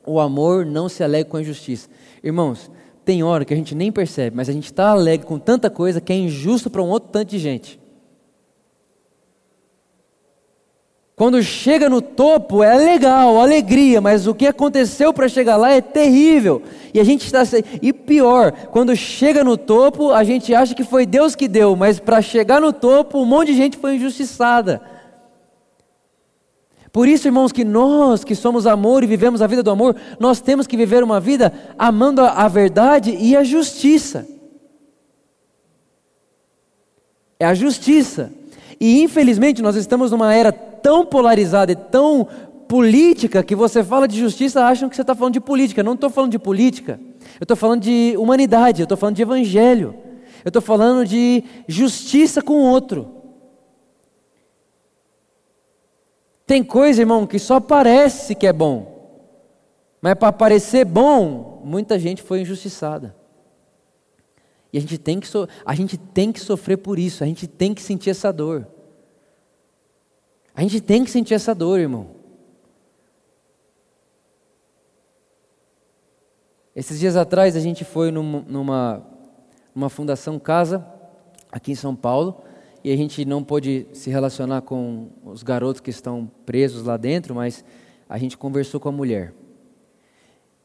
O 0.05 0.19
amor 0.19 0.67
não 0.67 0.87
se 0.87 1.03
alegra 1.03 1.31
com 1.31 1.37
a 1.37 1.41
injustiça. 1.41 1.89
Irmãos, 2.23 2.69
tem 3.03 3.23
hora 3.23 3.43
que 3.43 3.53
a 3.53 3.57
gente 3.57 3.73
nem 3.73 3.91
percebe, 3.91 4.35
mas 4.35 4.47
a 4.47 4.53
gente 4.53 4.65
está 4.65 4.89
alegre 4.89 5.25
com 5.25 5.39
tanta 5.39 5.71
coisa 5.71 5.99
que 5.99 6.13
é 6.13 6.15
injusto 6.15 6.69
para 6.69 6.83
um 6.83 6.89
outro 6.89 7.09
tanto 7.09 7.29
de 7.29 7.39
gente. 7.39 7.79
Quando 11.15 11.41
chega 11.41 11.89
no 11.89 12.01
topo 12.01 12.63
é 12.63 12.75
legal, 12.75 13.39
alegria, 13.39 14.01
mas 14.01 14.27
o 14.27 14.33
que 14.33 14.45
aconteceu 14.47 15.13
para 15.13 15.27
chegar 15.27 15.57
lá 15.57 15.71
é 15.71 15.81
terrível. 15.81 16.61
E 16.93 16.99
a 16.99 17.03
gente 17.03 17.25
está 17.25 17.43
e 17.81 17.93
pior, 17.93 18.51
quando 18.71 18.95
chega 18.95 19.43
no 19.43 19.57
topo, 19.57 20.11
a 20.11 20.23
gente 20.23 20.53
acha 20.53 20.75
que 20.75 20.83
foi 20.83 21.05
Deus 21.05 21.35
que 21.35 21.47
deu, 21.47 21.75
mas 21.75 21.99
para 21.99 22.21
chegar 22.21 22.61
no 22.61 22.73
topo, 22.73 23.19
um 23.19 23.25
monte 23.25 23.47
de 23.47 23.57
gente 23.57 23.77
foi 23.77 23.95
injustiçada. 23.95 24.93
Por 26.93 27.07
isso, 27.07 27.27
irmãos, 27.27 27.51
que 27.51 27.65
nós 27.65 28.23
que 28.23 28.35
somos 28.35 28.67
amor 28.67 29.03
e 29.03 29.07
vivemos 29.07 29.41
a 29.41 29.47
vida 29.47 29.63
do 29.63 29.71
amor, 29.71 29.95
nós 30.19 30.39
temos 30.39 30.67
que 30.67 30.77
viver 30.77 31.03
uma 31.03 31.19
vida 31.19 31.51
amando 31.75 32.21
a 32.21 32.47
verdade 32.47 33.17
e 33.19 33.35
a 33.35 33.43
justiça. 33.43 34.27
É 37.39 37.47
a 37.47 37.55
justiça. 37.55 38.31
E 38.79 39.01
infelizmente 39.01 39.59
nós 39.59 39.75
estamos 39.75 40.11
numa 40.11 40.35
era 40.35 40.51
tão 40.51 41.03
polarizada 41.03 41.71
e 41.71 41.75
tão 41.75 42.27
política 42.67 43.41
que 43.41 43.55
você 43.55 43.83
fala 43.83 44.07
de 44.07 44.19
justiça, 44.19 44.63
acham 44.63 44.87
que 44.87 44.95
você 44.95 45.01
está 45.01 45.15
falando 45.15 45.33
de 45.33 45.41
política. 45.41 45.81
Eu 45.81 45.85
não 45.85 45.95
estou 45.95 46.11
falando 46.11 46.31
de 46.31 46.39
política. 46.39 46.99
Eu 47.39 47.43
estou 47.43 47.57
falando 47.57 47.81
de 47.81 48.13
humanidade, 48.19 48.81
eu 48.81 48.85
estou 48.85 48.97
falando 48.97 49.15
de 49.15 49.23
evangelho. 49.23 49.95
Eu 50.45 50.49
estou 50.49 50.61
falando 50.61 51.07
de 51.07 51.43
justiça 51.67 52.39
com 52.39 52.53
o 52.53 52.65
outro. 52.65 53.22
Tem 56.53 56.63
coisa, 56.63 57.01
irmão, 57.01 57.25
que 57.25 57.39
só 57.39 57.59
parece 57.59 58.35
que 58.35 58.45
é 58.45 58.53
bom. 58.53 59.25
Mas 59.99 60.13
para 60.13 60.31
parecer 60.31 60.85
bom, 60.85 61.59
muita 61.65 61.97
gente 61.97 62.21
foi 62.21 62.41
injustiçada. 62.41 63.15
E 64.71 64.77
a 64.77 64.81
gente, 64.81 64.99
tem 64.99 65.19
que 65.19 65.27
so 65.27 65.47
a 65.65 65.73
gente 65.73 65.97
tem 65.97 66.31
que 66.31 66.39
sofrer 66.39 66.77
por 66.77 66.99
isso, 66.99 67.23
a 67.23 67.25
gente 67.25 67.47
tem 67.47 67.73
que 67.73 67.81
sentir 67.81 68.11
essa 68.11 68.31
dor. 68.31 68.67
A 70.53 70.61
gente 70.61 70.79
tem 70.79 71.03
que 71.03 71.09
sentir 71.09 71.33
essa 71.33 71.55
dor, 71.55 71.79
irmão. 71.79 72.11
Esses 76.75 76.99
dias 76.99 77.15
atrás 77.15 77.55
a 77.55 77.59
gente 77.59 77.83
foi 77.83 78.11
numa, 78.11 79.03
numa 79.73 79.89
fundação 79.89 80.37
casa, 80.37 80.85
aqui 81.51 81.71
em 81.71 81.75
São 81.75 81.95
Paulo, 81.95 82.43
e 82.83 82.91
a 82.91 82.97
gente 82.97 83.23
não 83.23 83.43
pôde 83.43 83.87
se 83.93 84.09
relacionar 84.09 84.61
com 84.61 85.07
os 85.23 85.41
garotos 85.41 85.79
que 85.79 85.89
estão 85.89 86.29
presos 86.45 86.83
lá 86.83 86.97
dentro, 86.97 87.33
mas 87.33 87.63
a 88.09 88.17
gente 88.17 88.37
conversou 88.37 88.79
com 88.79 88.89
a 88.89 88.91
mulher. 88.91 89.33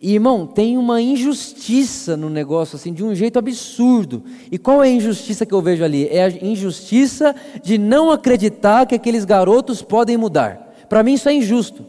E, 0.00 0.14
irmão, 0.14 0.46
tem 0.46 0.78
uma 0.78 1.00
injustiça 1.00 2.16
no 2.16 2.30
negócio, 2.30 2.76
assim, 2.76 2.92
de 2.92 3.04
um 3.04 3.14
jeito 3.14 3.38
absurdo. 3.38 4.22
E 4.50 4.56
qual 4.56 4.82
é 4.82 4.88
a 4.88 4.92
injustiça 4.92 5.44
que 5.44 5.52
eu 5.52 5.60
vejo 5.60 5.82
ali? 5.82 6.06
É 6.08 6.24
a 6.24 6.28
injustiça 6.28 7.34
de 7.62 7.78
não 7.78 8.10
acreditar 8.10 8.86
que 8.86 8.94
aqueles 8.94 9.24
garotos 9.24 9.82
podem 9.82 10.16
mudar. 10.16 10.74
Para 10.88 11.02
mim, 11.02 11.14
isso 11.14 11.28
é 11.28 11.32
injusto. 11.32 11.84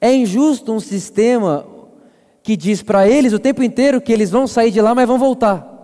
É 0.00 0.14
injusto 0.14 0.72
um 0.72 0.80
sistema 0.80 1.66
que 2.42 2.56
diz 2.56 2.82
para 2.82 3.06
eles 3.06 3.34
o 3.34 3.38
tempo 3.38 3.62
inteiro 3.62 4.00
que 4.00 4.12
eles 4.12 4.30
vão 4.30 4.46
sair 4.46 4.70
de 4.70 4.80
lá, 4.80 4.94
mas 4.94 5.06
vão 5.06 5.18
voltar. 5.18 5.77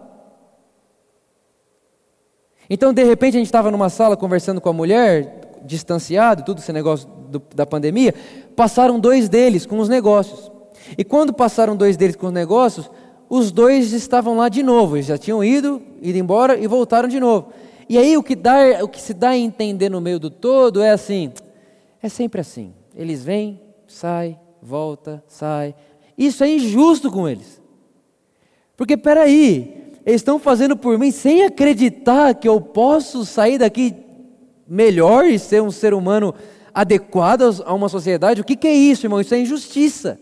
Então, 2.69 2.93
de 2.93 3.05
repente, 3.05 3.37
a 3.37 3.39
gente 3.39 3.47
estava 3.47 3.71
numa 3.71 3.89
sala 3.89 4.17
conversando 4.17 4.61
com 4.61 4.69
a 4.69 4.73
mulher, 4.73 5.61
distanciado, 5.65 6.45
tudo 6.45 6.59
esse 6.59 6.73
negócio 6.73 7.09
do, 7.29 7.43
da 7.55 7.67
pandemia. 7.67 8.15
Passaram 8.57 8.99
dois 8.99 9.29
deles 9.29 9.67
com 9.67 9.79
os 9.79 9.89
negócios. 9.89 10.51
E 10.97 11.05
quando 11.05 11.33
passaram 11.33 11.77
dois 11.77 11.97
deles 11.97 12.17
com 12.17 12.27
os 12.27 12.33
negócios, 12.33 12.91
os 13.29 13.51
dois 13.51 13.93
estavam 13.93 14.37
lá 14.37 14.49
de 14.49 14.62
novo. 14.62 14.97
Eles 14.97 15.07
já 15.07 15.19
tinham 15.19 15.43
ido, 15.43 15.81
ido 16.01 16.19
embora 16.19 16.59
e 16.59 16.67
voltaram 16.67 17.09
de 17.09 17.19
novo. 17.19 17.53
E 17.89 17.99
aí 17.99 18.17
o 18.17 18.23
que, 18.23 18.35
dá, 18.35 18.83
o 18.83 18.89
que 18.89 19.01
se 19.01 19.12
dá 19.12 19.31
a 19.31 19.37
entender 19.37 19.89
no 19.89 20.01
meio 20.01 20.19
do 20.19 20.31
todo 20.31 20.83
é 20.83 20.91
assim: 20.91 21.33
é 22.03 22.09
sempre 22.09 22.41
assim. 22.41 22.73
Eles 22.95 23.23
vêm, 23.23 23.61
sai, 23.87 24.39
volta, 24.62 25.23
sai. 25.27 25.75
Isso 26.17 26.45
é 26.45 26.49
injusto 26.49 27.11
com 27.11 27.29
eles. 27.29 27.61
Porque 28.77 28.97
peraí, 28.97 29.84
eles 30.05 30.21
estão 30.21 30.39
fazendo 30.39 30.77
por 30.77 30.99
mim 30.99 31.11
sem 31.11 31.45
acreditar 31.45 32.35
que 32.35 32.49
eu 32.49 32.61
posso 32.61 33.25
sair 33.25 33.59
daqui 33.59 33.95
melhor 34.69 35.27
e 35.27 35.39
ser 35.39 35.63
um 35.63 35.71
ser 35.71 35.95
humano 35.95 36.35
adequado 36.75 37.63
a 37.65 37.73
uma 37.73 37.89
sociedade. 37.89 38.41
O 38.41 38.45
que, 38.45 38.57
que 38.57 38.67
é 38.67 38.75
isso, 38.75 39.07
irmão? 39.07 39.21
Isso 39.21 39.35
é 39.35 39.39
injustiça. 39.39 40.19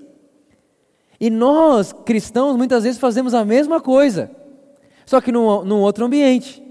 E 1.19 1.31
nós, 1.31 1.93
cristãos, 1.93 2.57
muitas 2.57 2.85
vezes 2.85 2.99
fazemos 2.99 3.35
a 3.35 3.45
mesma 3.45 3.81
coisa, 3.81 4.31
só 5.07 5.21
que 5.21 5.33
num, 5.33 5.65
num 5.65 5.81
outro 5.81 6.05
ambiente. 6.05 6.63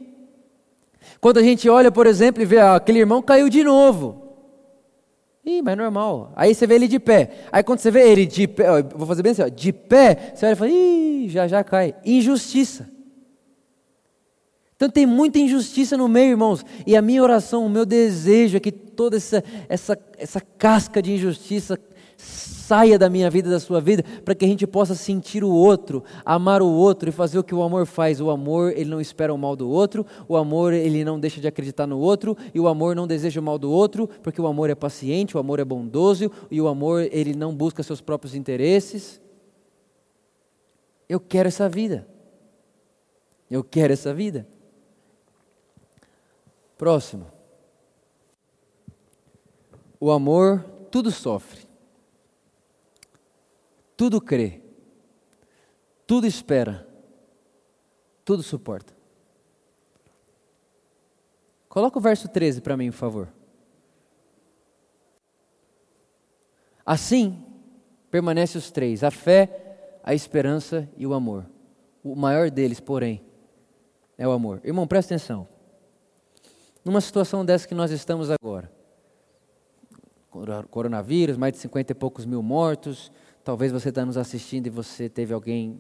Quando 1.20 1.38
a 1.38 1.44
gente 1.44 1.70
olha, 1.70 1.92
por 1.92 2.08
exemplo, 2.08 2.42
e 2.42 2.46
vê 2.46 2.60
ah, 2.60 2.76
aquele 2.76 3.00
irmão 3.00 3.22
caiu 3.22 3.50
de 3.50 3.64
novo. 3.64 4.22
Ih, 5.46 5.62
mas 5.62 5.74
é 5.74 5.76
normal. 5.76 6.32
Aí 6.36 6.54
você 6.54 6.68
vê 6.68 6.76
ele 6.76 6.88
de 6.88 7.00
pé. 7.00 7.32
Aí 7.52 7.64
quando 7.64 7.80
você 7.80 7.90
vê 7.90 8.10
ele 8.10 8.26
de 8.26 8.48
pé, 8.48 8.70
ó, 8.70 8.84
vou 8.96 9.08
fazer 9.08 9.24
bem 9.24 9.32
assim, 9.32 9.42
ó, 9.42 9.48
de 9.48 9.74
pé, 9.74 10.34
você 10.34 10.46
olha 10.46 10.54
e 10.54 10.56
fala, 10.56 10.72
ih, 10.72 11.30
já 11.30 11.48
já 11.48 11.64
cai. 11.64 11.96
Injustiça. 12.06 12.90
Então 14.82 14.90
tem 14.90 15.06
muita 15.06 15.38
injustiça 15.38 15.96
no 15.96 16.08
meio, 16.08 16.32
irmãos. 16.32 16.66
E 16.88 16.98
a 16.98 17.04
minha 17.04 17.22
oração, 17.22 17.64
o 17.64 17.70
meu 17.70 17.86
desejo 17.86 18.58
é 18.58 18.60
que 18.60 18.72
toda 18.72 19.16
essa, 19.16 19.44
essa, 19.70 19.96
essa 20.18 20.42
casca 20.42 21.04
de 21.04 21.14
injustiça 21.14 21.80
saia 22.18 22.98
da 22.98 23.08
minha 23.08 23.30
vida, 23.30 23.48
da 23.48 23.60
sua 23.60 23.80
vida, 23.80 24.04
para 24.26 24.34
que 24.34 24.44
a 24.44 24.48
gente 24.48 24.66
possa 24.66 24.96
sentir 24.96 25.44
o 25.44 25.52
outro, 25.52 26.04
amar 26.26 26.64
o 26.64 26.68
outro 26.68 27.10
e 27.10 27.12
fazer 27.12 27.38
o 27.38 27.44
que 27.44 27.54
o 27.54 27.62
amor 27.62 27.86
faz. 27.86 28.20
O 28.20 28.32
amor, 28.32 28.72
ele 28.76 28.90
não 28.90 29.00
espera 29.00 29.32
o 29.32 29.38
mal 29.38 29.56
do 29.56 29.70
outro, 29.70 30.04
o 30.28 30.36
amor, 30.36 30.74
ele 30.74 31.06
não 31.06 31.20
deixa 31.20 31.40
de 31.40 31.48
acreditar 31.48 31.86
no 31.86 32.00
outro, 32.00 32.36
e 32.52 32.60
o 32.60 32.68
amor 32.68 32.96
não 32.96 33.06
deseja 33.06 33.40
o 33.40 33.44
mal 33.44 33.60
do 33.60 33.70
outro, 33.72 34.10
porque 34.24 34.42
o 34.42 34.48
amor 34.48 34.72
é 34.72 34.74
paciente, 34.74 35.38
o 35.38 35.40
amor 35.40 35.60
é 35.60 35.64
bondoso, 35.64 36.32
e 36.50 36.60
o 36.60 36.68
amor, 36.68 37.08
ele 37.12 37.36
não 37.36 37.54
busca 37.54 37.84
seus 37.84 38.02
próprios 38.02 38.34
interesses. 38.34 39.22
Eu 41.08 41.20
quero 41.20 41.50
essa 41.50 41.70
vida. 41.70 42.08
Eu 43.48 43.64
quero 43.64 43.94
essa 43.94 44.12
vida. 44.12 44.48
Próximo. 46.82 47.32
O 50.00 50.10
amor 50.10 50.64
tudo 50.90 51.12
sofre 51.12 51.70
tudo 54.02 54.20
crê, 54.20 54.60
tudo 56.08 56.26
espera, 56.26 56.88
tudo 58.26 58.42
suporta. 58.42 58.92
Coloca 61.70 62.00
o 62.00 62.02
verso 62.02 62.28
13 62.28 62.62
para 62.62 62.76
mim, 62.76 62.90
por 62.90 62.98
favor. 62.98 63.34
Assim, 66.84 67.46
permanece 68.10 68.58
os 68.58 68.72
três: 68.72 69.04
a 69.04 69.12
fé, 69.12 70.00
a 70.04 70.16
esperança 70.16 70.90
e 70.98 71.06
o 71.06 71.14
amor. 71.14 71.46
O 72.04 72.16
maior 72.16 72.50
deles, 72.50 72.80
porém, 72.80 73.24
é 74.18 74.28
o 74.28 74.32
amor. 74.32 74.62
Irmão, 74.64 74.88
presta 74.88 75.14
atenção. 75.14 75.48
Numa 76.84 77.00
situação 77.00 77.46
dessa 77.46 77.68
que 77.68 77.76
nós 77.76 77.92
estamos 77.92 78.30
agora, 78.32 78.72
coronavírus, 80.70 81.38
mais 81.38 81.54
de 81.54 81.60
50 81.60 81.92
e 81.92 81.96
poucos 81.96 82.26
mil 82.26 82.42
mortos, 82.42 83.12
talvez 83.44 83.72
você 83.72 83.90
está 83.90 84.04
nos 84.06 84.18
assistindo 84.18 84.68
e 84.68 84.70
você 84.70 85.08
teve 85.08 85.34
alguém 85.34 85.80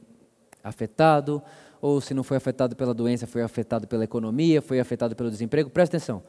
afetado, 0.63 1.41
ou 1.81 1.99
se 1.99 2.13
não 2.13 2.23
foi 2.23 2.37
afetado 2.37 2.75
pela 2.75 2.93
doença, 2.93 3.25
foi 3.25 3.41
afetado 3.41 3.87
pela 3.87 4.03
economia, 4.03 4.61
foi 4.61 4.79
afetado 4.79 5.15
pelo 5.15 5.31
desemprego. 5.31 5.69
Presta 5.69 5.97
atenção. 5.97 6.21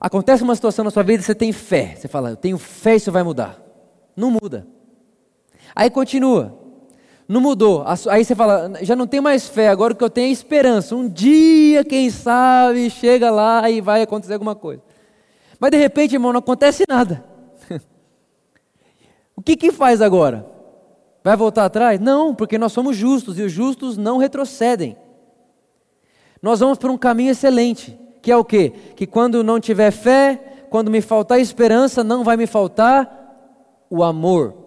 Acontece 0.00 0.42
uma 0.42 0.54
situação 0.54 0.84
na 0.84 0.90
sua 0.90 1.04
vida 1.04 1.22
você 1.22 1.34
tem 1.34 1.52
fé. 1.52 1.94
Você 1.94 2.08
fala, 2.08 2.30
eu 2.30 2.36
tenho 2.36 2.58
fé, 2.58 2.96
isso 2.96 3.12
vai 3.12 3.22
mudar. 3.22 3.62
Não 4.16 4.30
muda. 4.30 4.66
Aí 5.74 5.88
continua. 5.88 6.65
Não 7.28 7.40
mudou. 7.40 7.84
Aí 8.08 8.24
você 8.24 8.34
fala, 8.34 8.72
já 8.82 8.94
não 8.94 9.06
tem 9.06 9.20
mais 9.20 9.48
fé, 9.48 9.68
agora 9.68 9.92
o 9.92 9.96
que 9.96 10.04
eu 10.04 10.10
tenho 10.10 10.28
é 10.28 10.30
esperança. 10.30 10.94
Um 10.94 11.08
dia, 11.08 11.84
quem 11.84 12.08
sabe, 12.08 12.88
chega 12.88 13.30
lá 13.30 13.68
e 13.68 13.80
vai 13.80 14.02
acontecer 14.02 14.34
alguma 14.34 14.54
coisa. 14.54 14.82
Mas 15.58 15.70
de 15.70 15.76
repente, 15.76 16.14
irmão, 16.14 16.32
não 16.32 16.38
acontece 16.38 16.84
nada. 16.88 17.24
o 19.34 19.42
que 19.42 19.56
que 19.56 19.72
faz 19.72 20.00
agora? 20.00 20.46
Vai 21.24 21.36
voltar 21.36 21.64
atrás? 21.64 21.98
Não, 21.98 22.32
porque 22.32 22.56
nós 22.56 22.70
somos 22.72 22.96
justos 22.96 23.38
e 23.38 23.42
os 23.42 23.50
justos 23.50 23.96
não 23.96 24.18
retrocedem. 24.18 24.96
Nós 26.40 26.60
vamos 26.60 26.78
por 26.78 26.90
um 26.90 26.98
caminho 26.98 27.32
excelente, 27.32 27.98
que 28.22 28.30
é 28.30 28.36
o 28.36 28.44
quê? 28.44 28.72
Que 28.94 29.06
quando 29.06 29.42
não 29.42 29.58
tiver 29.58 29.90
fé, 29.90 30.66
quando 30.70 30.90
me 30.90 31.00
faltar 31.00 31.40
esperança, 31.40 32.04
não 32.04 32.22
vai 32.22 32.36
me 32.36 32.46
faltar 32.46 33.84
o 33.90 34.04
amor. 34.04 34.65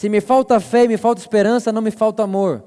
Se 0.00 0.08
me 0.08 0.22
falta 0.22 0.58
fé, 0.58 0.88
me 0.88 0.96
falta 0.96 1.20
esperança, 1.20 1.70
não 1.70 1.82
me 1.82 1.90
falta 1.90 2.22
amor. 2.22 2.64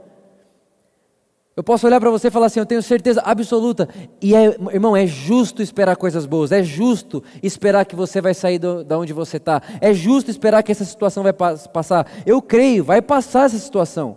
Eu 1.55 1.63
posso 1.63 1.88
olhar 1.88 1.99
para 1.99 2.11
você 2.11 2.27
e 2.27 2.29
falar 2.29 2.45
assim: 2.45 2.59
eu 2.59 2.65
tenho 2.65 2.84
certeza 2.84 3.21
absoluta. 3.25 3.89
E 4.21 4.36
é, 4.36 4.55
irmão, 4.71 4.95
é 4.95 5.07
justo 5.07 5.59
esperar 5.59 5.95
coisas 5.95 6.27
boas. 6.27 6.51
É 6.51 6.61
justo 6.61 7.23
esperar 7.41 7.86
que 7.86 7.95
você 7.95 8.21
vai 8.21 8.36
sair 8.36 8.59
da 8.59 8.99
onde 8.99 9.13
você 9.13 9.38
está. 9.38 9.63
É 9.81 9.95
justo 9.95 10.29
esperar 10.29 10.61
que 10.61 10.71
essa 10.71 10.86
situação 10.86 11.23
vai 11.23 11.34
passar. 11.34 12.05
Eu 12.23 12.39
creio, 12.39 12.84
vai 12.84 13.01
passar 13.01 13.45
essa 13.45 13.57
situação. 13.57 14.15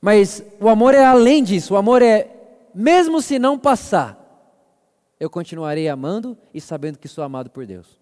Mas 0.00 0.44
o 0.60 0.68
amor 0.68 0.94
é 0.94 1.04
além 1.04 1.42
disso. 1.42 1.74
O 1.74 1.76
amor 1.76 2.02
é, 2.02 2.28
mesmo 2.72 3.20
se 3.20 3.36
não 3.36 3.58
passar, 3.58 4.16
eu 5.18 5.28
continuarei 5.28 5.88
amando 5.88 6.38
e 6.54 6.60
sabendo 6.60 7.00
que 7.00 7.08
sou 7.08 7.24
amado 7.24 7.50
por 7.50 7.66
Deus. 7.66 7.98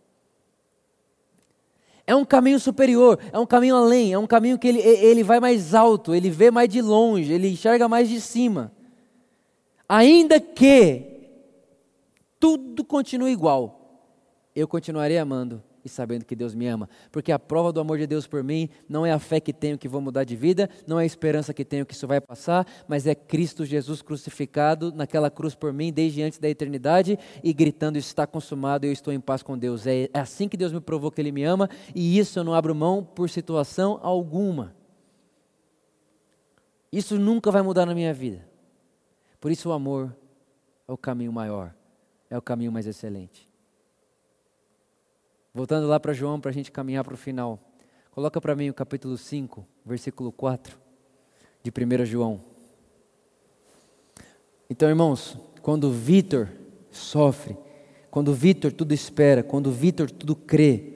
É 2.06 2.14
um 2.14 2.24
caminho 2.24 2.60
superior, 2.60 3.18
é 3.32 3.38
um 3.38 3.46
caminho 3.46 3.76
além, 3.76 4.12
é 4.12 4.18
um 4.18 4.26
caminho 4.26 4.58
que 4.58 4.68
ele, 4.68 4.80
ele 4.80 5.24
vai 5.24 5.40
mais 5.40 5.74
alto, 5.74 6.14
ele 6.14 6.30
vê 6.30 6.50
mais 6.50 6.68
de 6.68 6.80
longe, 6.80 7.32
ele 7.32 7.48
enxerga 7.48 7.88
mais 7.88 8.08
de 8.08 8.20
cima. 8.20 8.72
Ainda 9.88 10.38
que 10.38 11.02
tudo 12.38 12.84
continue 12.84 13.32
igual, 13.32 14.04
eu 14.54 14.68
continuarei 14.68 15.18
amando 15.18 15.62
e 15.86 15.88
sabendo 15.88 16.24
que 16.24 16.36
Deus 16.36 16.54
me 16.54 16.66
ama. 16.66 16.88
Porque 17.10 17.32
a 17.32 17.38
prova 17.38 17.72
do 17.72 17.80
amor 17.80 17.96
de 17.98 18.06
Deus 18.06 18.26
por 18.26 18.42
mim 18.42 18.68
não 18.88 19.06
é 19.06 19.12
a 19.12 19.18
fé 19.18 19.40
que 19.40 19.52
tenho 19.52 19.78
que 19.78 19.88
vou 19.88 20.00
mudar 20.00 20.24
de 20.24 20.36
vida, 20.36 20.68
não 20.86 20.98
é 20.98 21.04
a 21.04 21.06
esperança 21.06 21.54
que 21.54 21.64
tenho 21.64 21.86
que 21.86 21.94
isso 21.94 22.06
vai 22.06 22.20
passar, 22.20 22.66
mas 22.86 23.06
é 23.06 23.14
Cristo 23.14 23.64
Jesus 23.64 24.02
crucificado 24.02 24.92
naquela 24.92 25.30
cruz 25.30 25.54
por 25.54 25.72
mim 25.72 25.92
desde 25.92 26.22
antes 26.22 26.38
da 26.38 26.48
eternidade 26.48 27.18
e 27.42 27.52
gritando: 27.52 27.96
Está 27.96 28.26
consumado, 28.26 28.84
eu 28.84 28.92
estou 28.92 29.12
em 29.12 29.20
paz 29.20 29.42
com 29.42 29.56
Deus. 29.56 29.86
É 29.86 30.10
assim 30.12 30.48
que 30.48 30.56
Deus 30.56 30.72
me 30.72 30.80
provou 30.80 31.10
que 31.10 31.20
Ele 31.20 31.32
me 31.32 31.44
ama 31.44 31.70
e 31.94 32.18
isso 32.18 32.38
eu 32.38 32.44
não 32.44 32.52
abro 32.52 32.74
mão 32.74 33.02
por 33.02 33.30
situação 33.30 33.98
alguma. 34.02 34.74
Isso 36.92 37.18
nunca 37.18 37.50
vai 37.50 37.62
mudar 37.62 37.86
na 37.86 37.94
minha 37.94 38.12
vida. 38.12 38.46
Por 39.40 39.50
isso 39.50 39.68
o 39.68 39.72
amor 39.72 40.16
é 40.88 40.92
o 40.92 40.96
caminho 40.96 41.32
maior, 41.32 41.74
é 42.28 42.36
o 42.36 42.42
caminho 42.42 42.72
mais 42.72 42.86
excelente. 42.86 43.48
Voltando 45.56 45.86
lá 45.86 45.98
para 45.98 46.12
João, 46.12 46.38
para 46.38 46.50
a 46.50 46.52
gente 46.52 46.70
caminhar 46.70 47.02
para 47.02 47.14
o 47.14 47.16
final. 47.16 47.58
Coloca 48.10 48.38
para 48.42 48.54
mim 48.54 48.68
o 48.68 48.74
capítulo 48.74 49.16
5, 49.16 49.66
versículo 49.86 50.30
4 50.30 50.78
de 51.62 51.70
1 51.70 52.04
João. 52.04 52.38
Então, 54.68 54.86
irmãos, 54.86 55.38
quando 55.62 55.90
Vitor 55.90 56.50
sofre, 56.90 57.56
quando 58.10 58.34
Vitor 58.34 58.70
tudo 58.70 58.92
espera, 58.92 59.42
quando 59.42 59.72
Vitor 59.72 60.10
tudo 60.10 60.36
crê, 60.36 60.92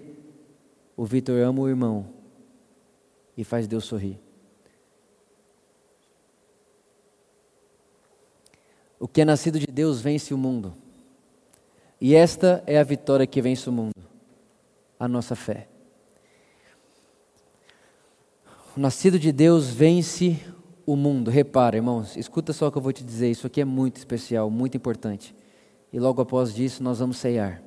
o 0.94 1.06
Vitor 1.06 1.40
ama 1.40 1.62
o 1.62 1.68
irmão 1.68 2.10
e 3.38 3.44
faz 3.44 3.66
Deus 3.66 3.86
sorrir. 3.86 4.20
O 8.98 9.08
que 9.08 9.22
é 9.22 9.24
nascido 9.24 9.58
de 9.58 9.66
Deus 9.66 10.02
vence 10.02 10.34
o 10.34 10.36
mundo. 10.36 10.74
E 11.98 12.14
esta 12.14 12.62
é 12.66 12.78
a 12.78 12.84
vitória 12.84 13.26
que 13.26 13.40
vence 13.40 13.66
o 13.66 13.72
mundo 13.72 14.09
a 15.00 15.08
nossa 15.08 15.34
fé. 15.34 15.66
O 18.76 18.80
nascido 18.80 19.18
de 19.18 19.32
Deus 19.32 19.70
vence 19.70 20.38
o 20.84 20.94
mundo. 20.94 21.30
Repara, 21.30 21.76
irmãos, 21.76 22.16
escuta 22.16 22.52
só 22.52 22.68
o 22.68 22.70
que 22.70 22.76
eu 22.76 22.82
vou 22.82 22.92
te 22.92 23.02
dizer. 23.02 23.30
Isso 23.30 23.46
aqui 23.46 23.62
é 23.62 23.64
muito 23.64 23.96
especial, 23.96 24.50
muito 24.50 24.76
importante. 24.76 25.34
E 25.90 25.98
logo 25.98 26.20
após 26.20 26.54
disso, 26.54 26.82
nós 26.82 26.98
vamos 26.98 27.16
ceiar. 27.16 27.62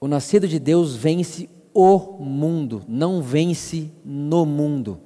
O 0.00 0.08
nascido 0.08 0.48
de 0.48 0.58
Deus 0.58 0.96
vence 0.96 1.48
o 1.72 1.98
mundo, 2.18 2.82
não 2.88 3.22
vence 3.22 3.92
no 4.04 4.44
mundo. 4.44 4.98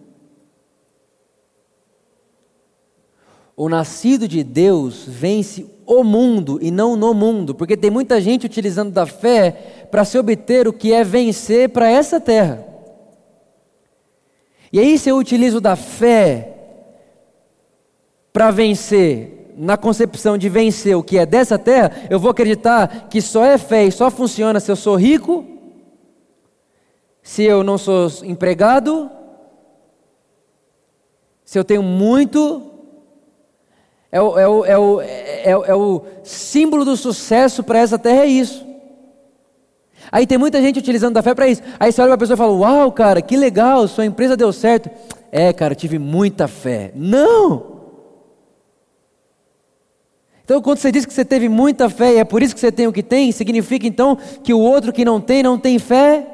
O 3.57 3.71
nascido 3.71 4.29
de 4.29 4.45
Deus 4.45 5.05
vence 5.07 5.67
o 5.87 6.05
mundo 6.05 6.59
e 6.61 6.71
não 6.71 6.95
no 6.95 7.15
mundo, 7.15 7.55
porque 7.55 7.75
tem 7.75 7.91
muita 7.91 8.21
gente 8.21 8.45
utilizando 8.45 8.91
da 8.91 9.07
fé 9.07 9.87
para 9.91 10.05
se 10.05 10.19
obter 10.19 10.69
o 10.69 10.73
que 10.75 10.93
é 10.93 11.03
vencer 11.03 11.71
para 11.71 11.91
essa 11.91 12.21
terra. 12.21 12.67
E 14.71 14.79
aí, 14.79 14.99
se 14.99 15.09
eu 15.09 15.17
utilizo 15.17 15.59
da 15.59 15.75
fé 15.75 16.53
para 18.31 18.51
vencer, 18.51 19.55
na 19.57 19.79
concepção 19.79 20.37
de 20.37 20.51
vencer 20.51 20.95
o 20.95 21.03
que 21.03 21.17
é 21.17 21.25
dessa 21.25 21.59
terra, 21.59 21.91
eu 22.11 22.21
vou 22.21 22.31
acreditar 22.31 23.09
que 23.09 23.23
só 23.23 23.43
é 23.43 23.57
fé 23.57 23.87
e 23.87 23.93
só 23.93 24.11
funciona 24.11 24.61
se 24.61 24.71
eu 24.71 24.77
sou 24.77 24.97
rico, 24.97 25.47
se 27.23 27.43
eu 27.43 27.65
não 27.65 27.79
sou 27.79 28.09
empregado, 28.23 29.11
se 31.43 31.59
eu 31.59 31.65
tenho 31.65 31.83
muito 31.83 32.76
é 34.11 34.21
o, 34.21 34.39
é 34.39 34.49
o, 34.49 34.65
é 34.65 34.79
o, 34.79 35.01
é 35.01 35.51
é 35.51 35.75
o 35.75 36.03
símbolo 36.23 36.85
do 36.85 36.97
sucesso 36.97 37.63
para 37.63 37.79
essa 37.79 37.99
terra, 37.99 38.23
é 38.23 38.27
isso. 38.27 38.67
Aí 40.11 40.27
tem 40.27 40.39
muita 40.39 40.61
gente 40.61 40.79
utilizando 40.79 41.15
da 41.15 41.23
fé 41.23 41.35
para 41.35 41.49
isso. 41.49 41.63
Aí 41.79 41.91
você 41.91 42.01
olha 42.01 42.11
para 42.11 42.15
a 42.15 42.19
pessoa 42.19 42.35
e 42.35 42.39
fala: 42.39 42.53
Uau, 42.53 42.93
cara, 42.93 43.21
que 43.21 43.37
legal, 43.37 43.87
sua 43.89 44.07
empresa 44.07 44.37
deu 44.37 44.53
certo. 44.53 44.91
É, 45.33 45.53
cara, 45.53 45.75
tive 45.75 45.99
muita 45.99 46.47
fé. 46.47 46.93
Não! 46.95 47.77
Então, 50.45 50.63
quando 50.63 50.79
você 50.79 50.93
diz 50.93 51.05
que 51.05 51.13
você 51.13 51.25
teve 51.25 51.49
muita 51.49 51.91
fé 51.91 52.15
e 52.15 52.19
é 52.19 52.25
por 52.25 52.41
isso 52.41 52.55
que 52.55 52.61
você 52.61 52.71
tem 52.71 52.87
o 52.87 52.93
que 52.93 53.03
tem, 53.03 53.33
significa 53.33 53.85
então 53.85 54.17
que 54.45 54.55
o 54.55 54.61
outro 54.61 54.93
que 54.93 55.05
não 55.05 55.21
tem, 55.21 55.43
não 55.43 55.59
tem 55.59 55.77
fé? 55.77 56.25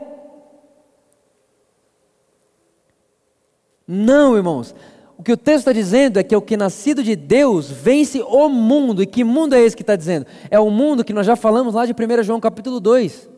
Não, 3.89 4.37
irmãos. 4.37 4.75
O 5.23 5.25
que 5.25 5.33
o 5.33 5.37
texto 5.37 5.59
está 5.59 5.73
dizendo 5.73 6.19
é 6.19 6.25
que 6.25 6.35
o 6.35 6.43
que 6.43 6.57
nascido 6.57 7.01
de 7.01 7.15
Deus 7.15 7.71
vence 7.71 8.21
o 8.23 8.49
mundo. 8.49 9.01
E 9.01 9.07
que 9.07 9.23
mundo 9.23 9.55
é 9.55 9.61
esse 9.61 9.77
que 9.77 9.85
está 9.85 9.95
dizendo? 9.95 10.27
É 10.51 10.59
o 10.59 10.69
mundo 10.69 11.05
que 11.05 11.13
nós 11.13 11.25
já 11.25 11.37
falamos 11.37 11.75
lá 11.75 11.87
de 11.87 11.93
1 11.93 12.25
João 12.25 12.41
capítulo 12.41 12.81
2. 12.81 13.31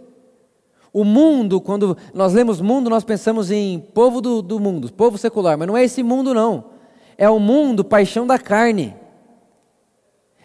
O 0.94 1.04
mundo, 1.04 1.60
quando 1.60 1.94
nós 2.14 2.32
lemos 2.32 2.62
mundo, 2.62 2.88
nós 2.88 3.04
pensamos 3.04 3.50
em 3.50 3.80
povo 3.80 4.22
do, 4.22 4.40
do 4.40 4.58
mundo, 4.58 4.90
povo 4.94 5.18
secular, 5.18 5.58
mas 5.58 5.68
não 5.68 5.76
é 5.76 5.84
esse 5.84 6.02
mundo, 6.02 6.32
não. 6.32 6.70
É 7.18 7.28
o 7.28 7.38
mundo 7.38 7.84
paixão 7.84 8.26
da 8.26 8.38
carne. 8.38 8.96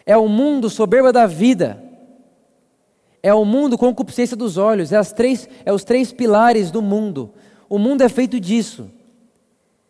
É 0.04 0.18
o 0.18 0.28
mundo 0.28 0.68
soberba 0.68 1.10
da 1.10 1.26
vida. 1.26 1.82
É 3.22 3.32
o 3.32 3.46
mundo 3.46 3.78
concupiscência 3.78 4.36
dos 4.36 4.58
olhos. 4.58 4.92
É, 4.92 4.98
as 4.98 5.10
três, 5.10 5.48
é 5.64 5.72
os 5.72 5.84
três 5.84 6.12
pilares 6.12 6.70
do 6.70 6.82
mundo. 6.82 7.32
O 7.66 7.78
mundo 7.78 8.02
é 8.02 8.10
feito 8.10 8.38
disso 8.38 8.90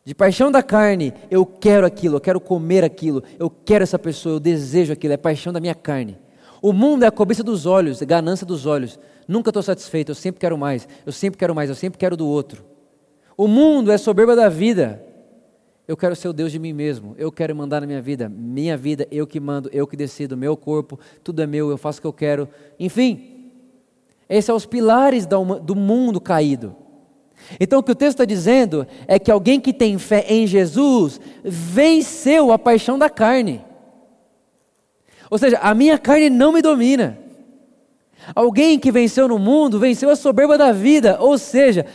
de 0.04 0.14
paixão 0.14 0.50
da 0.50 0.62
carne, 0.62 1.12
eu 1.30 1.44
quero 1.44 1.86
aquilo, 1.86 2.16
eu 2.16 2.20
quero 2.20 2.40
comer 2.40 2.84
aquilo, 2.84 3.22
eu 3.38 3.50
quero 3.50 3.82
essa 3.82 3.98
pessoa, 3.98 4.36
eu 4.36 4.40
desejo 4.40 4.92
aquilo, 4.92 5.12
é 5.12 5.16
paixão 5.16 5.52
da 5.52 5.60
minha 5.60 5.74
carne. 5.74 6.18
O 6.62 6.72
mundo 6.72 7.04
é 7.04 7.06
a 7.06 7.12
cobiça 7.12 7.42
dos 7.42 7.66
olhos, 7.66 8.02
ganância 8.02 8.46
dos 8.46 8.66
olhos. 8.66 8.98
Nunca 9.28 9.50
estou 9.50 9.62
satisfeito, 9.62 10.10
eu 10.10 10.14
sempre 10.14 10.40
quero 10.40 10.56
mais, 10.58 10.88
eu 11.04 11.12
sempre 11.12 11.38
quero 11.38 11.54
mais, 11.54 11.68
eu 11.68 11.76
sempre 11.76 11.98
quero 11.98 12.16
do 12.16 12.26
outro. 12.26 12.64
O 13.36 13.46
mundo 13.46 13.92
é 13.92 13.98
soberba 13.98 14.34
da 14.34 14.48
vida. 14.48 15.04
Eu 15.86 15.96
quero 15.96 16.14
ser 16.14 16.28
o 16.28 16.32
Deus 16.32 16.52
de 16.52 16.58
mim 16.58 16.72
mesmo, 16.72 17.16
eu 17.18 17.32
quero 17.32 17.54
mandar 17.54 17.80
na 17.80 17.86
minha 17.86 18.00
vida, 18.00 18.28
minha 18.28 18.76
vida, 18.76 19.08
eu 19.10 19.26
que 19.26 19.40
mando, 19.40 19.68
eu 19.72 19.88
que 19.88 19.96
decido, 19.96 20.36
meu 20.36 20.56
corpo, 20.56 21.00
tudo 21.24 21.42
é 21.42 21.46
meu, 21.48 21.68
eu 21.68 21.76
faço 21.76 21.98
o 21.98 22.02
que 22.02 22.06
eu 22.06 22.12
quero. 22.12 22.48
Enfim, 22.78 23.50
esses 24.28 24.44
são 24.44 24.54
os 24.54 24.64
pilares 24.64 25.26
do 25.26 25.74
mundo 25.74 26.20
caído. 26.20 26.76
Então 27.58 27.80
o 27.80 27.82
que 27.82 27.92
o 27.92 27.96
texto 27.96 28.16
está 28.16 28.24
dizendo 28.24 28.86
é 29.08 29.18
que 29.18 29.30
alguém 29.30 29.60
que 29.60 29.72
tem 29.72 29.98
fé 29.98 30.24
em 30.28 30.46
Jesus 30.46 31.20
venceu 31.42 32.52
a 32.52 32.58
paixão 32.58 32.98
da 32.98 33.10
carne. 33.10 33.64
Ou 35.30 35.38
seja, 35.38 35.58
a 35.58 35.74
minha 35.74 35.98
carne 35.98 36.28
não 36.28 36.52
me 36.52 36.60
domina. 36.60 37.18
Alguém 38.34 38.78
que 38.78 38.92
venceu 38.92 39.26
no 39.26 39.38
mundo 39.38 39.78
venceu 39.78 40.10
a 40.10 40.16
soberba 40.16 40.58
da 40.58 40.72
vida, 40.72 41.16
ou 41.20 41.38
seja, 41.38 41.86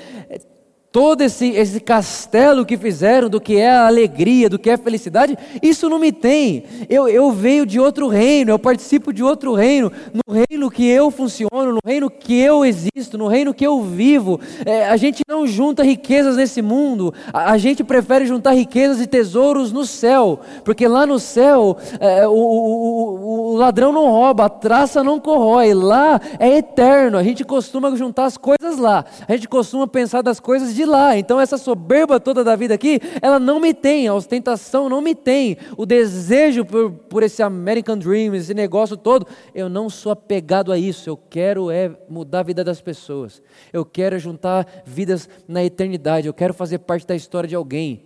todo 0.95 1.23
esse, 1.23 1.49
esse 1.49 1.81
castelo 1.81 2.65
que 2.65 2.77
fizeram 2.77 3.29
do 3.29 3.41
que 3.41 3.57
é 3.57 3.69
a 3.69 3.85
alegria, 3.85 4.49
do 4.49 4.57
que 4.57 4.69
é 4.69 4.75
a 4.75 4.77
felicidade, 4.77 5.37
isso 5.61 5.89
não 5.89 5.99
me 5.99 6.09
tem. 6.09 6.63
Eu, 6.87 7.09
eu 7.09 7.33
venho 7.33 7.65
de 7.65 7.77
outro 7.81 8.07
reino, 8.07 8.51
eu 8.51 8.57
participo 8.57 9.11
de 9.11 9.21
outro 9.21 9.53
reino, 9.53 9.91
no 10.25 10.33
reino 10.33 10.71
que 10.71 10.87
eu 10.87 11.11
funciono, 11.11 11.73
no 11.73 11.79
reino 11.85 12.09
que 12.09 12.39
eu 12.39 12.63
existo, 12.63 13.17
no 13.17 13.27
reino 13.27 13.53
que 13.53 13.67
eu 13.67 13.81
vivo. 13.81 14.39
É, 14.65 14.87
a 14.87 14.95
gente 14.95 15.21
não 15.27 15.45
junta 15.45 15.83
riquezas 15.83 16.37
nesse 16.37 16.61
mundo, 16.61 17.13
a, 17.33 17.51
a, 17.51 17.57
gente 17.57 17.83
prefere 17.83 18.25
juntar 18.25 18.53
riquezas 18.53 19.01
e 19.01 19.05
tesouros 19.05 19.73
no 19.73 19.85
céu, 19.85 20.39
porque 20.63 20.87
lá 20.87 21.05
no 21.05 21.19
céu 21.19 21.75
é, 21.99 22.25
o, 22.25 22.31
o, 22.31 23.51
o 23.51 23.57
ladrão 23.57 23.91
não 23.91 24.09
rouba, 24.09 24.45
a 24.45 24.49
traça 24.49 25.03
não 25.03 25.19
corrói, 25.19 25.73
lá 25.73 26.21
é 26.39 26.55
eterno. 26.55 27.17
A 27.17 27.23
gente 27.23 27.43
costuma 27.43 27.93
juntar 27.97 28.23
as 28.23 28.37
coisas 28.37 28.77
lá, 28.77 29.03
a 29.27 29.33
gente 29.33 29.49
costuma 29.49 29.85
pensar 29.85 30.21
das 30.21 30.39
coisas 30.39 30.73
de 30.73 30.84
lá. 30.85 31.17
Então 31.17 31.39
essa 31.39 31.57
soberba 31.57 32.19
toda 32.19 32.43
da 32.43 32.55
vida 32.55 32.73
aqui, 32.73 32.99
ela 33.21 33.39
não 33.39 33.59
me 33.59 33.73
tem, 33.73 34.07
a 34.07 34.13
ostentação 34.13 34.87
não 34.87 35.01
me 35.01 35.15
tem, 35.15 35.57
o 35.77 35.85
desejo 35.85 36.65
por, 36.65 36.91
por 36.91 37.23
esse 37.23 37.41
American 37.41 37.97
Dream, 37.97 38.35
esse 38.35 38.53
negócio 38.53 38.95
todo, 38.95 39.27
eu 39.53 39.67
não 39.67 39.89
sou 39.89 40.11
apegado 40.11 40.71
a 40.71 40.77
isso. 40.77 41.09
Eu 41.09 41.17
quero 41.17 41.71
é 41.71 41.97
mudar 42.09 42.41
a 42.41 42.43
vida 42.43 42.63
das 42.63 42.81
pessoas. 42.81 43.41
Eu 43.73 43.83
quero 43.85 44.17
juntar 44.19 44.83
vidas 44.85 45.29
na 45.47 45.63
eternidade. 45.63 46.27
Eu 46.27 46.33
quero 46.33 46.53
fazer 46.53 46.79
parte 46.79 47.07
da 47.07 47.15
história 47.15 47.47
de 47.47 47.55
alguém. 47.55 48.05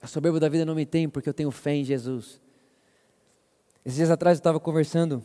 A 0.00 0.06
soberba 0.06 0.38
da 0.38 0.48
vida 0.48 0.64
não 0.64 0.74
me 0.74 0.86
tem 0.86 1.08
porque 1.08 1.28
eu 1.28 1.34
tenho 1.34 1.50
fé 1.50 1.74
em 1.74 1.84
Jesus. 1.84 2.40
Esses 3.84 3.96
dias 3.96 4.10
atrás 4.10 4.36
eu 4.36 4.40
estava 4.40 4.60
conversando 4.60 5.22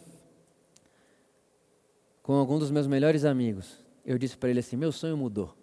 com 2.24 2.34
algum 2.34 2.60
dos 2.60 2.72
meus 2.72 2.88
melhores 2.88 3.26
amigos 3.26 3.81
eu 4.06 4.18
disse 4.18 4.38
para 4.38 4.50
ele 4.50 4.60
assim: 4.60 4.76
meu 4.76 4.92
sonho 4.92 5.18
mudou. 5.18 5.56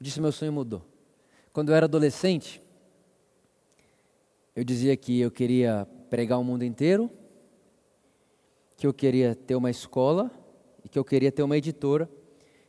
Disse: 0.00 0.20
meu 0.20 0.32
sonho 0.32 0.52
mudou. 0.52 0.82
Quando 1.52 1.70
eu 1.70 1.74
era 1.74 1.86
adolescente, 1.86 2.62
eu 4.54 4.64
dizia 4.64 4.96
que 4.96 5.20
eu 5.20 5.30
queria 5.30 5.86
pregar 6.10 6.38
o 6.38 6.44
mundo 6.44 6.64
inteiro, 6.64 7.10
que 8.76 8.86
eu 8.86 8.94
queria 8.94 9.34
ter 9.34 9.54
uma 9.56 9.70
escola, 9.70 10.30
e 10.84 10.88
que 10.88 10.98
eu 10.98 11.04
queria 11.04 11.32
ter 11.32 11.42
uma 11.42 11.56
editora, 11.56 12.08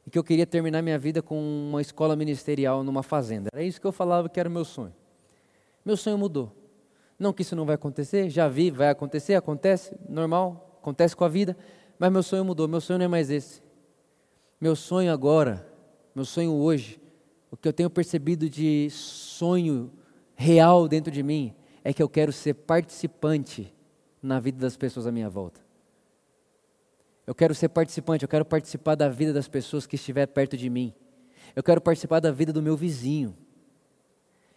e 0.06 0.10
que 0.10 0.18
eu 0.18 0.24
queria 0.24 0.46
terminar 0.46 0.82
minha 0.82 0.98
vida 0.98 1.22
com 1.22 1.40
uma 1.40 1.82
escola 1.82 2.16
ministerial 2.16 2.84
numa 2.84 3.04
fazenda. 3.04 3.50
Era 3.54 3.64
isso 3.64 3.80
que 3.80 3.88
eu 3.88 3.92
falava 3.92 4.28
que 4.28 4.40
era 4.40 4.50
o 4.50 4.52
meu 4.52 4.66
sonho. 4.66 4.94
Meu 5.86 5.96
sonho 5.96 6.18
mudou. 6.18 6.52
Não 7.18 7.34
que 7.34 7.42
isso 7.42 7.56
não 7.56 7.66
vai 7.66 7.76
acontecer, 7.76 8.30
já 8.30 8.48
vi, 8.48 8.72
vai 8.72 8.90
acontecer, 8.90 9.36
acontece, 9.36 9.96
normal, 10.08 10.78
acontece 10.80 11.16
com 11.16 11.26
a 11.26 11.28
vida, 11.28 11.56
mas 12.00 12.12
meu 12.12 12.24
sonho 12.24 12.46
mudou, 12.46 12.68
meu 12.68 12.80
sonho 12.80 12.98
não 12.98 13.06
é 13.06 13.10
mais 13.10 13.30
esse. 13.30 13.62
Meu 14.60 14.76
sonho 14.76 15.12
agora, 15.12 15.68
meu 16.16 16.24
sonho 16.24 16.54
hoje, 16.54 17.00
o 17.52 17.58
que 17.58 17.68
eu 17.68 17.74
tenho 17.74 17.90
percebido 17.90 18.50
de 18.50 18.90
sonho 18.90 19.92
real 20.36 20.88
dentro 20.88 21.12
de 21.12 21.22
mim, 21.22 21.54
é 21.84 21.94
que 21.94 22.02
eu 22.02 22.08
quero 22.08 22.32
ser 22.32 22.54
participante 22.54 23.74
na 24.22 24.40
vida 24.40 24.58
das 24.58 24.78
pessoas 24.78 25.06
à 25.06 25.12
minha 25.12 25.30
volta. 25.30 25.60
Eu 27.28 27.36
quero 27.36 27.54
ser 27.54 27.70
participante, 27.70 28.24
eu 28.24 28.30
quero 28.30 28.46
participar 28.46 28.96
da 28.96 29.10
vida 29.10 29.34
das 29.34 29.48
pessoas 29.48 29.86
que 29.86 29.96
estiver 29.96 30.26
perto 30.28 30.56
de 30.56 30.70
mim. 30.70 30.94
Eu 31.56 31.62
quero 31.62 31.82
participar 31.82 32.20
da 32.20 32.32
vida 32.32 32.54
do 32.54 32.62
meu 32.62 32.78
vizinho. 32.78 33.36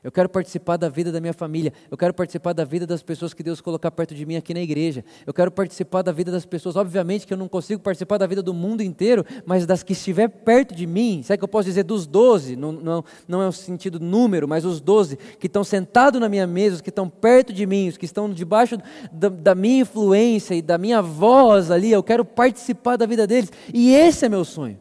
Eu 0.04 0.10
quero 0.10 0.28
participar 0.28 0.76
da 0.76 0.88
vida 0.88 1.12
da 1.12 1.20
minha 1.20 1.32
família. 1.32 1.72
Eu 1.88 1.96
quero 1.96 2.12
participar 2.12 2.52
da 2.52 2.64
vida 2.64 2.84
das 2.84 3.02
pessoas 3.04 3.32
que 3.32 3.42
Deus 3.42 3.60
colocar 3.60 3.90
perto 3.92 4.14
de 4.14 4.26
mim 4.26 4.34
aqui 4.34 4.52
na 4.52 4.60
igreja. 4.60 5.04
Eu 5.24 5.32
quero 5.32 5.50
participar 5.50 6.02
da 6.02 6.10
vida 6.10 6.32
das 6.32 6.44
pessoas. 6.44 6.74
Obviamente 6.74 7.24
que 7.24 7.32
eu 7.32 7.36
não 7.36 7.46
consigo 7.46 7.80
participar 7.80 8.18
da 8.18 8.26
vida 8.26 8.42
do 8.42 8.52
mundo 8.52 8.82
inteiro, 8.82 9.24
mas 9.46 9.64
das 9.64 9.84
que 9.84 9.92
estiver 9.92 10.28
perto 10.28 10.74
de 10.74 10.88
mim. 10.88 11.22
Sabe 11.22 11.38
que 11.38 11.44
eu 11.44 11.48
posso 11.48 11.66
dizer 11.66 11.84
dos 11.84 12.04
doze? 12.04 12.56
Não, 12.56 12.72
não, 12.72 13.04
não 13.28 13.42
é 13.42 13.46
o 13.46 13.52
sentido 13.52 14.00
número, 14.00 14.48
mas 14.48 14.64
os 14.64 14.80
doze 14.80 15.16
que 15.38 15.46
estão 15.46 15.62
sentados 15.62 16.20
na 16.20 16.28
minha 16.28 16.48
mesa, 16.48 16.76
os 16.76 16.80
que 16.80 16.90
estão 16.90 17.08
perto 17.08 17.52
de 17.52 17.64
mim, 17.64 17.88
os 17.88 17.96
que 17.96 18.04
estão 18.04 18.28
debaixo 18.28 18.78
da, 19.12 19.28
da 19.28 19.54
minha 19.54 19.82
influência 19.82 20.54
e 20.54 20.62
da 20.62 20.76
minha 20.78 21.00
voz 21.00 21.70
ali. 21.70 21.92
Eu 21.92 22.02
quero 22.02 22.24
participar 22.24 22.96
da 22.96 23.06
vida 23.06 23.24
deles. 23.24 23.52
E 23.72 23.94
esse 23.94 24.26
é 24.26 24.28
meu 24.28 24.44
sonho. 24.44 24.80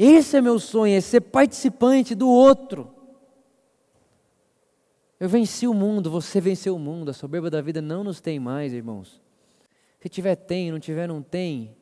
Esse 0.00 0.36
é 0.36 0.40
meu 0.40 0.60
sonho, 0.60 0.96
é 0.96 1.00
ser 1.00 1.20
participante 1.22 2.14
do 2.14 2.28
outro. 2.28 2.88
Eu 5.18 5.28
venci 5.28 5.66
o 5.66 5.74
mundo, 5.74 6.08
você 6.08 6.40
venceu 6.40 6.76
o 6.76 6.78
mundo, 6.78 7.10
a 7.10 7.12
soberba 7.12 7.50
da 7.50 7.60
vida 7.60 7.82
não 7.82 8.04
nos 8.04 8.20
tem 8.20 8.38
mais, 8.38 8.72
irmãos. 8.72 9.20
Se 10.00 10.08
tiver, 10.08 10.36
tem, 10.36 10.70
não 10.70 10.78
tiver, 10.78 11.08
não 11.08 11.20
tem. 11.20 11.76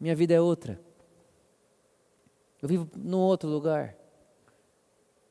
Minha 0.00 0.16
vida 0.16 0.32
é 0.32 0.40
outra. 0.40 0.80
Eu 2.62 2.68
vivo 2.70 2.88
num 2.96 3.18
outro 3.18 3.46
lugar. 3.46 3.94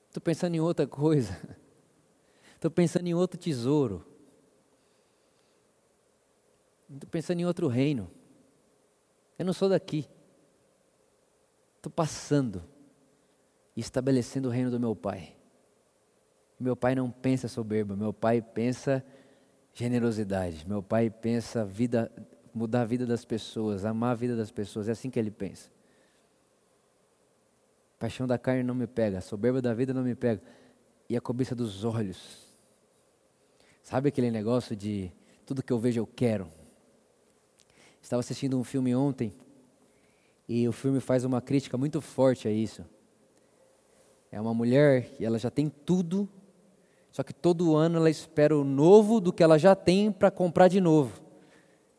Estou 0.10 0.22
pensando 0.22 0.54
em 0.54 0.60
outra 0.60 0.86
coisa. 0.86 1.36
Estou 2.54 2.70
pensando 2.70 3.08
em 3.08 3.16
outro 3.16 3.40
tesouro. 3.40 4.06
Estou 6.94 7.10
pensando 7.10 7.40
em 7.40 7.46
outro 7.48 7.68
reino. 7.68 8.08
Eu 9.40 9.46
não 9.46 9.54
sou 9.54 9.68
daqui. 9.68 10.08
Estou 11.80 11.90
passando 11.90 12.62
e 13.74 13.80
estabelecendo 13.80 14.50
o 14.50 14.52
reino 14.52 14.70
do 14.70 14.78
meu 14.78 14.94
Pai. 14.94 15.34
Meu 16.60 16.76
Pai 16.76 16.94
não 16.94 17.10
pensa 17.10 17.48
soberba, 17.48 17.96
meu 17.96 18.12
Pai 18.12 18.42
pensa 18.42 19.02
generosidade, 19.74 20.68
meu 20.68 20.84
Pai 20.84 21.10
pensa 21.10 21.64
vida, 21.64 22.12
mudar 22.54 22.82
a 22.82 22.86
vida 22.86 23.06
das 23.06 23.24
pessoas, 23.24 23.86
amar 23.86 24.12
a 24.12 24.16
vida 24.16 24.36
das 24.36 24.52
pessoas, 24.52 24.90
é 24.90 24.92
assim 24.92 25.10
que 25.10 25.18
Ele 25.18 25.32
pensa. 25.32 25.70
Paixão 27.98 28.28
da 28.28 28.38
carne 28.38 28.62
não 28.62 28.76
me 28.76 28.86
pega, 28.86 29.22
soberba 29.22 29.62
da 29.62 29.74
vida 29.74 29.94
não 29.94 30.04
me 30.04 30.16
pega, 30.16 30.42
e 31.08 31.16
a 31.16 31.22
cobiça 31.22 31.56
dos 31.56 31.86
olhos. 31.86 32.46
Sabe 33.82 34.10
aquele 34.10 34.30
negócio 34.30 34.76
de 34.76 35.14
tudo 35.46 35.64
que 35.64 35.72
eu 35.72 35.80
vejo 35.80 36.02
eu 36.02 36.06
quero? 36.06 36.50
Estava 38.02 38.20
assistindo 38.20 38.60
um 38.60 38.66
filme 38.66 38.94
ontem 38.94 39.32
e 40.50 40.68
o 40.68 40.72
filme 40.72 41.00
faz 41.00 41.24
uma 41.24 41.40
crítica 41.40 41.78
muito 41.78 42.02
forte 42.02 42.48
a 42.48 42.52
isso. 42.52 42.84
É 44.32 44.42
uma 44.42 44.52
mulher 44.52 45.16
e 45.20 45.24
ela 45.24 45.38
já 45.38 45.52
tem 45.52 45.70
tudo, 45.70 46.28
só 47.12 47.22
que 47.22 47.32
todo 47.32 47.76
ano 47.76 47.98
ela 47.98 48.10
espera 48.10 48.58
o 48.58 48.64
novo 48.64 49.22
do 49.22 49.32
que 49.32 49.44
ela 49.44 49.60
já 49.60 49.76
tem 49.76 50.12
para 50.12 50.32
comprar 50.32 50.68
de 50.68 50.82
novo. 50.82 51.22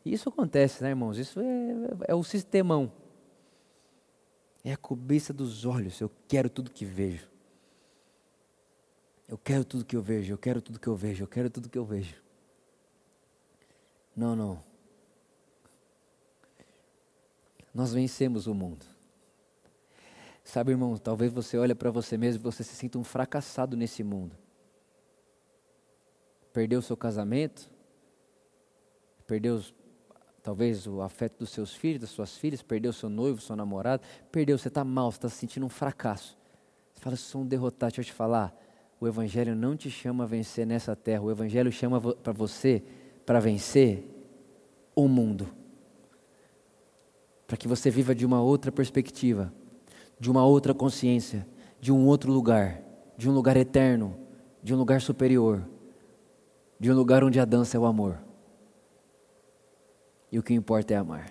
E 0.03 0.11
isso 0.11 0.27
acontece, 0.27 0.83
né, 0.83 0.89
irmãos? 0.89 1.17
Isso 1.17 1.39
é, 1.39 2.09
é 2.09 2.15
o 2.15 2.23
sistemão. 2.23 2.91
É 4.65 4.73
a 4.73 4.77
cobiça 4.77 5.31
dos 5.31 5.65
olhos. 5.65 6.01
Eu 6.01 6.11
quero 6.27 6.49
tudo 6.49 6.71
que 6.71 6.83
vejo. 6.83 7.29
Eu 9.29 9.37
quero 9.37 9.63
tudo 9.63 9.85
que 9.85 9.95
eu 9.95 10.01
vejo. 10.01 10.33
Eu 10.33 10.37
quero 10.37 10.61
tudo 10.61 10.77
que 10.77 10.87
eu 10.87 10.95
vejo. 10.95 11.23
Eu 11.23 11.27
quero 11.27 11.49
tudo 11.49 11.69
que 11.69 11.77
eu 11.77 11.85
vejo. 11.85 12.15
Não, 14.13 14.35
não. 14.35 14.70
Nós 17.73 17.93
vencemos 17.93 18.47
o 18.47 18.53
mundo. 18.53 18.85
Sabe, 20.43 20.71
irmão, 20.71 20.97
talvez 20.97 21.31
você 21.31 21.57
olhe 21.57 21.73
para 21.73 21.91
você 21.91 22.17
mesmo 22.17 22.41
e 22.41 22.43
você 22.43 22.63
se 22.63 22.75
sinta 22.75 22.97
um 22.97 23.03
fracassado 23.03 23.77
nesse 23.77 24.03
mundo. 24.03 24.35
Perdeu 26.51 26.79
o 26.79 26.81
seu 26.81 26.97
casamento, 26.97 27.69
perdeu 29.25 29.61
talvez 30.43 30.87
o 30.87 31.01
afeto 31.01 31.39
dos 31.39 31.51
seus 31.51 31.73
filhos, 31.73 32.01
das 32.01 32.09
suas 32.09 32.35
filhas, 32.35 32.61
perdeu 32.61 32.91
seu 32.91 33.09
noivo, 33.09 33.39
seu 33.39 33.55
namorado, 33.55 34.03
perdeu, 34.31 34.57
você 34.57 34.67
está 34.67 34.83
mal, 34.83 35.11
você 35.11 35.17
está 35.19 35.29
se 35.29 35.35
sentindo 35.35 35.65
um 35.65 35.69
fracasso. 35.69 36.37
Você 36.93 37.01
fala, 37.01 37.15
sou 37.15 37.41
um 37.41 37.47
derrotado, 37.47 37.91
deixa 37.91 38.01
eu 38.01 38.05
te 38.05 38.13
falar, 38.13 38.53
o 38.99 39.07
Evangelho 39.07 39.55
não 39.55 39.77
te 39.77 39.89
chama 39.89 40.25
a 40.25 40.27
vencer 40.27 40.65
nessa 40.65 40.95
terra, 40.95 41.21
o 41.21 41.31
Evangelho 41.31 41.71
chama 41.71 42.01
para 42.15 42.33
você 42.33 42.83
para 43.25 43.39
vencer 43.39 44.03
o 44.93 45.07
mundo 45.07 45.60
para 47.51 47.57
que 47.57 47.67
você 47.67 47.89
viva 47.89 48.15
de 48.15 48.25
uma 48.25 48.41
outra 48.41 48.71
perspectiva, 48.71 49.53
de 50.17 50.31
uma 50.31 50.45
outra 50.45 50.73
consciência, 50.73 51.45
de 51.81 51.91
um 51.91 52.07
outro 52.07 52.31
lugar, 52.31 52.81
de 53.17 53.29
um 53.29 53.33
lugar 53.33 53.57
eterno, 53.57 54.17
de 54.63 54.73
um 54.73 54.77
lugar 54.77 55.01
superior, 55.01 55.67
de 56.79 56.89
um 56.89 56.95
lugar 56.95 57.25
onde 57.25 57.41
a 57.41 57.43
dança 57.43 57.75
é 57.75 57.79
o 57.81 57.85
amor. 57.85 58.17
E 60.31 60.39
o 60.39 60.43
que 60.43 60.53
importa 60.53 60.93
é 60.93 60.97
amar. 60.97 61.29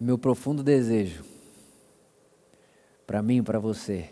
Meu 0.00 0.16
profundo 0.16 0.62
desejo, 0.62 1.22
para 3.06 3.20
mim 3.20 3.40
e 3.40 3.42
para 3.42 3.58
você, 3.58 4.08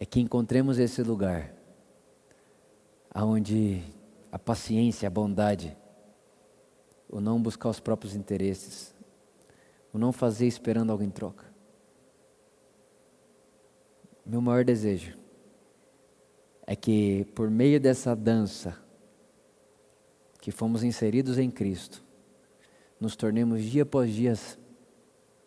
é 0.00 0.06
que 0.06 0.20
encontremos 0.20 0.78
esse 0.78 1.02
lugar 1.02 1.54
aonde 3.14 3.80
a 4.32 4.38
paciência, 4.38 5.06
a 5.06 5.10
bondade, 5.10 5.76
o 7.08 7.20
não 7.20 7.40
buscar 7.40 7.68
os 7.68 7.78
próprios 7.78 8.16
interesses, 8.16 8.92
o 9.92 9.98
não 9.98 10.12
fazer 10.12 10.48
esperando 10.48 10.90
algo 10.90 11.04
em 11.04 11.10
troca. 11.10 11.44
Meu 14.26 14.40
maior 14.40 14.64
desejo 14.64 15.16
é 16.66 16.74
que 16.74 17.24
por 17.36 17.48
meio 17.48 17.78
dessa 17.78 18.16
dança 18.16 18.76
que 20.40 20.50
fomos 20.50 20.82
inseridos 20.82 21.38
em 21.38 21.50
Cristo, 21.50 22.02
nos 22.98 23.14
tornemos 23.14 23.62
dia 23.62 23.84
após 23.84 24.12
dia 24.12 24.34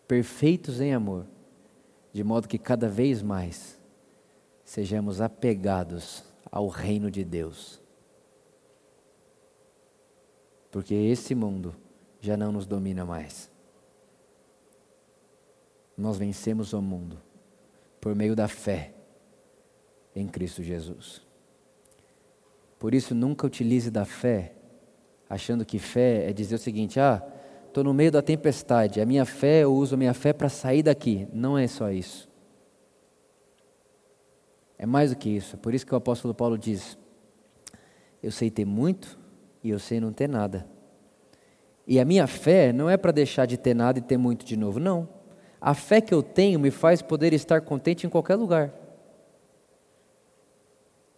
perfeitos 0.07 0.79
em 0.79 0.93
amor, 0.93 1.27
de 2.13 2.23
modo 2.23 2.47
que 2.47 2.57
cada 2.57 2.87
vez 2.87 3.21
mais 3.21 3.77
sejamos 4.63 5.19
apegados 5.19 6.23
ao 6.57 6.67
reino 6.67 7.11
de 7.11 7.23
Deus. 7.23 7.79
Porque 10.71 10.95
esse 10.95 11.35
mundo 11.35 11.75
já 12.19 12.35
não 12.35 12.51
nos 12.51 12.65
domina 12.65 13.05
mais. 13.05 13.47
Nós 15.95 16.17
vencemos 16.17 16.73
o 16.73 16.81
mundo 16.81 17.21
por 18.01 18.15
meio 18.15 18.35
da 18.35 18.47
fé 18.47 18.91
em 20.15 20.27
Cristo 20.27 20.63
Jesus. 20.63 21.21
Por 22.79 22.95
isso, 22.95 23.13
nunca 23.13 23.45
utilize 23.45 23.91
da 23.91 24.03
fé 24.03 24.55
achando 25.29 25.63
que 25.63 25.77
fé 25.77 26.27
é 26.27 26.33
dizer 26.33 26.55
o 26.55 26.59
seguinte: 26.59 26.99
ah, 26.99 27.23
estou 27.67 27.83
no 27.83 27.93
meio 27.93 28.11
da 28.11 28.23
tempestade, 28.23 28.99
a 28.99 29.05
minha 29.05 29.25
fé, 29.25 29.61
eu 29.61 29.75
uso 29.75 29.93
a 29.93 29.97
minha 29.97 30.13
fé 30.15 30.33
para 30.33 30.49
sair 30.49 30.81
daqui. 30.81 31.27
Não 31.31 31.55
é 31.55 31.67
só 31.67 31.91
isso. 31.91 32.26
É 34.77 34.85
mais 34.85 35.09
do 35.11 35.17
que 35.17 35.29
isso. 35.29 35.55
É 35.55 35.59
por 35.59 35.73
isso 35.73 35.85
que 35.85 35.93
o 35.93 35.97
apóstolo 35.97 36.33
Paulo 36.33 36.57
diz: 36.57 36.97
Eu 38.21 38.31
sei 38.31 38.49
ter 38.49 38.65
muito 38.65 39.17
e 39.63 39.69
eu 39.69 39.79
sei 39.79 39.99
não 39.99 40.13
ter 40.13 40.29
nada. 40.29 40.67
E 41.87 41.99
a 41.99 42.05
minha 42.05 42.27
fé 42.27 42.73
não 42.73 42.89
é 42.89 42.97
para 42.97 43.11
deixar 43.11 43.45
de 43.45 43.57
ter 43.57 43.73
nada 43.73 43.99
e 43.99 44.01
ter 44.01 44.17
muito 44.17 44.45
de 44.45 44.57
novo, 44.57 44.79
não. 44.79 45.07
A 45.59 45.73
fé 45.73 46.01
que 46.01 46.13
eu 46.13 46.21
tenho 46.21 46.59
me 46.59 46.69
faz 46.69 47.01
poder 47.01 47.33
estar 47.33 47.61
contente 47.61 48.05
em 48.05 48.09
qualquer 48.09 48.35
lugar. 48.35 48.73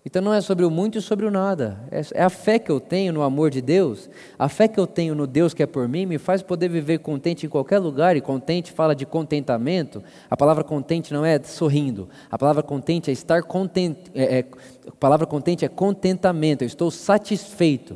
Então 0.09 0.23
não 0.23 0.33
é 0.33 0.41
sobre 0.41 0.65
o 0.65 0.71
muito 0.71 0.97
e 0.97 1.01
sobre 1.03 1.27
o 1.27 1.29
nada. 1.29 1.79
É, 1.91 2.01
é 2.15 2.23
a 2.23 2.31
fé 2.31 2.57
que 2.57 2.71
eu 2.71 2.79
tenho 2.79 3.13
no 3.13 3.21
amor 3.21 3.51
de 3.51 3.61
Deus, 3.61 4.09
a 4.39 4.49
fé 4.49 4.67
que 4.67 4.79
eu 4.79 4.87
tenho 4.87 5.13
no 5.13 5.27
Deus 5.27 5.53
que 5.53 5.61
é 5.61 5.67
por 5.67 5.87
mim, 5.87 6.07
me 6.07 6.17
faz 6.17 6.41
poder 6.41 6.67
viver 6.67 6.97
contente 6.97 7.45
em 7.45 7.49
qualquer 7.49 7.77
lugar. 7.77 8.17
E 8.17 8.21
contente 8.21 8.71
fala 8.71 8.95
de 8.95 9.05
contentamento. 9.05 10.03
A 10.27 10.35
palavra 10.35 10.63
contente 10.63 11.13
não 11.13 11.23
é 11.23 11.39
sorrindo. 11.43 12.09
A 12.31 12.39
palavra 12.39 12.63
contente 12.63 13.11
é 13.11 13.13
estar 13.13 13.43
contente. 13.43 14.09
É, 14.15 14.39
é, 14.39 14.45
a 14.87 14.91
palavra 14.99 15.27
contente 15.27 15.63
é 15.63 15.67
contentamento. 15.67 16.63
Eu 16.63 16.67
estou 16.67 16.89
satisfeito. 16.89 17.95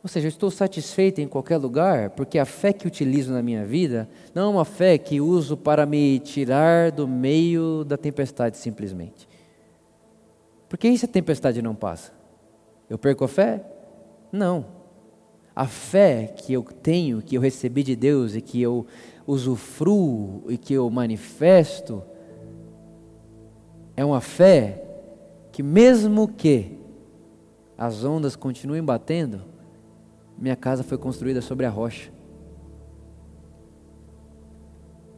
Ou 0.00 0.08
seja, 0.08 0.28
eu 0.28 0.30
estou 0.30 0.48
satisfeito 0.48 1.20
em 1.20 1.26
qualquer 1.26 1.56
lugar, 1.56 2.10
porque 2.10 2.38
a 2.38 2.44
fé 2.44 2.72
que 2.72 2.86
utilizo 2.86 3.32
na 3.32 3.42
minha 3.42 3.64
vida 3.64 4.08
não 4.32 4.42
é 4.44 4.48
uma 4.48 4.64
fé 4.64 4.96
que 4.96 5.20
uso 5.20 5.56
para 5.56 5.84
me 5.84 6.20
tirar 6.20 6.92
do 6.92 7.08
meio 7.08 7.82
da 7.84 7.96
tempestade 7.96 8.56
simplesmente. 8.58 9.31
Porque 10.72 10.88
e 10.88 10.96
se 10.96 11.04
a 11.04 11.08
tempestade 11.08 11.60
não 11.60 11.74
passa? 11.74 12.14
Eu 12.88 12.96
perco 12.96 13.24
a 13.24 13.28
fé? 13.28 13.62
Não. 14.32 14.64
A 15.54 15.66
fé 15.66 16.32
que 16.34 16.50
eu 16.50 16.62
tenho, 16.62 17.20
que 17.20 17.36
eu 17.36 17.42
recebi 17.42 17.82
de 17.82 17.94
Deus 17.94 18.34
e 18.34 18.40
que 18.40 18.62
eu 18.62 18.86
usufruo 19.26 20.44
e 20.48 20.56
que 20.56 20.72
eu 20.72 20.88
manifesto, 20.88 22.02
é 23.94 24.02
uma 24.02 24.22
fé 24.22 24.82
que, 25.52 25.62
mesmo 25.62 26.26
que 26.26 26.78
as 27.76 28.02
ondas 28.02 28.34
continuem 28.34 28.82
batendo, 28.82 29.42
minha 30.38 30.56
casa 30.56 30.82
foi 30.82 30.96
construída 30.96 31.42
sobre 31.42 31.66
a 31.66 31.70
rocha. 31.70 32.10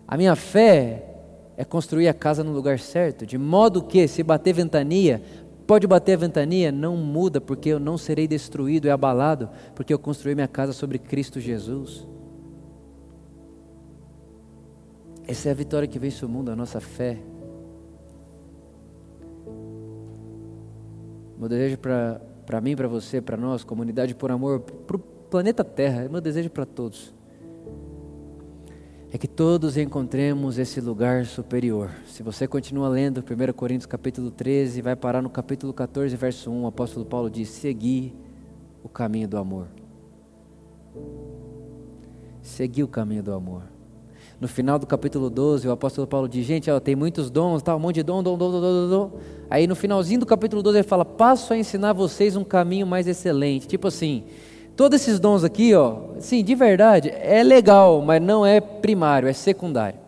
A 0.08 0.16
minha 0.16 0.34
fé 0.34 1.14
é 1.56 1.64
construir 1.64 2.08
a 2.08 2.14
casa 2.14 2.42
no 2.42 2.52
lugar 2.52 2.78
certo, 2.78 3.24
de 3.24 3.38
modo 3.38 3.82
que, 3.82 4.08
se 4.08 4.22
bater 4.22 4.52
ventania, 4.52 5.22
Pode 5.66 5.86
bater 5.86 6.12
a 6.12 6.16
ventania, 6.16 6.70
não 6.70 6.96
muda, 6.96 7.40
porque 7.40 7.70
eu 7.70 7.80
não 7.80 7.96
serei 7.96 8.28
destruído 8.28 8.86
e 8.86 8.90
abalado, 8.90 9.48
porque 9.74 9.94
eu 9.94 9.98
construí 9.98 10.34
minha 10.34 10.48
casa 10.48 10.72
sobre 10.72 10.98
Cristo 10.98 11.40
Jesus. 11.40 12.06
Essa 15.26 15.48
é 15.48 15.52
a 15.52 15.54
vitória 15.54 15.88
que 15.88 15.98
vence 15.98 16.22
o 16.24 16.28
mundo, 16.28 16.50
a 16.50 16.56
nossa 16.56 16.80
fé. 16.80 17.18
Meu 21.38 21.48
desejo 21.48 21.78
para 21.78 22.60
mim, 22.60 22.76
para 22.76 22.86
você, 22.86 23.22
para 23.22 23.36
nós, 23.38 23.64
comunidade 23.64 24.14
por 24.14 24.30
amor, 24.30 24.60
para 24.60 24.96
o 24.96 24.98
planeta 24.98 25.64
Terra, 25.64 26.02
é 26.02 26.08
meu 26.08 26.20
desejo 26.20 26.50
para 26.50 26.66
todos 26.66 27.13
é 29.14 29.16
que 29.16 29.28
todos 29.28 29.76
encontremos 29.76 30.58
esse 30.58 30.80
lugar 30.80 31.24
superior. 31.24 31.88
Se 32.08 32.20
você 32.20 32.48
continua 32.48 32.88
lendo 32.88 33.20
1 33.20 33.52
Coríntios 33.52 33.86
capítulo 33.86 34.28
13, 34.28 34.82
vai 34.82 34.96
parar 34.96 35.22
no 35.22 35.30
capítulo 35.30 35.72
14, 35.72 36.16
verso 36.16 36.50
1, 36.50 36.64
o 36.64 36.66
apóstolo 36.66 37.06
Paulo 37.06 37.30
diz: 37.30 37.48
Segui 37.48 38.12
o 38.82 38.88
caminho 38.88 39.28
do 39.28 39.38
amor. 39.38 39.68
Segui 42.42 42.82
o 42.82 42.88
caminho 42.88 43.22
do 43.22 43.32
amor. 43.32 43.62
No 44.40 44.48
final 44.48 44.80
do 44.80 44.86
capítulo 44.86 45.30
12, 45.30 45.68
o 45.68 45.70
apóstolo 45.70 46.08
Paulo 46.08 46.28
diz: 46.28 46.44
Gente, 46.44 46.68
ó, 46.68 46.80
tem 46.80 46.96
muitos 46.96 47.30
dons, 47.30 47.62
tá, 47.62 47.76
um 47.76 47.78
monte 47.78 47.94
de 47.94 48.02
dom, 48.02 48.20
dom, 48.20 48.36
dom, 48.36 48.50
dom, 48.50 48.60
dom, 48.60 48.88
dom. 48.88 49.18
Aí 49.48 49.68
no 49.68 49.76
finalzinho 49.76 50.18
do 50.18 50.26
capítulo 50.26 50.60
12 50.60 50.78
ele 50.78 50.82
fala: 50.82 51.04
Passo 51.04 51.52
a 51.52 51.56
ensinar 51.56 51.92
vocês 51.92 52.34
um 52.34 52.42
caminho 52.42 52.84
mais 52.84 53.06
excelente. 53.06 53.68
Tipo 53.68 53.86
assim, 53.86 54.24
Todos 54.76 55.00
esses 55.00 55.20
dons 55.20 55.44
aqui, 55.44 55.74
ó, 55.74 55.98
sim, 56.18 56.42
de 56.42 56.54
verdade, 56.54 57.10
é 57.10 57.42
legal, 57.42 58.02
mas 58.02 58.20
não 58.20 58.44
é 58.44 58.60
primário, 58.60 59.28
é 59.28 59.32
secundário. 59.32 59.98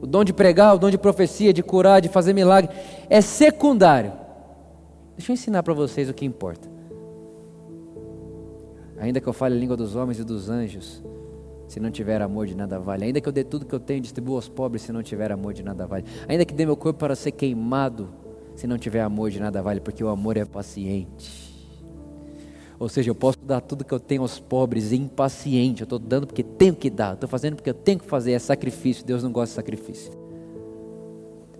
O 0.00 0.06
dom 0.06 0.22
de 0.22 0.32
pregar, 0.32 0.76
o 0.76 0.78
dom 0.78 0.90
de 0.90 0.98
profecia, 0.98 1.52
de 1.52 1.62
curar, 1.62 2.00
de 2.00 2.08
fazer 2.08 2.32
milagre, 2.32 2.70
é 3.10 3.20
secundário. 3.20 4.12
Deixa 5.16 5.32
eu 5.32 5.34
ensinar 5.34 5.64
para 5.64 5.74
vocês 5.74 6.08
o 6.08 6.14
que 6.14 6.24
importa. 6.24 6.68
Ainda 8.98 9.20
que 9.20 9.26
eu 9.26 9.32
fale 9.32 9.56
a 9.56 9.58
língua 9.58 9.76
dos 9.76 9.96
homens 9.96 10.20
e 10.20 10.24
dos 10.24 10.48
anjos, 10.48 11.02
se 11.66 11.80
não 11.80 11.90
tiver 11.90 12.22
amor 12.22 12.46
de 12.46 12.54
nada 12.54 12.78
vale. 12.78 13.06
Ainda 13.06 13.20
que 13.20 13.28
eu 13.28 13.32
dê 13.32 13.42
tudo 13.42 13.66
que 13.66 13.74
eu 13.74 13.80
tenho 13.80 14.00
distribua 14.00 14.36
aos 14.36 14.48
pobres, 14.48 14.82
se 14.82 14.92
não 14.92 15.02
tiver 15.02 15.32
amor 15.32 15.52
de 15.52 15.64
nada 15.64 15.84
vale. 15.84 16.04
Ainda 16.28 16.44
que 16.44 16.54
dê 16.54 16.64
meu 16.64 16.76
corpo 16.76 17.00
para 17.00 17.16
ser 17.16 17.32
queimado, 17.32 18.08
se 18.54 18.68
não 18.68 18.78
tiver 18.78 19.00
amor 19.00 19.30
de 19.30 19.40
nada 19.40 19.60
vale, 19.60 19.80
porque 19.80 20.02
o 20.02 20.08
amor 20.08 20.36
é 20.36 20.44
paciente. 20.44 21.47
Ou 22.78 22.88
seja, 22.88 23.10
eu 23.10 23.14
posso 23.14 23.38
dar 23.40 23.60
tudo 23.60 23.84
que 23.84 23.92
eu 23.92 23.98
tenho 23.98 24.22
aos 24.22 24.38
pobres, 24.38 24.92
impaciente. 24.92 25.82
Eu 25.82 25.84
estou 25.84 25.98
dando 25.98 26.26
porque 26.26 26.44
tenho 26.44 26.74
que 26.74 26.88
dar. 26.88 27.14
Estou 27.14 27.28
fazendo 27.28 27.56
porque 27.56 27.70
eu 27.70 27.74
tenho 27.74 27.98
que 27.98 28.06
fazer. 28.06 28.32
É 28.32 28.38
sacrifício. 28.38 29.04
Deus 29.04 29.22
não 29.22 29.32
gosta 29.32 29.52
de 29.52 29.56
sacrifício. 29.56 30.12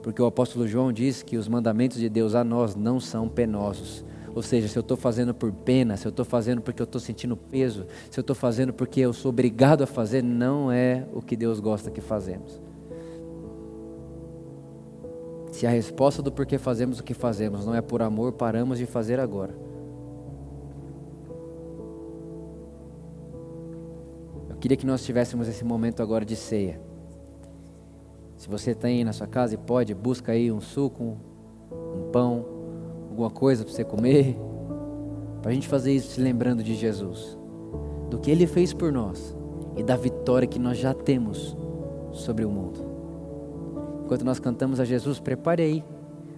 Porque 0.02 0.22
o 0.22 0.26
apóstolo 0.26 0.66
João 0.66 0.92
diz 0.92 1.22
que 1.22 1.36
os 1.36 1.48
mandamentos 1.48 1.98
de 1.98 2.08
Deus 2.08 2.34
a 2.34 2.44
nós 2.44 2.76
não 2.76 3.00
são 3.00 3.28
penosos. 3.28 4.04
Ou 4.32 4.42
seja, 4.42 4.68
se 4.68 4.78
eu 4.78 4.82
estou 4.82 4.96
fazendo 4.96 5.34
por 5.34 5.50
pena, 5.50 5.96
se 5.96 6.06
eu 6.06 6.10
estou 6.10 6.24
fazendo 6.24 6.62
porque 6.62 6.80
eu 6.80 6.84
estou 6.84 7.00
sentindo 7.00 7.36
peso, 7.36 7.84
se 8.08 8.20
eu 8.20 8.20
estou 8.20 8.36
fazendo 8.36 8.72
porque 8.72 9.00
eu 9.00 9.12
sou 9.12 9.30
obrigado 9.30 9.82
a 9.82 9.86
fazer, 9.86 10.22
não 10.22 10.70
é 10.70 11.04
o 11.12 11.20
que 11.20 11.36
Deus 11.36 11.58
gosta 11.58 11.90
que 11.90 12.00
fazemos. 12.00 12.60
Se 15.50 15.66
a 15.66 15.70
resposta 15.70 16.22
do 16.22 16.30
porquê 16.30 16.56
fazemos 16.56 17.00
o 17.00 17.02
que 17.02 17.14
fazemos 17.14 17.66
não 17.66 17.74
é 17.74 17.80
por 17.80 18.00
amor, 18.00 18.32
paramos 18.32 18.78
de 18.78 18.86
fazer 18.86 19.18
agora. 19.18 19.67
Queria 24.60 24.76
que 24.76 24.86
nós 24.86 25.04
tivéssemos 25.04 25.48
esse 25.48 25.64
momento 25.64 26.02
agora 26.02 26.24
de 26.24 26.36
ceia. 26.36 26.80
Se 28.36 28.48
você 28.48 28.74
tem 28.74 29.04
na 29.04 29.12
sua 29.12 29.26
casa 29.26 29.54
e 29.54 29.56
pode, 29.56 29.94
busca 29.94 30.32
aí 30.32 30.50
um 30.52 30.60
suco, 30.60 31.16
um 31.72 32.10
pão, 32.12 32.44
alguma 33.10 33.30
coisa 33.30 33.64
para 33.64 33.72
você 33.72 33.84
comer, 33.84 34.38
para 35.42 35.50
a 35.50 35.54
gente 35.54 35.66
fazer 35.66 35.92
isso 35.92 36.12
se 36.12 36.20
lembrando 36.20 36.62
de 36.62 36.74
Jesus, 36.74 37.36
do 38.10 38.18
que 38.18 38.30
Ele 38.30 38.46
fez 38.46 38.72
por 38.72 38.92
nós 38.92 39.36
e 39.76 39.82
da 39.82 39.96
vitória 39.96 40.46
que 40.46 40.58
nós 40.58 40.78
já 40.78 40.94
temos 40.94 41.56
sobre 42.12 42.44
o 42.44 42.50
mundo. 42.50 42.80
Enquanto 44.04 44.24
nós 44.24 44.40
cantamos 44.40 44.80
a 44.80 44.84
Jesus, 44.84 45.20
prepare 45.20 45.62
aí, 45.62 45.84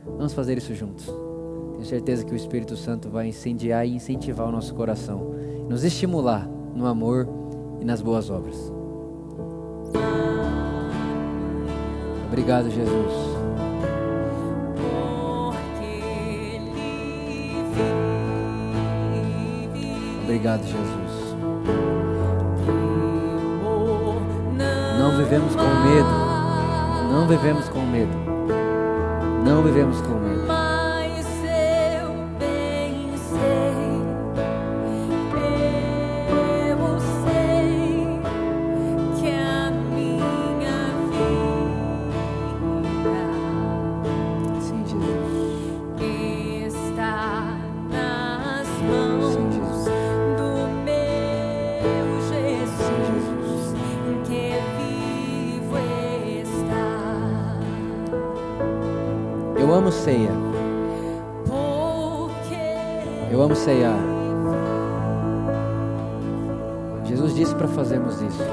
vamos 0.04 0.32
fazer 0.32 0.58
isso 0.58 0.74
juntos. 0.74 1.06
Tenho 1.72 1.84
certeza 1.84 2.24
que 2.24 2.32
o 2.32 2.36
Espírito 2.36 2.76
Santo 2.76 3.08
vai 3.08 3.28
incendiar 3.28 3.86
e 3.86 3.94
incentivar 3.94 4.48
o 4.48 4.52
nosso 4.52 4.74
coração, 4.74 5.34
nos 5.68 5.84
estimular 5.84 6.48
no 6.74 6.86
amor 6.86 7.39
e 7.80 7.84
nas 7.84 8.02
boas 8.02 8.30
obras. 8.30 8.72
Obrigado, 12.26 12.70
Jesus. 12.70 13.30
Obrigado, 20.22 20.62
Jesus. 20.62 21.36
Não 24.98 25.16
vivemos 25.16 25.56
com 25.56 25.62
medo. 25.62 26.30
Não 27.10 27.26
vivemos 27.26 27.68
com 27.68 27.80
medo. 27.80 28.12
Não 29.44 29.62
vivemos 29.62 30.00
com 30.02 30.14
medo. 30.14 30.59
Jesus 67.10 67.34
disse 67.34 67.54
para 67.56 67.66
fazermos 67.66 68.14
isso. 68.22 68.44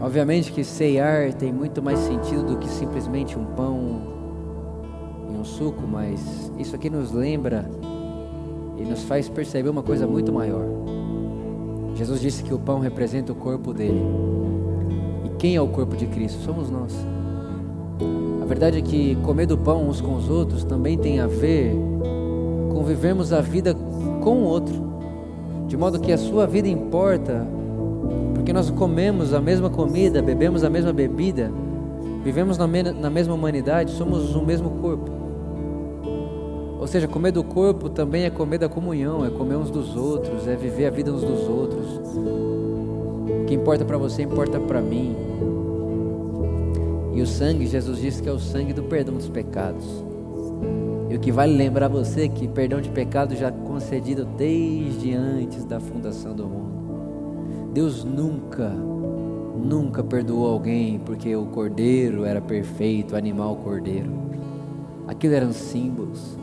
Obviamente 0.00 0.50
que 0.50 0.64
ceiar 0.64 1.32
tem 1.32 1.52
muito 1.52 1.80
mais 1.80 2.00
sentido 2.00 2.42
do 2.42 2.56
que 2.56 2.68
simplesmente 2.68 3.38
um 3.38 3.44
pão 3.44 4.02
e 5.32 5.36
um 5.36 5.44
suco, 5.44 5.86
mas 5.86 6.50
isso 6.58 6.74
aqui 6.74 6.90
nos 6.90 7.12
lembra 7.12 7.70
e 8.76 8.82
nos 8.82 9.04
faz 9.04 9.28
perceber 9.28 9.68
uma 9.68 9.84
coisa 9.84 10.04
muito 10.04 10.32
maior. 10.32 10.64
Jesus 11.94 12.20
disse 12.20 12.42
que 12.42 12.52
o 12.52 12.58
pão 12.58 12.80
representa 12.80 13.30
o 13.30 13.36
corpo 13.36 13.72
dele. 13.72 14.02
E 15.26 15.28
quem 15.38 15.54
é 15.54 15.60
o 15.60 15.68
corpo 15.68 15.96
de 15.96 16.08
Cristo? 16.08 16.42
Somos 16.42 16.68
nós. 16.70 16.92
A 18.42 18.44
verdade 18.44 18.78
é 18.78 18.82
que 18.82 19.14
comer 19.22 19.46
do 19.46 19.56
pão 19.56 19.88
uns 19.88 20.00
com 20.00 20.16
os 20.16 20.28
outros 20.28 20.64
também 20.64 20.98
tem 20.98 21.20
a 21.20 21.28
ver 21.28 21.72
com 22.72 22.82
vivermos 22.82 23.32
a 23.32 23.40
vida 23.40 23.74
com 23.74 24.38
o 24.38 24.44
outro, 24.44 24.87
de 25.68 25.76
modo 25.76 26.00
que 26.00 26.10
a 26.10 26.18
sua 26.18 26.46
vida 26.46 26.66
importa, 26.66 27.46
porque 28.34 28.52
nós 28.52 28.70
comemos 28.70 29.34
a 29.34 29.40
mesma 29.40 29.68
comida, 29.68 30.22
bebemos 30.22 30.64
a 30.64 30.70
mesma 30.70 30.94
bebida, 30.94 31.52
vivemos 32.24 32.56
na, 32.56 32.66
na 32.66 33.10
mesma 33.10 33.34
humanidade, 33.34 33.92
somos 33.92 34.34
o 34.34 34.42
mesmo 34.42 34.70
corpo. 34.80 35.12
Ou 36.80 36.86
seja, 36.86 37.06
comer 37.06 37.32
do 37.32 37.44
corpo 37.44 37.90
também 37.90 38.24
é 38.24 38.30
comer 38.30 38.58
da 38.58 38.68
comunhão, 38.68 39.26
é 39.26 39.30
comer 39.30 39.56
uns 39.56 39.70
dos 39.70 39.94
outros, 39.94 40.48
é 40.48 40.56
viver 40.56 40.86
a 40.86 40.90
vida 40.90 41.12
uns 41.12 41.22
dos 41.22 41.46
outros. 41.46 41.86
O 42.16 43.44
que 43.46 43.54
importa 43.54 43.84
para 43.84 43.98
você 43.98 44.22
importa 44.22 44.58
para 44.58 44.80
mim. 44.80 45.14
E 47.12 47.20
o 47.20 47.26
sangue, 47.26 47.66
Jesus 47.66 48.00
disse 48.00 48.22
que 48.22 48.28
é 48.28 48.32
o 48.32 48.38
sangue 48.38 48.72
do 48.72 48.84
perdão 48.84 49.14
dos 49.14 49.28
pecados. 49.28 49.84
E 51.10 51.16
o 51.16 51.20
que 51.20 51.32
vale 51.32 51.56
lembrar 51.56 51.88
você 51.88 52.28
que 52.28 52.46
perdão 52.46 52.80
de 52.80 52.90
pecado 52.90 53.34
já 53.34 53.50
concedido 53.50 54.24
desde 54.24 55.14
antes 55.14 55.64
da 55.64 55.80
fundação 55.80 56.34
do 56.34 56.46
mundo. 56.46 57.70
Deus 57.72 58.04
nunca, 58.04 58.68
nunca 58.68 60.02
perdoou 60.02 60.46
alguém 60.46 60.98
porque 60.98 61.34
o 61.34 61.46
cordeiro 61.46 62.24
era 62.24 62.40
perfeito, 62.40 63.14
o 63.14 63.16
animal 63.16 63.56
cordeiro. 63.56 64.10
Aquilo 65.06 65.34
eram 65.34 65.52
símbolos. 65.52 66.38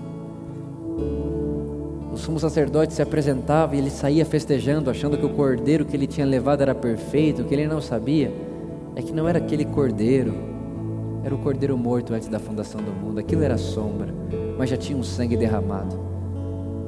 O 2.11 2.17
sumo 2.17 2.39
sacerdote 2.39 2.93
se 2.93 3.01
apresentava 3.01 3.75
e 3.75 3.79
ele 3.79 3.89
saía 3.89 4.25
festejando, 4.25 4.89
achando 4.89 5.17
que 5.17 5.25
o 5.25 5.33
cordeiro 5.33 5.85
que 5.85 5.95
ele 5.95 6.07
tinha 6.07 6.25
levado 6.25 6.61
era 6.61 6.73
perfeito. 6.73 7.41
O 7.41 7.45
que 7.45 7.53
ele 7.53 7.67
não 7.67 7.81
sabia 7.81 8.33
é 8.95 9.01
que 9.01 9.11
não 9.11 9.27
era 9.27 9.37
aquele 9.37 9.65
cordeiro, 9.65 10.33
era 11.25 11.33
o 11.33 11.39
cordeiro 11.39 11.75
morto 11.75 12.13
antes 12.13 12.27
da 12.27 12.37
fundação 12.37 12.79
do 12.79 12.91
mundo. 12.91 13.19
Aquilo 13.19 13.41
era 13.41 13.57
sombra, 13.57 14.13
mas 14.59 14.69
já 14.69 14.77
tinha 14.77 14.95
um 14.95 15.01
sangue 15.01 15.35
derramado. 15.35 15.99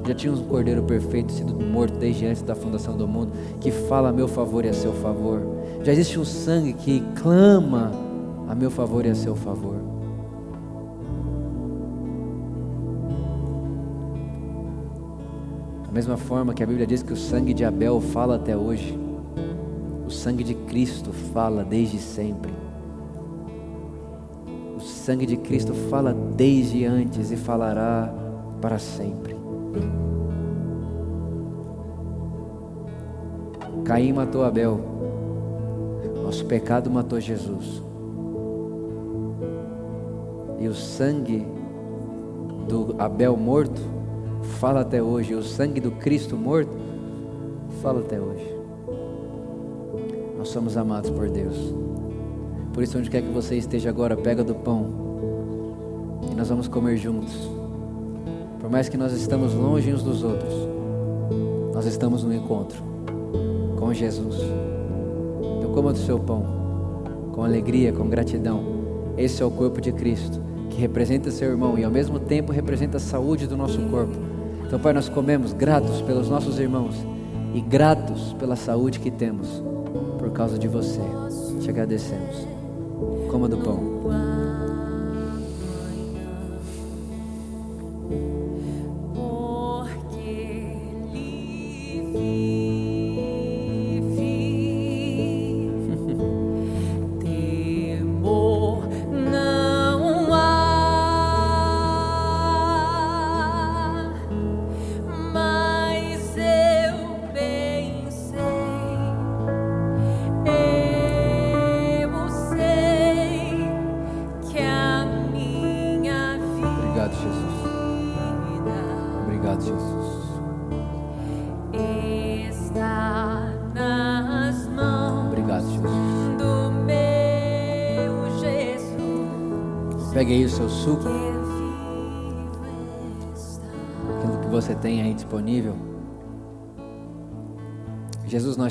Já 0.07 0.13
tinha 0.13 0.31
um 0.31 0.43
cordeiro 0.43 0.83
perfeito 0.83 1.31
sido 1.31 1.55
morto 1.55 1.97
desde 1.97 2.27
antes 2.27 2.43
da 2.43 2.53
fundação 2.53 2.95
do 2.95 3.07
mundo, 3.07 3.31
que 3.59 3.71
fala 3.71 4.09
a 4.09 4.13
meu 4.13 4.27
favor 4.27 4.63
e 4.63 4.69
a 4.69 4.73
seu 4.73 4.93
favor. 4.93 5.41
Já 5.83 5.91
existe 5.91 6.19
um 6.19 6.23
sangue 6.23 6.73
que 6.73 7.03
clama 7.19 7.91
a 8.47 8.53
meu 8.53 8.69
favor 8.69 9.03
e 9.07 9.09
a 9.09 9.15
seu 9.15 9.35
favor. 9.35 9.87
mesma 15.97 16.15
forma 16.15 16.53
que 16.53 16.61
a 16.61 16.65
Bíblia 16.67 16.85
diz 16.85 17.01
que 17.01 17.11
o 17.11 17.17
sangue 17.17 17.55
de 17.55 17.65
Abel 17.65 17.99
fala 17.99 18.35
até 18.35 18.55
hoje, 18.55 18.95
o 20.05 20.11
sangue 20.11 20.43
de 20.43 20.53
Cristo 20.53 21.11
fala 21.11 21.63
desde 21.63 21.97
sempre. 21.97 22.66
Sangue 25.07 25.25
de 25.25 25.37
Cristo 25.37 25.73
fala 25.73 26.13
desde 26.13 26.83
antes 26.83 27.31
e 27.31 27.37
falará 27.37 28.13
para 28.59 28.77
sempre. 28.77 29.37
Caim 33.85 34.11
matou 34.11 34.43
Abel, 34.43 34.77
nosso 36.21 36.43
pecado 36.43 36.91
matou 36.91 37.21
Jesus. 37.21 37.81
E 40.59 40.67
o 40.67 40.75
sangue 40.75 41.47
do 42.67 42.93
Abel 42.99 43.37
morto 43.37 43.81
fala 44.59 44.81
até 44.81 45.01
hoje, 45.01 45.33
o 45.33 45.41
sangue 45.41 45.79
do 45.79 45.91
Cristo 45.91 46.35
morto 46.35 46.77
fala 47.81 48.01
até 48.01 48.19
hoje. 48.19 48.53
Nós 50.37 50.49
somos 50.49 50.75
amados 50.75 51.09
por 51.09 51.29
Deus. 51.29 51.86
Por 52.77 52.83
isso, 52.83 52.99
onde 52.99 53.09
quer 53.09 53.23
que 53.23 53.31
você 53.31 53.55
esteja 53.57 53.89
agora, 53.89 54.15
pega 54.15 54.43
do 54.43 54.53
pão 54.53 54.85
e 56.31 56.35
nós 56.35 56.49
vamos 56.49 56.67
comer 56.67 56.97
juntos. 56.97 57.49
Por 58.59 58.69
mais 58.69 58.87
que 58.87 58.97
nós 58.97 59.13
estamos 59.13 59.55
longe 59.55 59.91
uns 59.91 60.03
dos 60.03 60.23
outros, 60.23 60.53
nós 61.73 61.87
estamos 61.87 62.23
no 62.23 62.31
encontro 62.31 62.77
com 63.79 63.91
Jesus. 63.91 64.35
Então, 65.57 65.73
coma 65.73 65.91
do 65.91 65.97
seu 65.97 66.19
pão 66.19 66.45
com 67.33 67.43
alegria, 67.43 67.91
com 67.91 68.07
gratidão. 68.07 68.61
Esse 69.17 69.41
é 69.41 69.45
o 69.47 69.49
corpo 69.49 69.81
de 69.81 69.91
Cristo, 69.91 70.39
que 70.69 70.79
representa 70.79 71.31
seu 71.31 71.49
irmão 71.49 71.79
e 71.79 71.83
ao 71.83 71.89
mesmo 71.89 72.19
tempo 72.19 72.51
representa 72.51 72.97
a 72.97 72.99
saúde 72.99 73.47
do 73.47 73.57
nosso 73.57 73.81
corpo 73.89 74.37
então, 74.67 74.77
Pai, 74.77 74.91
nós 74.91 75.07
comemos 75.07 75.53
gratos 75.53 76.01
pelos 76.01 76.29
nossos 76.29 76.59
irmãos 76.59 76.93
e 77.53 77.61
gratos 77.61 78.33
pela 78.33 78.57
saúde 78.57 78.99
que 78.99 79.09
temos 79.09 79.63
por 80.19 80.29
causa 80.31 80.59
de 80.59 80.67
você. 80.67 80.99
Te 81.61 81.69
agradecemos. 81.69 82.56
Coma 83.37 83.47
do 83.47 83.57
pão. 83.59 84.26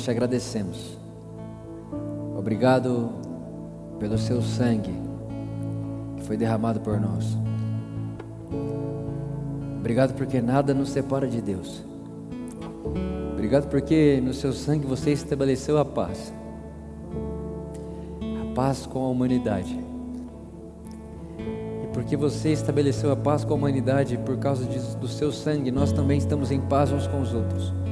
Te 0.07 0.11
agradecemos. 0.13 0.97
Obrigado 2.39 3.11
pelo 3.99 4.17
seu 4.17 4.41
sangue 4.41 4.95
que 6.17 6.23
foi 6.23 6.37
derramado 6.37 6.79
por 6.79 7.01
nós. 7.01 7.37
Obrigado 9.81 10.15
porque 10.15 10.41
nada 10.41 10.73
nos 10.73 10.91
separa 10.91 11.27
de 11.27 11.43
Deus. 11.43 11.83
Obrigado 13.33 13.69
porque 13.69 14.21
no 14.25 14.33
seu 14.33 14.53
sangue 14.53 14.87
você 14.87 15.11
estabeleceu 15.11 15.77
a 15.77 15.85
paz. 15.85 16.33
A 18.21 18.55
paz 18.55 18.87
com 18.87 19.05
a 19.05 19.09
humanidade 19.09 19.85
porque 21.93 22.15
você 22.15 22.53
estabeleceu 22.53 23.11
a 23.11 23.17
paz 23.17 23.43
com 23.43 23.55
a 23.55 23.57
humanidade 23.57 24.19
por 24.19 24.37
causa 24.37 24.67
do 24.67 25.09
seu 25.09 25.33
sangue, 25.33 25.71
nós 25.71 25.93
também 25.93 26.19
estamos 26.19 26.51
em 26.51 26.61
paz 26.61 26.93
uns 26.93 27.07
com 27.07 27.23
os 27.23 27.33
outros. 27.33 27.86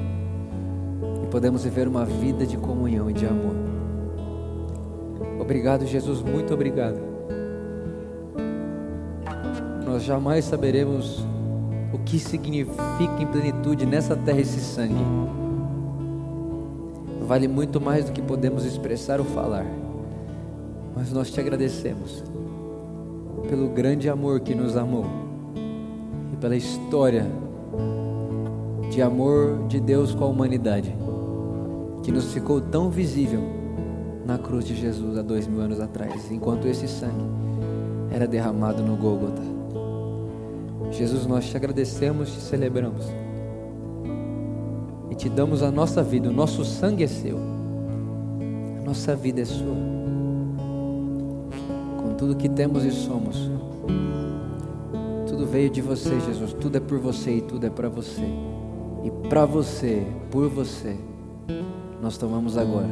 Podemos 1.34 1.64
viver 1.64 1.88
uma 1.88 2.04
vida 2.04 2.46
de 2.46 2.56
comunhão 2.56 3.10
e 3.10 3.12
de 3.12 3.26
amor. 3.26 3.56
Obrigado, 5.40 5.84
Jesus, 5.84 6.22
muito 6.22 6.54
obrigado. 6.54 6.96
Nós 9.84 10.04
jamais 10.04 10.44
saberemos 10.44 11.26
o 11.92 11.98
que 11.98 12.20
significa 12.20 13.20
em 13.20 13.26
plenitude 13.26 13.84
nessa 13.84 14.14
terra 14.14 14.40
esse 14.40 14.60
sangue. 14.60 15.04
Vale 17.22 17.48
muito 17.48 17.80
mais 17.80 18.04
do 18.04 18.12
que 18.12 18.22
podemos 18.22 18.64
expressar 18.64 19.18
ou 19.18 19.26
falar. 19.26 19.66
Mas 20.94 21.10
nós 21.10 21.32
te 21.32 21.40
agradecemos 21.40 22.22
pelo 23.48 23.70
grande 23.70 24.08
amor 24.08 24.38
que 24.38 24.54
nos 24.54 24.76
amou 24.76 25.04
e 26.32 26.36
pela 26.36 26.54
história 26.54 27.26
de 28.88 29.02
amor 29.02 29.66
de 29.66 29.80
Deus 29.80 30.14
com 30.14 30.22
a 30.22 30.28
humanidade 30.28 31.02
que 32.04 32.12
nos 32.12 32.34
ficou 32.34 32.60
tão 32.60 32.90
visível 32.90 33.40
na 34.26 34.36
cruz 34.36 34.66
de 34.66 34.76
Jesus 34.76 35.16
há 35.16 35.22
dois 35.22 35.46
mil 35.46 35.60
anos 35.60 35.80
atrás, 35.80 36.30
enquanto 36.30 36.68
esse 36.68 36.86
sangue 36.86 37.24
era 38.12 38.26
derramado 38.26 38.82
no 38.82 38.94
Gólgota. 38.94 39.42
Jesus, 40.92 41.26
nós 41.26 41.48
te 41.48 41.56
agradecemos, 41.56 42.30
te 42.30 42.40
celebramos 42.40 43.06
e 45.10 45.14
te 45.14 45.30
damos 45.30 45.62
a 45.62 45.70
nossa 45.70 46.02
vida, 46.02 46.28
o 46.28 46.32
nosso 46.32 46.62
sangue 46.62 47.04
é 47.04 47.06
seu, 47.06 47.38
a 47.38 48.84
nossa 48.84 49.16
vida 49.16 49.40
é 49.40 49.44
sua. 49.46 49.74
Com 52.02 52.14
tudo 52.18 52.36
que 52.36 52.50
temos 52.50 52.84
e 52.84 52.92
somos, 52.92 53.50
tudo 55.26 55.46
veio 55.46 55.70
de 55.70 55.80
você, 55.80 56.20
Jesus, 56.20 56.52
tudo 56.52 56.76
é 56.76 56.80
por 56.80 56.98
você 56.98 57.38
e 57.38 57.40
tudo 57.40 57.66
é 57.66 57.70
para 57.70 57.88
você. 57.88 58.22
E 59.02 59.10
para 59.28 59.44
você, 59.46 60.06
por 60.30 60.48
você, 60.48 60.96
nós 62.04 62.16
tomamos 62.16 62.56
agora 62.56 62.90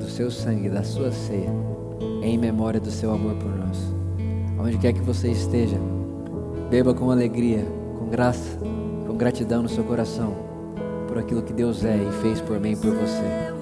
do 0.00 0.08
seu 0.08 0.30
sangue, 0.30 0.70
da 0.70 0.82
sua 0.82 1.12
ceia, 1.12 1.50
em 2.22 2.38
memória 2.38 2.80
do 2.80 2.90
seu 2.90 3.12
amor 3.12 3.34
por 3.34 3.50
nós. 3.54 3.76
Onde 4.58 4.78
quer 4.78 4.94
que 4.94 5.02
você 5.02 5.30
esteja, 5.30 5.76
beba 6.70 6.94
com 6.94 7.10
alegria, 7.10 7.66
com 7.98 8.08
graça 8.08 8.58
gratidão 9.18 9.62
no 9.62 9.68
seu 9.68 9.82
coração 9.82 10.34
por 11.08 11.18
aquilo 11.18 11.42
que 11.42 11.52
Deus 11.52 11.84
é 11.84 11.96
e 11.96 12.22
fez 12.22 12.40
por 12.40 12.60
mim 12.60 12.72
e 12.72 12.76
por 12.76 12.94
você. 12.94 13.57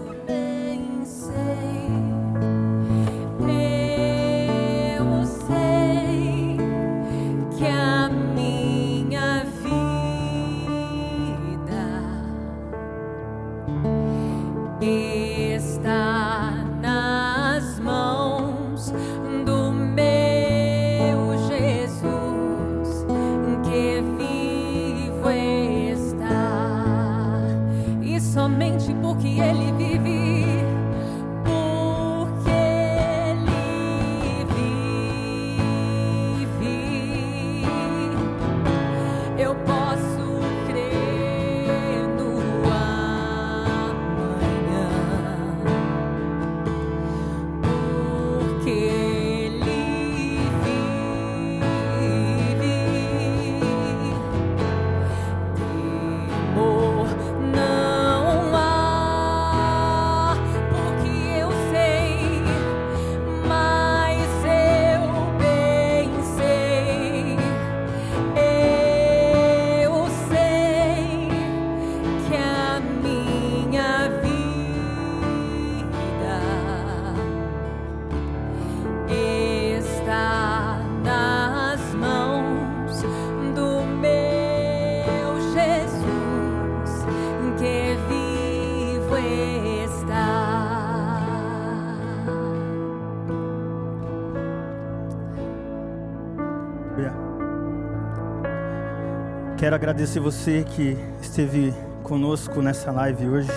Quero 99.66 99.74
agradecer 99.74 100.20
você 100.20 100.62
que 100.62 100.96
esteve 101.20 101.74
conosco 102.04 102.62
nessa 102.62 102.92
live 102.92 103.26
hoje, 103.26 103.50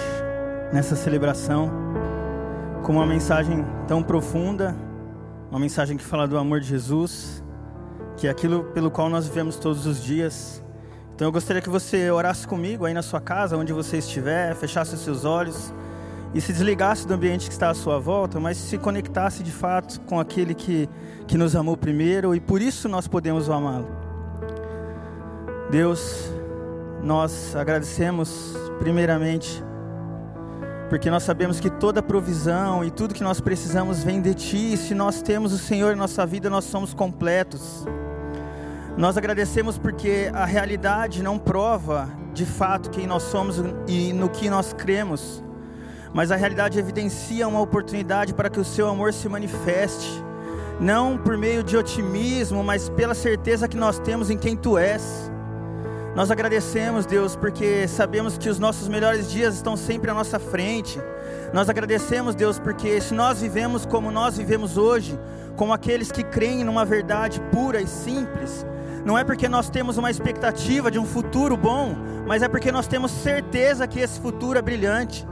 nessa 0.74 0.96
celebração, 0.96 1.70
com 2.82 2.94
uma 2.94 3.06
mensagem 3.06 3.64
tão 3.88 4.02
profunda, 4.02 4.76
uma 5.52 5.60
mensagem 5.60 5.96
que 5.98 6.04
fala 6.04 6.28
do 6.28 6.36
amor 6.36 6.62
de 6.62 6.66
Jesus, 6.66 7.44
que 8.18 8.26
é 8.26 8.32
aquilo 8.32 8.64
pelo 8.74 8.90
qual 8.90 9.08
nós 9.08 9.28
vivemos 9.28 9.58
todos 9.58 9.86
os 9.86 10.04
dias. 10.04 10.64
Então 11.14 11.28
eu 11.28 11.32
gostaria 11.32 11.62
que 11.62 11.70
você 11.70 12.10
orasse 12.10 12.48
comigo 12.48 12.86
aí 12.86 12.94
na 12.96 13.04
sua 13.04 13.22
casa, 13.22 13.56
onde 13.56 13.72
você 13.72 14.00
estiver, 14.00 14.56
fechasse 14.56 14.96
os 14.96 15.02
seus 15.02 15.26
olhos 15.26 15.72
e 16.34 16.42
se 16.42 16.52
desligasse 16.52 17.08
do 17.08 17.14
ambiente 17.14 17.46
que 17.46 17.54
está 17.54 17.70
à 17.70 17.76
sua 17.76 18.00
volta, 18.00 18.40
mas 18.40 18.58
se 18.58 18.80
conectasse 18.80 19.44
de 19.44 19.52
fato 19.52 20.02
com 20.02 20.20
aquele 20.20 20.56
que, 20.56 20.90
que 21.28 21.38
nos 21.38 21.56
amou 21.56 21.78
primeiro 21.78 22.34
e 22.34 22.40
por 22.40 22.64
isso 22.64 22.90
nós 22.90 23.08
podemos 23.08 23.48
amá-lo. 23.48 24.09
Deus, 25.70 26.34
nós 27.04 27.56
agradecemos 27.56 28.56
primeiramente 28.80 29.64
porque 30.90 31.12
nós 31.12 31.22
sabemos 31.22 31.60
que 31.60 31.70
toda 31.70 32.02
provisão 32.02 32.84
e 32.84 32.90
tudo 32.90 33.14
que 33.14 33.24
nós 33.24 33.40
precisamos 33.40 34.04
vem 34.04 34.20
de 34.20 34.34
Ti. 34.34 34.74
E 34.74 34.78
se 34.78 34.96
nós 34.96 35.22
temos 35.22 35.54
o 35.54 35.60
Senhor 35.60 35.94
em 35.94 35.96
nossa 35.96 36.26
vida, 36.26 36.50
nós 36.50 36.66
somos 36.66 36.92
completos. 36.92 37.86
Nós 38.98 39.16
agradecemos 39.16 39.78
porque 39.78 40.32
a 40.34 40.44
realidade 40.44 41.22
não 41.22 41.38
prova 41.38 42.10
de 42.34 42.48
fato 42.48 42.90
quem 42.90 43.06
nós 43.06 43.22
somos 43.22 43.64
e 43.88 44.12
no 44.12 44.28
que 44.28 44.50
nós 44.50 44.74
cremos, 44.74 45.44
mas 46.12 46.32
a 46.32 46.36
realidade 46.36 46.80
evidencia 46.80 47.48
uma 47.48 47.62
oportunidade 47.62 48.34
para 48.34 48.50
que 48.50 48.60
o 48.60 48.66
Seu 48.66 48.88
amor 48.88 49.14
se 49.14 49.30
manifeste, 49.30 50.24
não 50.80 51.16
por 51.16 51.38
meio 51.38 51.64
de 51.64 51.78
otimismo, 51.78 52.64
mas 52.64 52.90
pela 52.90 53.14
certeza 53.14 53.68
que 53.68 53.78
nós 53.78 54.00
temos 54.00 54.32
em 54.32 54.38
quem 54.38 54.58
Tu 54.58 54.80
és. 54.80 55.32
Nós 56.16 56.32
agradecemos, 56.32 57.06
Deus, 57.06 57.36
porque 57.36 57.88
sabemos 57.88 58.38
que 58.38 58.50
os 58.50 58.58
nossos 58.58 58.88
melhores 58.88 59.32
dias 59.32 59.56
estão 59.56 59.78
sempre 59.78 60.10
à 60.10 60.14
nossa 60.14 60.40
frente. 60.40 61.00
Nós 61.54 61.70
agradecemos, 61.70 62.34
Deus, 62.34 62.58
porque 62.58 63.00
se 63.00 63.14
nós 63.14 63.42
vivemos 63.42 63.86
como 63.86 64.12
nós 64.12 64.38
vivemos 64.38 64.76
hoje, 64.76 65.18
como 65.56 65.72
aqueles 65.72 66.12
que 66.12 66.24
creem 66.24 66.64
numa 66.64 66.84
verdade 66.84 67.40
pura 67.52 67.80
e 67.80 67.88
simples, 67.88 68.66
não 69.06 69.18
é 69.18 69.24
porque 69.24 69.48
nós 69.48 69.70
temos 69.70 69.98
uma 69.98 70.10
expectativa 70.10 70.90
de 70.90 70.98
um 70.98 71.06
futuro 71.06 71.56
bom, 71.56 71.96
mas 72.28 72.42
é 72.42 72.48
porque 72.48 72.72
nós 72.72 72.88
temos 72.88 73.12
certeza 73.12 73.88
que 73.88 74.00
esse 74.00 74.20
futuro 74.20 74.58
é 74.58 74.62
brilhante. 74.62 75.28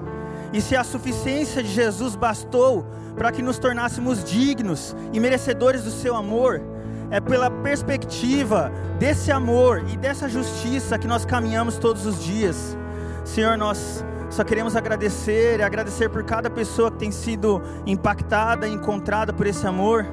E 0.54 0.62
se 0.62 0.76
a 0.76 0.84
suficiência 0.84 1.62
de 1.62 1.70
Jesus 1.70 2.16
bastou 2.16 2.86
para 3.16 3.32
que 3.32 3.42
nos 3.42 3.58
tornássemos 3.58 4.24
dignos 4.24 4.96
e 5.12 5.20
merecedores 5.20 5.84
do 5.84 5.92
seu 5.92 6.16
amor, 6.16 6.62
é 7.10 7.20
pela 7.20 7.49
perspectiva 7.49 8.72
desse 8.99 9.32
amor 9.32 9.84
e 9.88 9.97
dessa 9.97 10.28
justiça 10.28 10.97
que 10.97 11.08
nós 11.08 11.26
caminhamos 11.26 11.78
todos 11.78 12.05
os 12.05 12.24
dias. 12.24 12.78
Senhor, 13.24 13.58
nós 13.58 14.03
só 14.30 14.43
queremos 14.43 14.76
agradecer 14.76 15.60
e 15.60 15.64
agradecer 15.64 16.10
por 16.10 16.24
cada 16.24 16.49
pessoa 16.49 16.91
que 16.91 16.97
tem 16.97 17.12
sido 17.12 17.62
impactada 17.86 18.68
e 18.68 18.74
encontrada 18.74 19.32
por 19.32 19.47
esse 19.47 19.66
amor, 19.66 20.05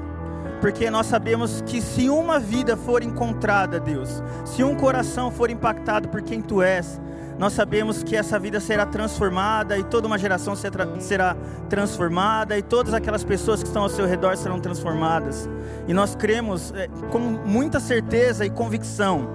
porque 0.61 0.89
nós 0.89 1.07
sabemos 1.07 1.61
que 1.67 1.83
se 1.83 2.09
uma 2.09 2.39
vida 2.39 2.77
for 2.77 3.03
encontrada, 3.03 3.81
Deus, 3.81 4.23
se 4.45 4.63
um 4.63 4.77
coração 4.77 5.31
for 5.31 5.51
impactado 5.51 6.09
por 6.09 6.23
quem 6.23 6.41
tu 6.41 6.63
és, 6.63 7.01
nós 7.39 7.53
sabemos 7.53 8.03
que 8.03 8.17
essa 8.17 8.39
vida 8.39 8.61
será 8.61 8.87
transformada 8.87 9.77
e 9.77 9.83
toda 9.83 10.07
uma 10.07 10.19
geração 10.19 10.55
será 10.55 11.37
transformada 11.69 12.57
e 12.57 12.63
todas 12.63 12.95
aquelas 12.95 13.25
pessoas 13.25 13.63
que 13.63 13.69
estão 13.69 13.83
ao 13.83 13.89
seu 13.89 14.07
redor 14.07 14.37
serão 14.37 14.61
transformadas. 14.61 15.49
E 15.89 15.93
nós 15.93 16.15
cremos 16.15 16.73
é, 16.77 16.89
com 17.11 17.19
muita 17.19 17.81
certeza 17.81 18.47
e 18.47 18.51
convicção 18.51 19.29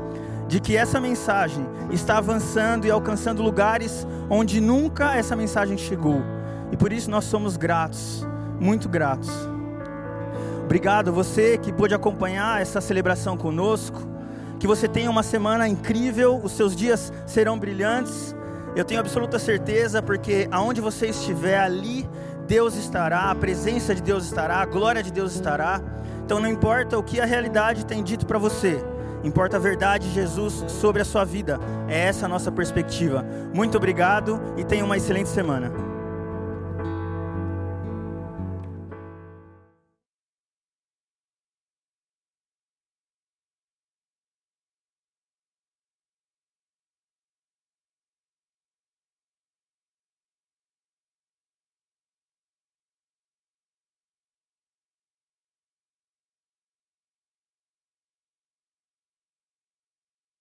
de 0.47 0.59
que 0.59 0.75
essa 0.75 0.99
mensagem 0.99 1.65
está 1.91 2.17
avançando 2.17 2.85
e 2.85 2.91
alcançando 2.91 3.43
lugares 3.43 4.07
onde 4.29 4.59
nunca 4.61 5.15
essa 5.15 5.35
mensagem 5.35 5.77
chegou. 5.77 6.21
E 6.71 6.77
por 6.77 6.93
isso 6.93 7.11
nós 7.11 7.25
somos 7.25 7.57
gratos, 7.57 8.25
muito 8.59 8.87
gratos. 8.87 9.29
Obrigado 10.63 11.11
você 11.11 11.57
que 11.57 11.73
pôde 11.73 11.95
acompanhar 11.95 12.61
essa 12.61 12.79
celebração 12.79 13.35
conosco. 13.35 13.99
Que 14.59 14.67
você 14.67 14.87
tenha 14.87 15.09
uma 15.09 15.23
semana 15.23 15.67
incrível, 15.67 16.39
os 16.43 16.51
seus 16.51 16.75
dias 16.75 17.13
serão 17.25 17.57
brilhantes. 17.57 18.35
Eu 18.75 18.83
tenho 18.83 18.99
absoluta 18.99 19.39
certeza, 19.39 20.01
porque 20.01 20.47
aonde 20.51 20.81
você 20.81 21.07
estiver, 21.07 21.57
ali 21.57 22.07
Deus 22.45 22.75
estará, 22.75 23.31
a 23.31 23.35
presença 23.35 23.95
de 23.95 24.01
Deus 24.01 24.25
estará, 24.25 24.57
a 24.57 24.65
glória 24.65 25.01
de 25.01 25.11
Deus 25.11 25.33
estará. 25.33 25.81
Então 26.25 26.39
não 26.39 26.49
importa 26.49 26.97
o 26.97 27.03
que 27.03 27.21
a 27.21 27.25
realidade 27.25 27.85
tem 27.85 28.03
dito 28.03 28.25
para 28.25 28.37
você, 28.37 28.83
importa 29.23 29.57
a 29.57 29.59
verdade 29.59 30.09
de 30.09 30.13
Jesus 30.13 30.65
sobre 30.67 31.01
a 31.01 31.05
sua 31.05 31.23
vida. 31.23 31.59
É 31.87 31.97
essa 32.07 32.25
a 32.25 32.29
nossa 32.29 32.51
perspectiva. 32.51 33.25
Muito 33.53 33.77
obrigado 33.77 34.41
e 34.57 34.63
tenha 34.63 34.83
uma 34.83 34.97
excelente 34.97 35.29
semana. 35.29 35.88